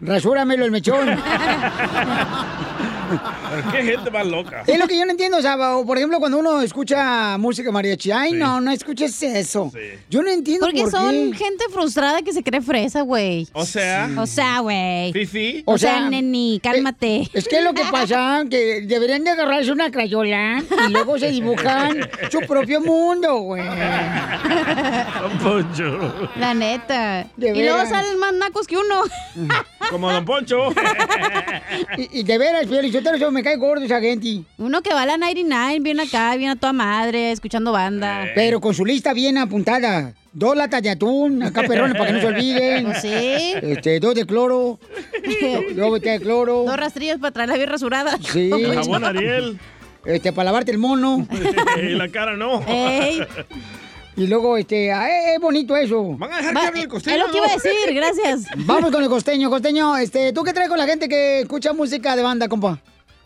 [0.00, 1.10] Rasúramelo el mechón.
[3.72, 4.62] ¿Qué gente más loca?
[4.66, 7.70] Es lo que yo no entiendo, o sea, o, por ejemplo, cuando uno escucha música
[7.70, 9.72] mariachi, ay, no, no escuches eso.
[10.08, 11.36] Yo no entiendo Porque por son qué.
[11.36, 13.48] gente frustrada que se cree fresa, güey.
[13.52, 14.10] O sea.
[14.18, 15.12] O sea, güey.
[15.12, 15.62] Fifi.
[15.66, 17.28] O, sea, neni, cálmate.
[17.32, 21.30] Es que es lo que pasa, que deberían de agarrarse una crayola y luego se
[21.30, 23.62] dibujan su propio mundo, güey.
[25.20, 26.30] Don Poncho.
[26.36, 27.26] La neta.
[27.36, 29.02] De y luego salen más nacos que uno.
[29.90, 30.72] Como Don Poncho.
[31.96, 32.66] Y, y de veras,
[33.18, 34.42] Yo me cae gordo esa gente.
[34.58, 38.26] Uno que va a la 99, viene acá, viene a toda madre, escuchando banda.
[38.34, 40.14] Pero con su lista bien apuntada.
[40.32, 42.84] Dos latas de atún, acá perrones para que no se olviden.
[42.84, 43.08] Pues sí.
[43.62, 44.78] Este, dos de cloro.
[45.24, 46.64] do- Dos botellas de cloro.
[46.64, 48.16] Dos rastrillos para traer la bien rasurada.
[48.32, 48.50] Sí.
[48.74, 49.58] Jabón Ariel.
[50.04, 51.26] Este, para lavarte el mono.
[51.82, 52.62] y la cara no.
[52.68, 53.20] Ey.
[54.16, 56.16] Y luego, este, ah, es es bonito eso.
[56.18, 57.16] Van a dejar Va, que hable el costeño.
[57.16, 58.46] es lo que iba a decir, gracias.
[58.66, 59.96] Vamos con el costeño, costeño.
[59.96, 62.80] Este, ¿tú qué traes con la gente que escucha música de banda, compa?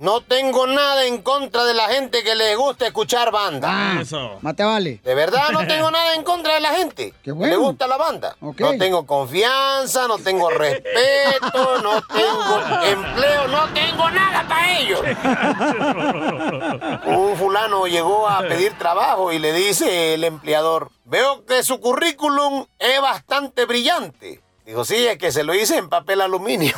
[0.05, 3.69] No tengo nada en contra de la gente que le gusta escuchar banda.
[3.71, 4.39] Ah, Eso.
[4.43, 5.01] Más te vale.
[5.03, 7.51] De verdad no tengo nada en contra de la gente Qué que bueno.
[7.51, 8.37] le gusta la banda.
[8.39, 15.01] No tengo confianza, no tengo respeto, no tengo empleo, no tengo nada para ellos.
[17.07, 22.67] Un fulano llegó a pedir trabajo y le dice el empleador, veo que su currículum
[22.79, 24.43] es bastante brillante.
[24.67, 26.75] Dijo, sí, es que se lo hice en papel aluminio.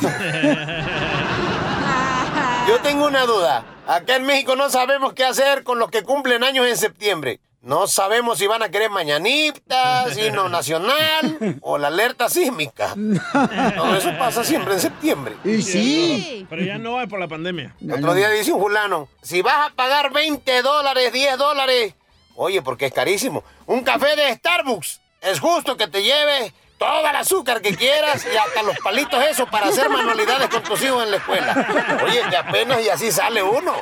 [2.67, 3.63] Yo tengo una duda.
[3.87, 7.39] Acá en México no sabemos qué hacer con los que cumplen años en septiembre.
[7.61, 12.93] No sabemos si van a querer mañanitas, himno nacional o la alerta sísmica.
[13.75, 15.37] Todo eso pasa siempre en septiembre.
[15.45, 16.45] Y sí.
[16.49, 17.73] Pero ya no hay por la pandemia.
[17.89, 21.93] Otro día dice un fulano, si vas a pagar 20 dólares, 10 dólares,
[22.35, 27.15] oye, porque es carísimo, un café de Starbucks, es justo que te lleves todo el
[27.15, 31.11] azúcar que quieras y hasta los palitos esos para hacer manualidades con tus hijos en
[31.11, 31.99] la escuela.
[32.05, 33.73] Oye, que apenas y así sale uno.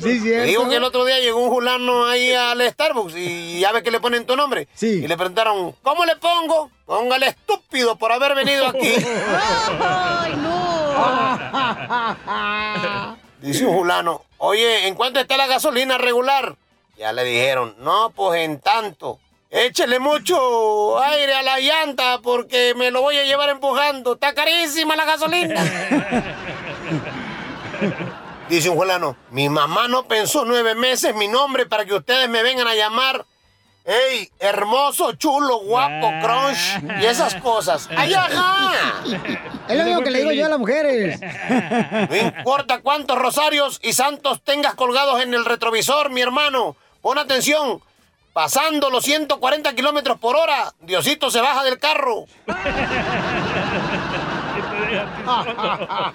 [0.00, 0.46] Sí, cierto.
[0.46, 3.90] digo que el otro día llegó un fulano ahí al Starbucks y ya ves que
[3.90, 4.68] le ponen tu nombre.
[4.74, 5.00] Sí.
[5.02, 6.70] Y le preguntaron, ¿cómo le pongo?
[6.86, 8.94] Póngale estúpido por haber venido aquí.
[9.80, 10.60] ¡Ay, no!
[13.40, 16.56] Dice un fulano, oye, ¿en cuánto está la gasolina regular?
[16.98, 19.18] Ya le dijeron, no, pues en tanto.
[19.50, 24.12] Échele mucho aire a la llanta porque me lo voy a llevar empujando.
[24.12, 25.60] Está carísima la gasolina.
[28.48, 32.44] Dice un fulano, mi mamá no pensó nueve meses mi nombre para que ustedes me
[32.44, 33.26] vengan a llamar.
[33.84, 34.30] ¡Ey!
[34.38, 37.88] Hermoso, chulo, guapo, crunch y esas cosas.
[37.96, 39.02] ¡Ay, ajá!
[39.68, 41.18] Es lo mismo que le digo yo a las mujeres.
[42.08, 46.76] No importa cuántos rosarios y santos tengas colgados en el retrovisor, mi hermano.
[47.00, 47.82] Pon atención.
[48.32, 52.26] Pasando los 140 kilómetros por hora, Diosito se baja del carro.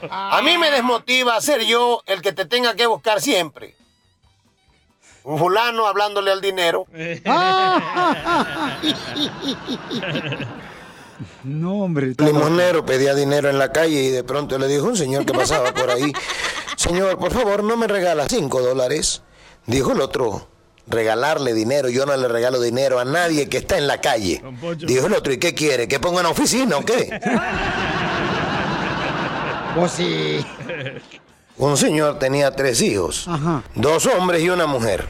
[0.10, 3.76] A mí me desmotiva ser yo el que te tenga que buscar siempre.
[5.24, 6.86] Un fulano hablándole al dinero.
[11.44, 12.14] No, hombre.
[12.18, 15.74] Limonero pedía dinero en la calle y de pronto le dijo un señor que pasaba
[15.74, 16.12] por ahí,
[16.76, 19.22] señor, por favor, ¿no me regala cinco dólares?
[19.66, 20.48] Dijo el otro,
[20.88, 24.42] regalarle dinero, yo no le regalo dinero a nadie que está en la calle.
[24.86, 25.88] Dijo el otro, ¿y qué quiere?
[25.88, 27.20] ¿Que ponga una oficina o qué?
[29.76, 30.46] Pues sí.
[31.58, 33.62] Un señor tenía tres hijos, Ajá.
[33.76, 35.06] dos hombres y una mujer.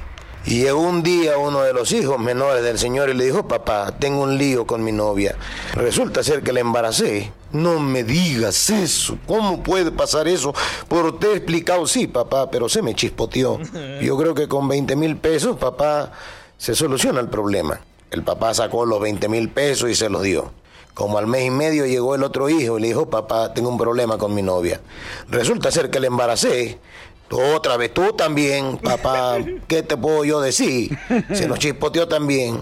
[0.48, 3.94] Y llegó un día uno de los hijos menores del señor y le dijo, papá,
[4.00, 5.36] tengo un lío con mi novia.
[5.74, 7.32] Resulta ser que la embaracé.
[7.56, 9.18] No me digas eso.
[9.26, 10.54] ¿Cómo puede pasar eso?
[10.90, 13.60] Por te he explicado, sí, papá, pero se me chispoteó.
[14.02, 16.12] Yo creo que con 20 mil pesos, papá,
[16.58, 17.80] se soluciona el problema.
[18.12, 20.52] El papá sacó los 20 mil pesos y se los dio.
[20.94, 23.78] Como al mes y medio llegó el otro hijo y le dijo, papá, tengo un
[23.78, 24.82] problema con mi novia.
[25.30, 26.78] Resulta ser que la embaracé.
[27.32, 29.38] Otra vez tú también, papá.
[29.70, 30.98] ¿Qué te puedo yo decir?
[31.34, 32.60] Se nos chispoteó también.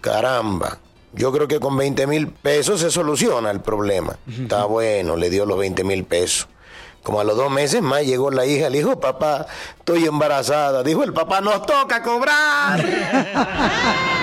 [0.00, 0.78] Caramba.
[1.12, 4.16] Yo creo que con 20 mil pesos se soluciona el problema.
[4.28, 6.48] Está bueno, le dio los 20 mil pesos.
[7.02, 9.46] Como a los dos meses más llegó la hija, le dijo, papá,
[9.78, 10.82] estoy embarazada.
[10.82, 12.84] Dijo el papá, nos toca cobrar.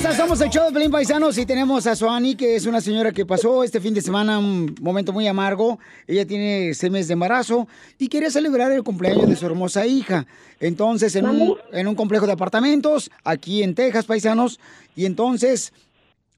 [0.00, 3.12] Hermosa, somos el show de Pelín Paisanos y tenemos a Suani, que es una señora
[3.12, 5.78] que pasó este fin de semana un momento muy amargo.
[6.06, 7.68] Ella tiene seis meses de embarazo
[7.98, 10.26] y quería celebrar el cumpleaños de su hermosa hija.
[10.58, 14.58] Entonces, en un, en un complejo de apartamentos, aquí en Texas, paisanos,
[14.96, 15.74] y entonces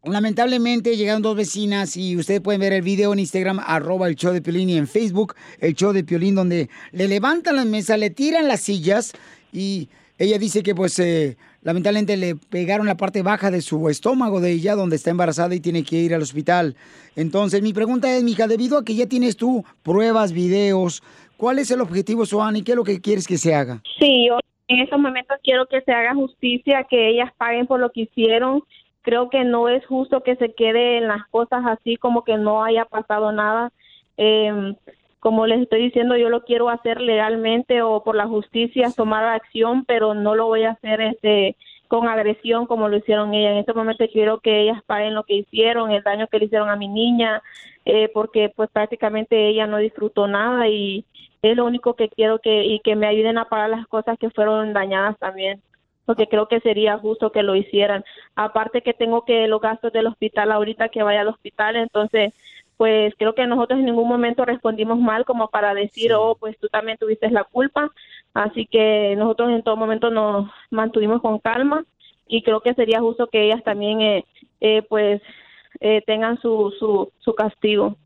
[0.02, 4.32] lamentablemente llegaron dos vecinas y ustedes pueden ver el video en Instagram, arroba el show
[4.32, 8.10] de Piolín y en Facebook, el show de Piolín, donde le levantan las mesas, le
[8.10, 9.12] tiran las sillas
[9.52, 14.40] y ella dice que pues eh, lamentablemente le pegaron la parte baja de su estómago
[14.40, 16.76] de ella donde está embarazada y tiene que ir al hospital.
[17.16, 21.02] Entonces mi pregunta es, mija, debido a que ya tienes tú pruebas, videos,
[21.36, 22.62] ¿cuál es el objetivo, Suani?
[22.62, 23.82] ¿Qué es lo que quieres que se haga?
[23.98, 27.90] Sí, yo en estos momentos quiero que se haga justicia, que ellas paguen por lo
[27.90, 28.62] que hicieron.
[29.02, 32.62] Creo que no es justo que se quede en las cosas así como que no
[32.64, 33.72] haya pasado nada.
[34.16, 34.74] Eh,
[35.22, 39.84] como les estoy diciendo, yo lo quiero hacer legalmente o por la justicia, tomar acción,
[39.84, 43.52] pero no lo voy a hacer este con agresión como lo hicieron ellas.
[43.52, 46.70] En este momento quiero que ellas paguen lo que hicieron, el daño que le hicieron
[46.70, 47.40] a mi niña,
[47.84, 51.04] eh, porque pues prácticamente ella no disfrutó nada y
[51.42, 54.30] es lo único que quiero que y que me ayuden a pagar las cosas que
[54.30, 55.62] fueron dañadas también
[56.04, 58.04] porque creo que sería justo que lo hicieran.
[58.34, 62.34] Aparte que tengo que los gastos del hospital ahorita que vaya al hospital, entonces
[62.82, 66.66] pues creo que nosotros en ningún momento respondimos mal como para decir, oh, pues tú
[66.66, 67.92] también tuviste la culpa.
[68.34, 71.84] Así que nosotros en todo momento nos mantuvimos con calma
[72.26, 74.24] y creo que sería justo que ellas también, eh,
[74.60, 75.22] eh, pues,
[75.78, 77.96] eh, tengan su, su, su castigo.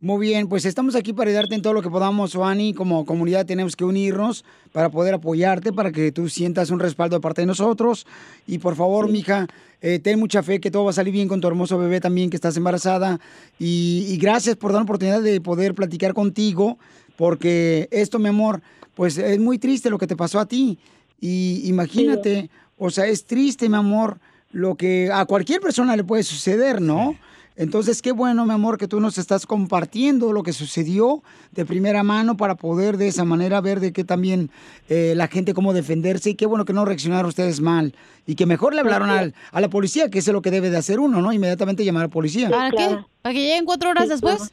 [0.00, 2.72] Muy bien, pues estamos aquí para ayudarte en todo lo que podamos, Suani.
[2.72, 7.20] Como comunidad tenemos que unirnos para poder apoyarte, para que tú sientas un respaldo de
[7.20, 8.06] parte de nosotros.
[8.46, 9.48] Y por favor, mija,
[9.80, 12.30] eh, ten mucha fe que todo va a salir bien con tu hermoso bebé también,
[12.30, 13.18] que estás embarazada.
[13.58, 16.78] Y, y gracias por dar la oportunidad de poder platicar contigo,
[17.16, 18.62] porque esto, mi amor,
[18.94, 20.78] pues es muy triste lo que te pasó a ti.
[21.20, 24.20] Y imagínate, o sea, es triste, mi amor,
[24.52, 27.16] lo que a cualquier persona le puede suceder, ¿no?
[27.60, 32.02] Entonces, qué bueno, mi amor, que tú nos estás compartiendo lo que sucedió de primera
[32.04, 34.50] mano para poder de esa manera ver de qué también
[34.88, 37.94] eh, la gente cómo defenderse y qué bueno que no reaccionaron ustedes mal
[38.26, 40.70] y que mejor le hablaron al- a la policía, que eso es lo que debe
[40.70, 41.32] de hacer uno, ¿no?
[41.32, 42.48] Inmediatamente llamar a la policía.
[42.48, 42.96] ¿Para qué?
[43.22, 44.52] ¿Para que lleguen cuatro horas después?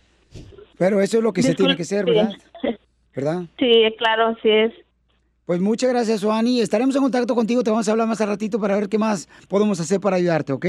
[0.78, 2.32] Pero eso es lo que se tiene que hacer, ¿verdad?
[3.16, 3.44] ¿Verdad?
[3.60, 4.74] Sí, claro, así es.
[5.46, 6.60] Pues muchas gracias, Joani.
[6.60, 9.30] Estaremos en contacto contigo, te vamos a hablar más a ratito para ver qué más
[9.48, 10.66] podemos hacer para ayudarte, ¿ok?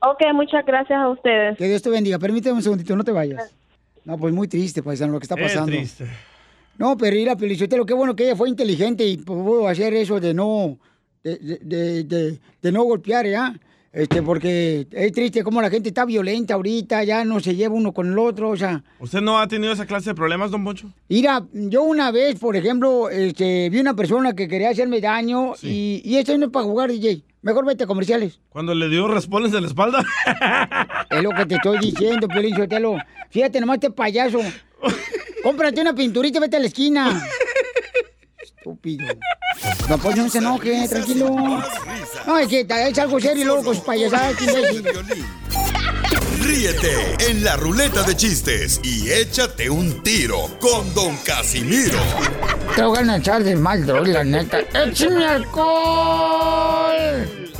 [0.00, 1.56] Ok, muchas gracias a ustedes.
[1.58, 2.18] Que Dios te bendiga.
[2.18, 3.54] Permíteme un segundito, no te vayas.
[4.04, 5.72] No, pues muy triste, paisano, lo que está pasando.
[5.72, 6.06] triste.
[6.78, 10.20] No, pero ir a Pelichotelo, qué bueno que ella fue inteligente y pudo hacer eso
[10.20, 10.78] de no,
[11.24, 13.52] de, de- de- de- de no golpear, ¿ya?
[13.92, 17.92] Este, porque es triste como la gente está violenta ahorita, ya no se lleva uno
[17.92, 18.82] con el otro, o sea.
[19.00, 20.92] ¿Usted no ha tenido esa clase de problemas, don Poncho?
[21.08, 26.02] Mira, yo una vez, por ejemplo, este, vi una persona que quería hacerme daño y,
[26.04, 27.22] y esto no es para jugar, DJ.
[27.40, 28.40] Mejor vete a comerciales.
[28.50, 30.04] Cuando le dio respondes en la espalda.
[31.10, 32.98] Es lo que te estoy diciendo, Piolín Sotelo.
[33.30, 34.40] Fíjate nomás este payaso.
[35.42, 37.22] Cómprate una pinturita y vete a la esquina.
[38.68, 39.06] Estúpido.
[39.88, 41.30] No, pues no se enoje, tranquilo.
[42.26, 44.36] No, es que es algo serio y luego con sus payasadas.
[46.42, 51.98] Ríete en la ruleta de chistes y échate un tiro con Don Casimiro.
[52.76, 54.58] Te voy a echar de mal, droga, la neta.
[54.74, 56.94] ¡Échame alcohol!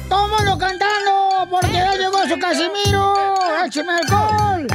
[0.09, 1.49] ¡Tómalo cantando!
[1.51, 3.15] Porque ya llegó su Casimiro.
[3.65, 4.67] ¡Échame alcohol!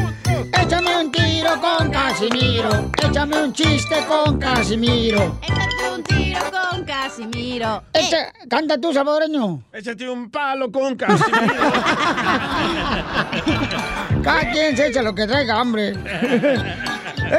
[0.51, 2.91] Échame un tiro con Casimiro.
[3.01, 5.37] Échame un chiste con Casimiro.
[5.41, 7.83] Échate un tiro con Casimiro.
[7.93, 9.63] Echa- canta tú, salvadoreño.
[9.71, 11.53] Échate un palo con Casimiro.
[14.23, 15.91] Cada quien se echa lo que traiga, hombre.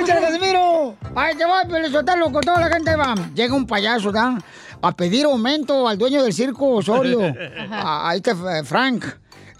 [0.00, 0.96] ¡Échale, Casimiro!
[1.14, 3.14] ¡Ahí te va, Pelizotelo, con toda la gente va!
[3.34, 4.38] Llega un payaso, ¿da?
[4.82, 7.20] A pedir aumento al dueño del circo Osorio,
[7.70, 9.04] a, a este Frank,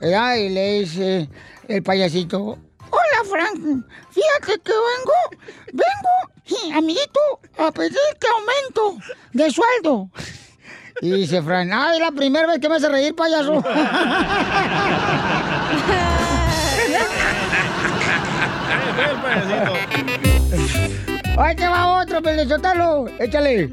[0.00, 0.34] ¿verdad?
[0.36, 1.28] Y le dice
[1.68, 2.58] el payasito,
[3.24, 5.12] Frank, fíjate que vengo,
[5.72, 7.20] vengo, amiguito,
[7.58, 8.98] a pedirte aumento
[9.32, 10.10] de sueldo.
[11.00, 13.62] Y dice Frank, ¡ay, la primera vez que me hace reír, payaso!
[21.36, 23.06] ¡Ahí te va otro, Pelizotelo!
[23.18, 23.72] ¡Échale!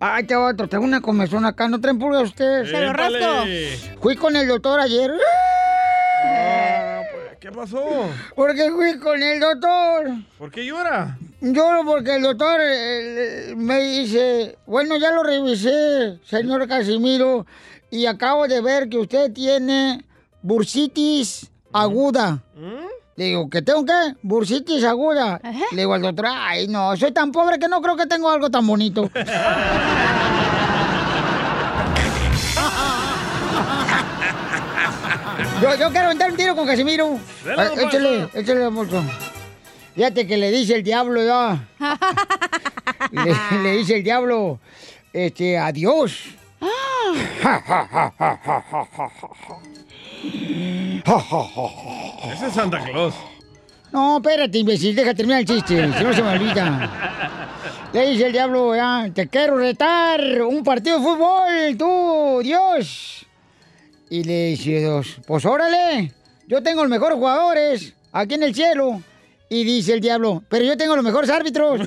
[0.00, 0.68] ¡Ahí te va otro!
[0.68, 2.68] Tengo una comezón acá, ¿no traen pulgas ustedes?
[2.68, 3.44] Se lo rasco.
[4.00, 5.12] Fui con el doctor ayer.
[7.42, 7.84] ¿Qué pasó?
[8.36, 10.12] Porque fui con el doctor.
[10.38, 11.18] ¿Por qué llora?
[11.40, 17.44] Lloro porque el doctor eh, me dice, bueno, ya lo revisé, señor Casimiro,
[17.90, 20.04] y acabo de ver que usted tiene
[20.40, 22.44] bursitis aguda.
[23.16, 24.14] Le digo, ¿que tengo qué?
[24.22, 25.40] Bursitis aguda.
[25.72, 28.50] Le digo al doctor, ay, no, soy tan pobre que no creo que tengo algo
[28.50, 29.10] tan bonito.
[35.62, 37.18] yo, yo quiero entrar un tiro con Casimiro.
[37.56, 39.02] Ay, don échale, échale, Poncho.
[39.94, 41.68] Fíjate que le dice el diablo ya.
[43.12, 44.58] le, le dice el diablo,
[45.12, 46.36] este, adiós.
[52.32, 53.14] Ese es Santa Claus.
[53.92, 56.90] No, espérate, imbécil, deja terminar el chiste, si no se me olvida.
[57.92, 63.26] Le dice el diablo, ya, te quiero retar un partido de fútbol, tú, Dios.
[64.12, 66.12] Y le dice Dios, pues órale,
[66.46, 69.02] yo tengo los mejores jugadores aquí en el cielo.
[69.48, 71.80] Y dice el diablo, pero yo tengo los mejores árbitros.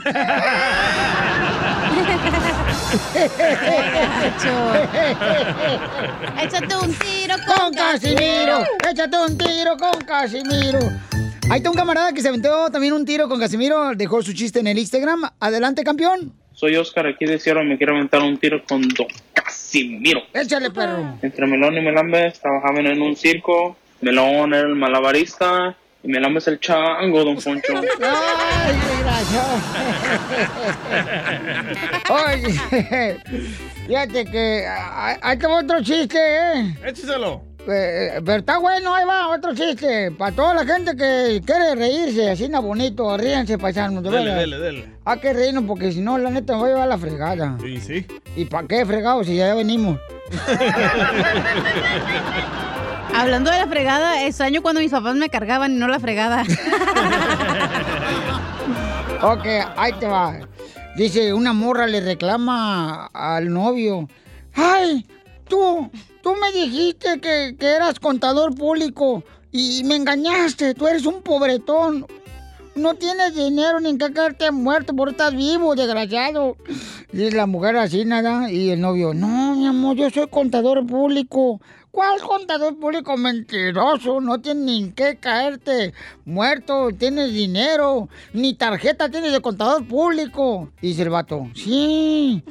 [6.42, 8.64] Échate un tiro con Casimiro.
[8.90, 10.80] Échate un tiro con Casimiro.
[11.52, 13.94] Ahí está un camarada que se aventó también un tiro con Casimiro.
[13.94, 15.30] Dejó su chiste en el Instagram.
[15.40, 16.34] Adelante, campeón.
[16.56, 20.22] Soy Oscar aquí de Sierra y me quiero aventar un tiro con Don Casimiro.
[20.34, 21.18] Échale, perro.
[21.22, 23.76] Entre Melón y Melambes trabajaban en un circo.
[24.00, 27.74] Melón era el malabarista y Melambes el chango, Don Poncho.
[28.02, 28.76] Ay.
[32.10, 32.60] Oye,
[33.88, 36.74] fíjate que ah, ahí tengo otro chiste, ¿eh?
[36.86, 37.55] Écheselo.
[37.68, 40.12] Eh, pero está bueno, ahí va, otro chiste.
[40.12, 44.04] Para toda la gente que quiere reírse, así na bonito, ríanse, paisanos.
[44.04, 44.40] de Dele, veras.
[44.40, 44.86] dele, dele.
[45.04, 47.58] Hay que reírnos porque si no, la neta, me voy a llevar la fregada.
[47.62, 48.06] Sí, sí.
[48.36, 50.00] ¿Y para qué fregado si ya venimos?
[53.16, 56.44] Hablando de la fregada, extraño cuando mis papás me cargaban y no la fregada.
[59.22, 59.46] Ok,
[59.78, 60.38] ahí te va.
[60.98, 64.08] Dice, una morra le reclama al novio.
[64.54, 65.08] ¡Ay!
[65.48, 65.90] Tú,
[66.22, 70.74] tú me dijiste que, que eras contador público y me engañaste.
[70.74, 72.06] Tú eres un pobretón.
[72.76, 76.58] No tienes dinero ni en qué caerte muerto, por estás vivo, desgraciado.
[77.14, 78.52] Y la mujer así, nada.
[78.52, 81.62] Y el novio, no, mi amor, yo soy contador público.
[81.96, 84.20] ¿Cuál contador público mentiroso?
[84.20, 85.94] No tienes ni en qué caerte
[86.26, 90.68] muerto, tienes dinero, ni tarjeta tienes de contador público.
[90.82, 92.44] Dice el vato, sí,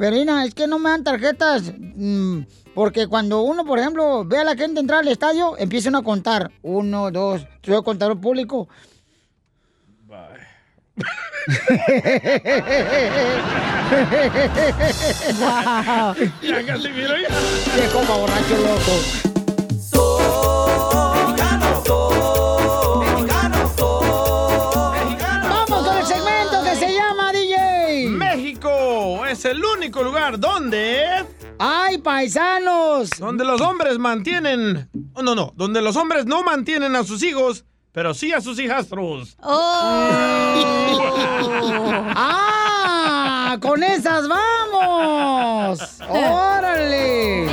[0.00, 1.74] pero mira, es que no me dan tarjetas.
[1.76, 2.40] mm,
[2.74, 6.50] porque cuando uno, por ejemplo, ve a la gente entrar al estadio, empiezan a contar.
[6.62, 8.66] Uno, dos, soy contador público.
[10.06, 10.16] Wow.
[16.42, 17.28] Ya, Casimiro, ya.
[17.28, 19.29] Qué compa borracho loco.
[29.80, 31.24] Único lugar donde...
[31.58, 33.08] ¡Ay, paisanos!
[33.18, 34.90] Donde los hombres mantienen...
[35.14, 35.54] Oh, no, no.
[35.56, 39.38] Donde los hombres no mantienen a sus hijos, pero sí a sus hijastros.
[42.12, 43.56] ¡Ah!
[43.62, 45.80] ¡Con esas vamos!
[46.10, 47.46] ¡Órale!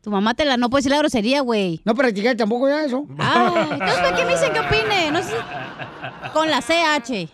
[0.00, 1.80] Tu mamá te la no puede decir la grosería, güey.
[1.84, 3.04] No practiqué tampoco ya eso.
[3.18, 5.10] Ay, entonces, ¿para qué me dicen que opine?
[5.10, 7.28] No sé si- Con la CH.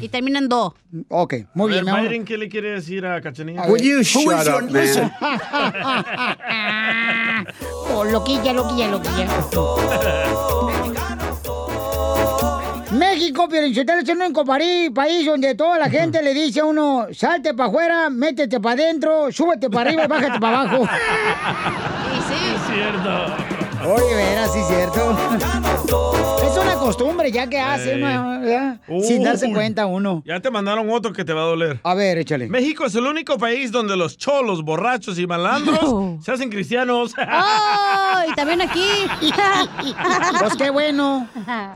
[0.00, 0.74] Y termina en do.
[1.10, 1.94] Ok, muy bien, ver.
[2.08, 3.66] Byron, ¿qué le quiere decir a Cachanilla?
[3.66, 5.12] Will you shut up, man?
[7.96, 9.28] Oh, loquilla, loquilla, loquilla.
[12.94, 13.76] México, pero es
[14.08, 18.60] el único país donde toda la gente le dice a uno, salte para afuera, métete
[18.60, 20.88] para adentro, súbete para arriba y bájate para abajo.
[22.24, 23.94] Es cierto.
[23.94, 25.16] Oye, verás, sí es cierto.
[26.84, 28.80] Una costumbre ya que hace uno, ¿verdad?
[29.02, 30.22] sin darse cuenta uno.
[30.26, 31.80] Ya te mandaron otro que te va a doler.
[31.82, 32.46] A ver, échale.
[32.48, 37.14] México es el único país donde los cholos, borrachos y malandros se hacen cristianos.
[37.18, 38.30] ¡Oh!
[38.30, 38.84] Y también aquí.
[40.38, 41.28] Pues qué bueno,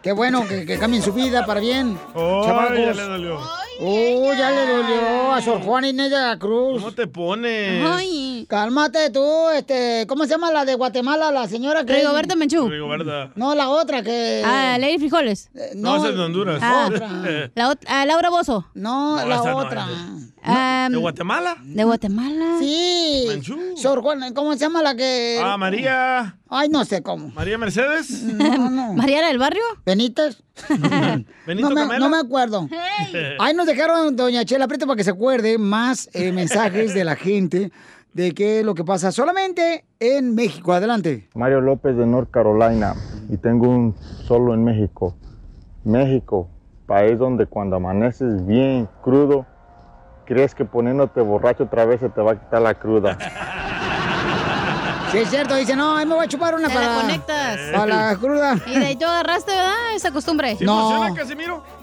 [0.03, 1.99] qué bueno que, que cambien su vida para bien.
[2.15, 2.77] Oh, chamacos.
[2.77, 3.39] ya le dolió.
[3.81, 6.83] Uh, ya le dolió a Sor Juana Inés de la Cruz.
[6.83, 7.83] ¿Cómo te pones?
[7.87, 8.29] Ay.
[8.49, 11.93] Cálmate tú, este, ¿cómo se llama la de Guatemala, la señora que...
[11.93, 12.67] Rigoberta Menchú.
[12.67, 13.31] Rigoberta.
[13.35, 14.43] No, la otra que...
[14.43, 15.51] Ah, Lady Frijoles.
[15.75, 16.61] No, esa es de Honduras.
[16.63, 16.87] Ah.
[16.89, 17.09] Otra.
[17.55, 18.67] La ot- ah, Laura Bozo.
[18.75, 19.87] No, No, la esa no, otra.
[20.43, 21.57] Ah, ¿De Guatemala?
[21.63, 22.57] ¿De Guatemala?
[22.61, 23.27] Sí.
[23.77, 25.41] Sor Juana, ¿cómo se llama la que...?
[25.43, 26.37] Ah, María.
[26.49, 27.29] Ay, no sé cómo.
[27.29, 28.11] María Mercedes.
[28.23, 28.93] No, no.
[28.95, 29.63] ¿Mariana del barrio?
[29.85, 30.43] ¿Benítez?
[31.47, 32.69] Benito no, me, no me acuerdo.
[33.39, 37.17] Ahí nos dejaron, doña Chela Prieto, para que se acuerde más eh, mensajes de la
[37.17, 37.71] gente
[38.19, 40.73] de qué es lo que pasa solamente en México.
[40.73, 41.29] Adelante.
[41.37, 42.95] Mario López de North Carolina
[43.29, 43.95] y tengo un
[44.27, 45.15] solo en México.
[45.85, 46.49] México,
[46.87, 49.47] país donde cuando amaneces bien crudo,
[50.25, 53.17] crees que poniéndote borracho otra vez se te va a quitar la cruda.
[55.13, 55.55] Sí, es cierto.
[55.55, 57.59] Dice, no, ahí me voy a chupar una Te para, la conectas.
[57.73, 58.57] para la cruda.
[58.67, 59.95] Y de ahí tú agarraste, ¿verdad?
[59.95, 60.57] Esa costumbre.
[60.61, 61.15] no.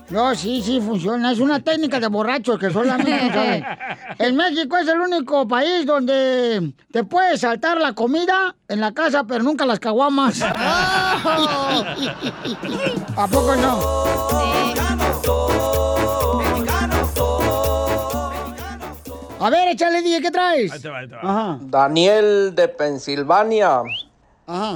[0.10, 1.32] No, sí, sí funciona.
[1.32, 3.66] Es una técnica de borrachos que solamente saben.
[4.20, 9.24] En México es el único país donde te puedes saltar la comida en la casa,
[9.26, 10.40] pero nunca las caguamas.
[10.46, 11.18] ¿A
[13.30, 15.75] poco no?
[19.40, 20.72] A ver, échale, DJ, ¿qué traes?
[21.22, 21.58] Ajá.
[21.62, 23.82] Daniel de Pensilvania.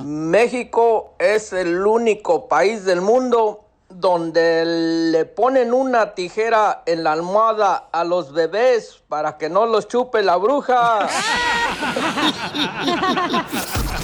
[0.03, 4.63] México es el único país del mundo donde
[5.11, 10.21] le ponen una tijera en la almohada a los bebés para que no los chupe
[10.21, 11.07] la bruja.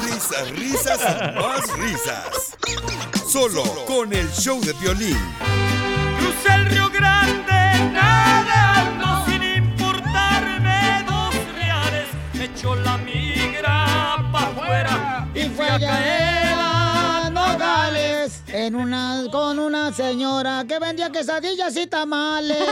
[0.03, 2.57] Risas, risas y más risas.
[3.27, 5.18] Solo con el show de violín.
[6.19, 8.65] Crucé el Río Grande nadando
[12.66, 13.86] echó la migra
[14.32, 21.12] pa' afuera Y fue a caer a Nogales en una, con una señora que vendía
[21.12, 22.58] quesadillas y tamales.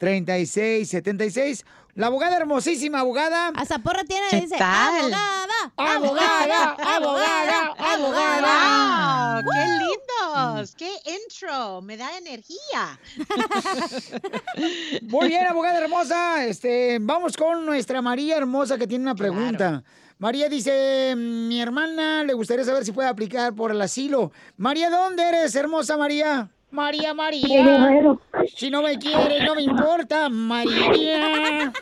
[0.00, 1.64] 1-800-333-3676.
[1.94, 3.48] La abogada hermosísima, abogada.
[3.56, 5.12] Hasta porra tiene, ¿Qué dice, tal?
[5.12, 9.42] abogada, Abogada, abogada, abogada.
[9.42, 9.50] ¡Wow!
[9.52, 10.74] ¡Qué lindos!
[10.76, 10.90] ¡Qué
[11.24, 11.82] intro!
[11.82, 12.98] Me da energía.
[15.02, 16.44] Muy bien, abogada hermosa.
[16.46, 19.82] Este, vamos con nuestra María hermosa que tiene una pregunta.
[20.18, 24.30] María dice, mi hermana le gustaría saber si puede aplicar por el asilo.
[24.58, 26.50] María, ¿dónde eres, hermosa María?
[26.70, 28.16] María, María.
[28.56, 31.72] Si no me quieres, no me importa, María.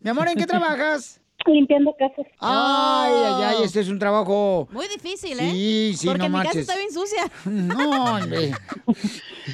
[0.00, 1.20] Mi amor, ¿en qué trabajas?
[1.46, 2.26] Limpiando casas.
[2.38, 4.68] Ay, ay, ay, este es un trabajo...
[4.72, 5.50] Muy difícil, ¿eh?
[5.50, 6.60] Sí, sí, Porque no mi casa marches.
[6.68, 7.30] está bien sucia.
[7.46, 8.52] No, hombre.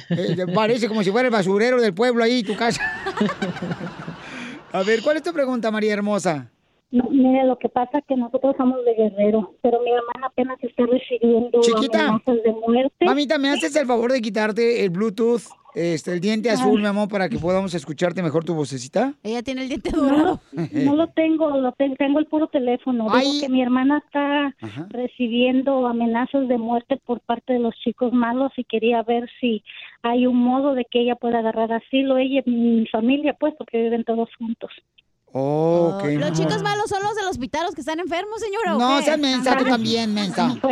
[0.09, 2.81] Eh, parece como si fuera el basurero del pueblo ahí, tu casa.
[4.73, 6.51] A ver, ¿cuál es tu pregunta, María Hermosa?
[6.89, 10.57] No, mire, lo que pasa es que nosotros somos de Guerrero, pero mi hermana apenas
[10.63, 11.99] está recibiendo Chiquita.
[11.99, 13.05] amenazas de muerte.
[13.05, 15.41] Mamita, ¿me haces el favor de quitarte el Bluetooth,
[15.75, 19.13] este, el diente azul, mi amor, para que podamos escucharte mejor tu vocecita?
[19.21, 20.39] Ella tiene el diente dorado.
[20.51, 23.09] No lo tengo, lo tengo, tengo el puro teléfono.
[23.13, 24.55] Digo que mi hermana está
[24.87, 29.61] recibiendo amenazas de muerte por parte de los chicos malos y quería ver si
[30.03, 33.81] hay un modo de que ella pueda agarrar asilo, ella y mi familia, pues, porque
[33.81, 34.71] viven todos juntos.
[35.39, 36.05] Oh, ok.
[36.19, 38.75] Los chicos malos son los de los pitaros que están enfermos, señora.
[38.75, 39.05] ¿o No, qué?
[39.05, 40.55] seas mensa, tú también, mensa.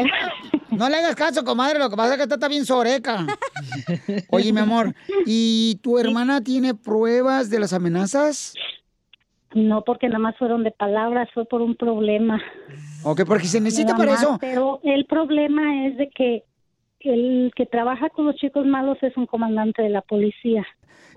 [0.72, 3.26] No le hagas caso, comadre, lo que pasa es que está, está bien soreca.
[4.30, 4.94] Oye, mi amor,
[5.26, 8.54] ¿y tu hermana tiene pruebas de las amenazas?
[9.54, 12.42] No, porque nada más fueron de palabras, fue por un problema.
[13.04, 14.38] Ok, porque se necesita para más, eso.
[14.42, 16.44] Pero el problema es de que
[17.06, 20.66] el que trabaja con los chicos malos es un comandante de la policía.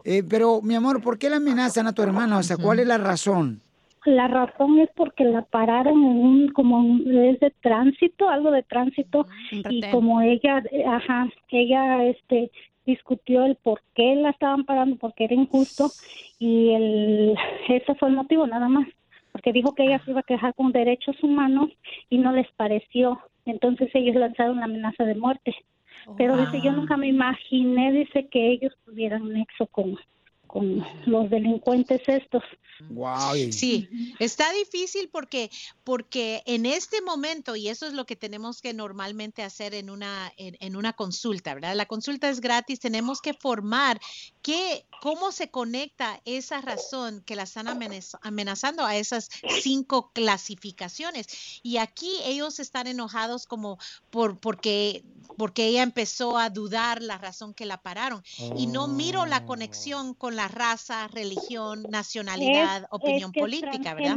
[0.04, 2.38] Eh, pero, mi amor, ¿por qué la amenazan a tu hermana?
[2.38, 3.60] O sea, ¿cuál es la razón?
[4.04, 8.62] La razón es porque la pararon en un, como un- es de tránsito, algo de
[8.62, 9.26] tránsito,
[9.68, 12.50] y como ella, ajá, ella, este,
[12.86, 15.90] discutió el por qué la estaban parando, porque era injusto,
[16.38, 17.34] y el,
[17.68, 18.86] ese fue el motivo nada más,
[19.32, 21.68] porque dijo que ella se iba a quejar con derechos humanos
[22.08, 25.54] y no les pareció, entonces ellos lanzaron la amenaza de muerte.
[26.16, 29.96] Pero dice, yo nunca me imaginé, dice, que ellos tuvieran nexo con,
[30.46, 32.42] con los delincuentes estos.
[32.90, 33.34] Wow.
[33.50, 33.88] Sí,
[34.20, 35.50] está difícil porque,
[35.82, 40.32] porque en este momento, y eso es lo que tenemos que normalmente hacer en una,
[40.36, 41.74] en, en una consulta, ¿verdad?
[41.74, 44.00] La consulta es gratis, tenemos que formar
[44.48, 49.28] qué, cómo se conecta esa razón que la están amenaz- amenazando a esas
[49.62, 51.26] cinco clasificaciones.
[51.62, 53.76] Y aquí ellos están enojados como
[54.08, 55.04] por, porque,
[55.36, 58.22] porque ella empezó a dudar la razón que la pararon.
[58.56, 63.92] Y no miro la conexión con la raza, religión, nacionalidad, Es- opinión es que política,
[63.92, 64.16] ¿verdad?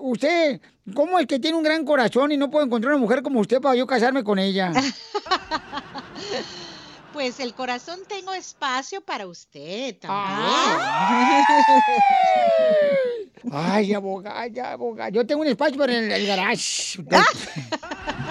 [0.00, 0.60] usted,
[0.94, 3.60] ¿cómo es que tiene un gran corazón y no puedo encontrar una mujer como usted
[3.60, 4.72] para yo casarme con ella?
[7.16, 10.50] Pues el corazón tengo espacio para usted también.
[13.50, 15.08] Ay, abogada, abogada.
[15.08, 17.02] Yo tengo un espacio para el, el garage.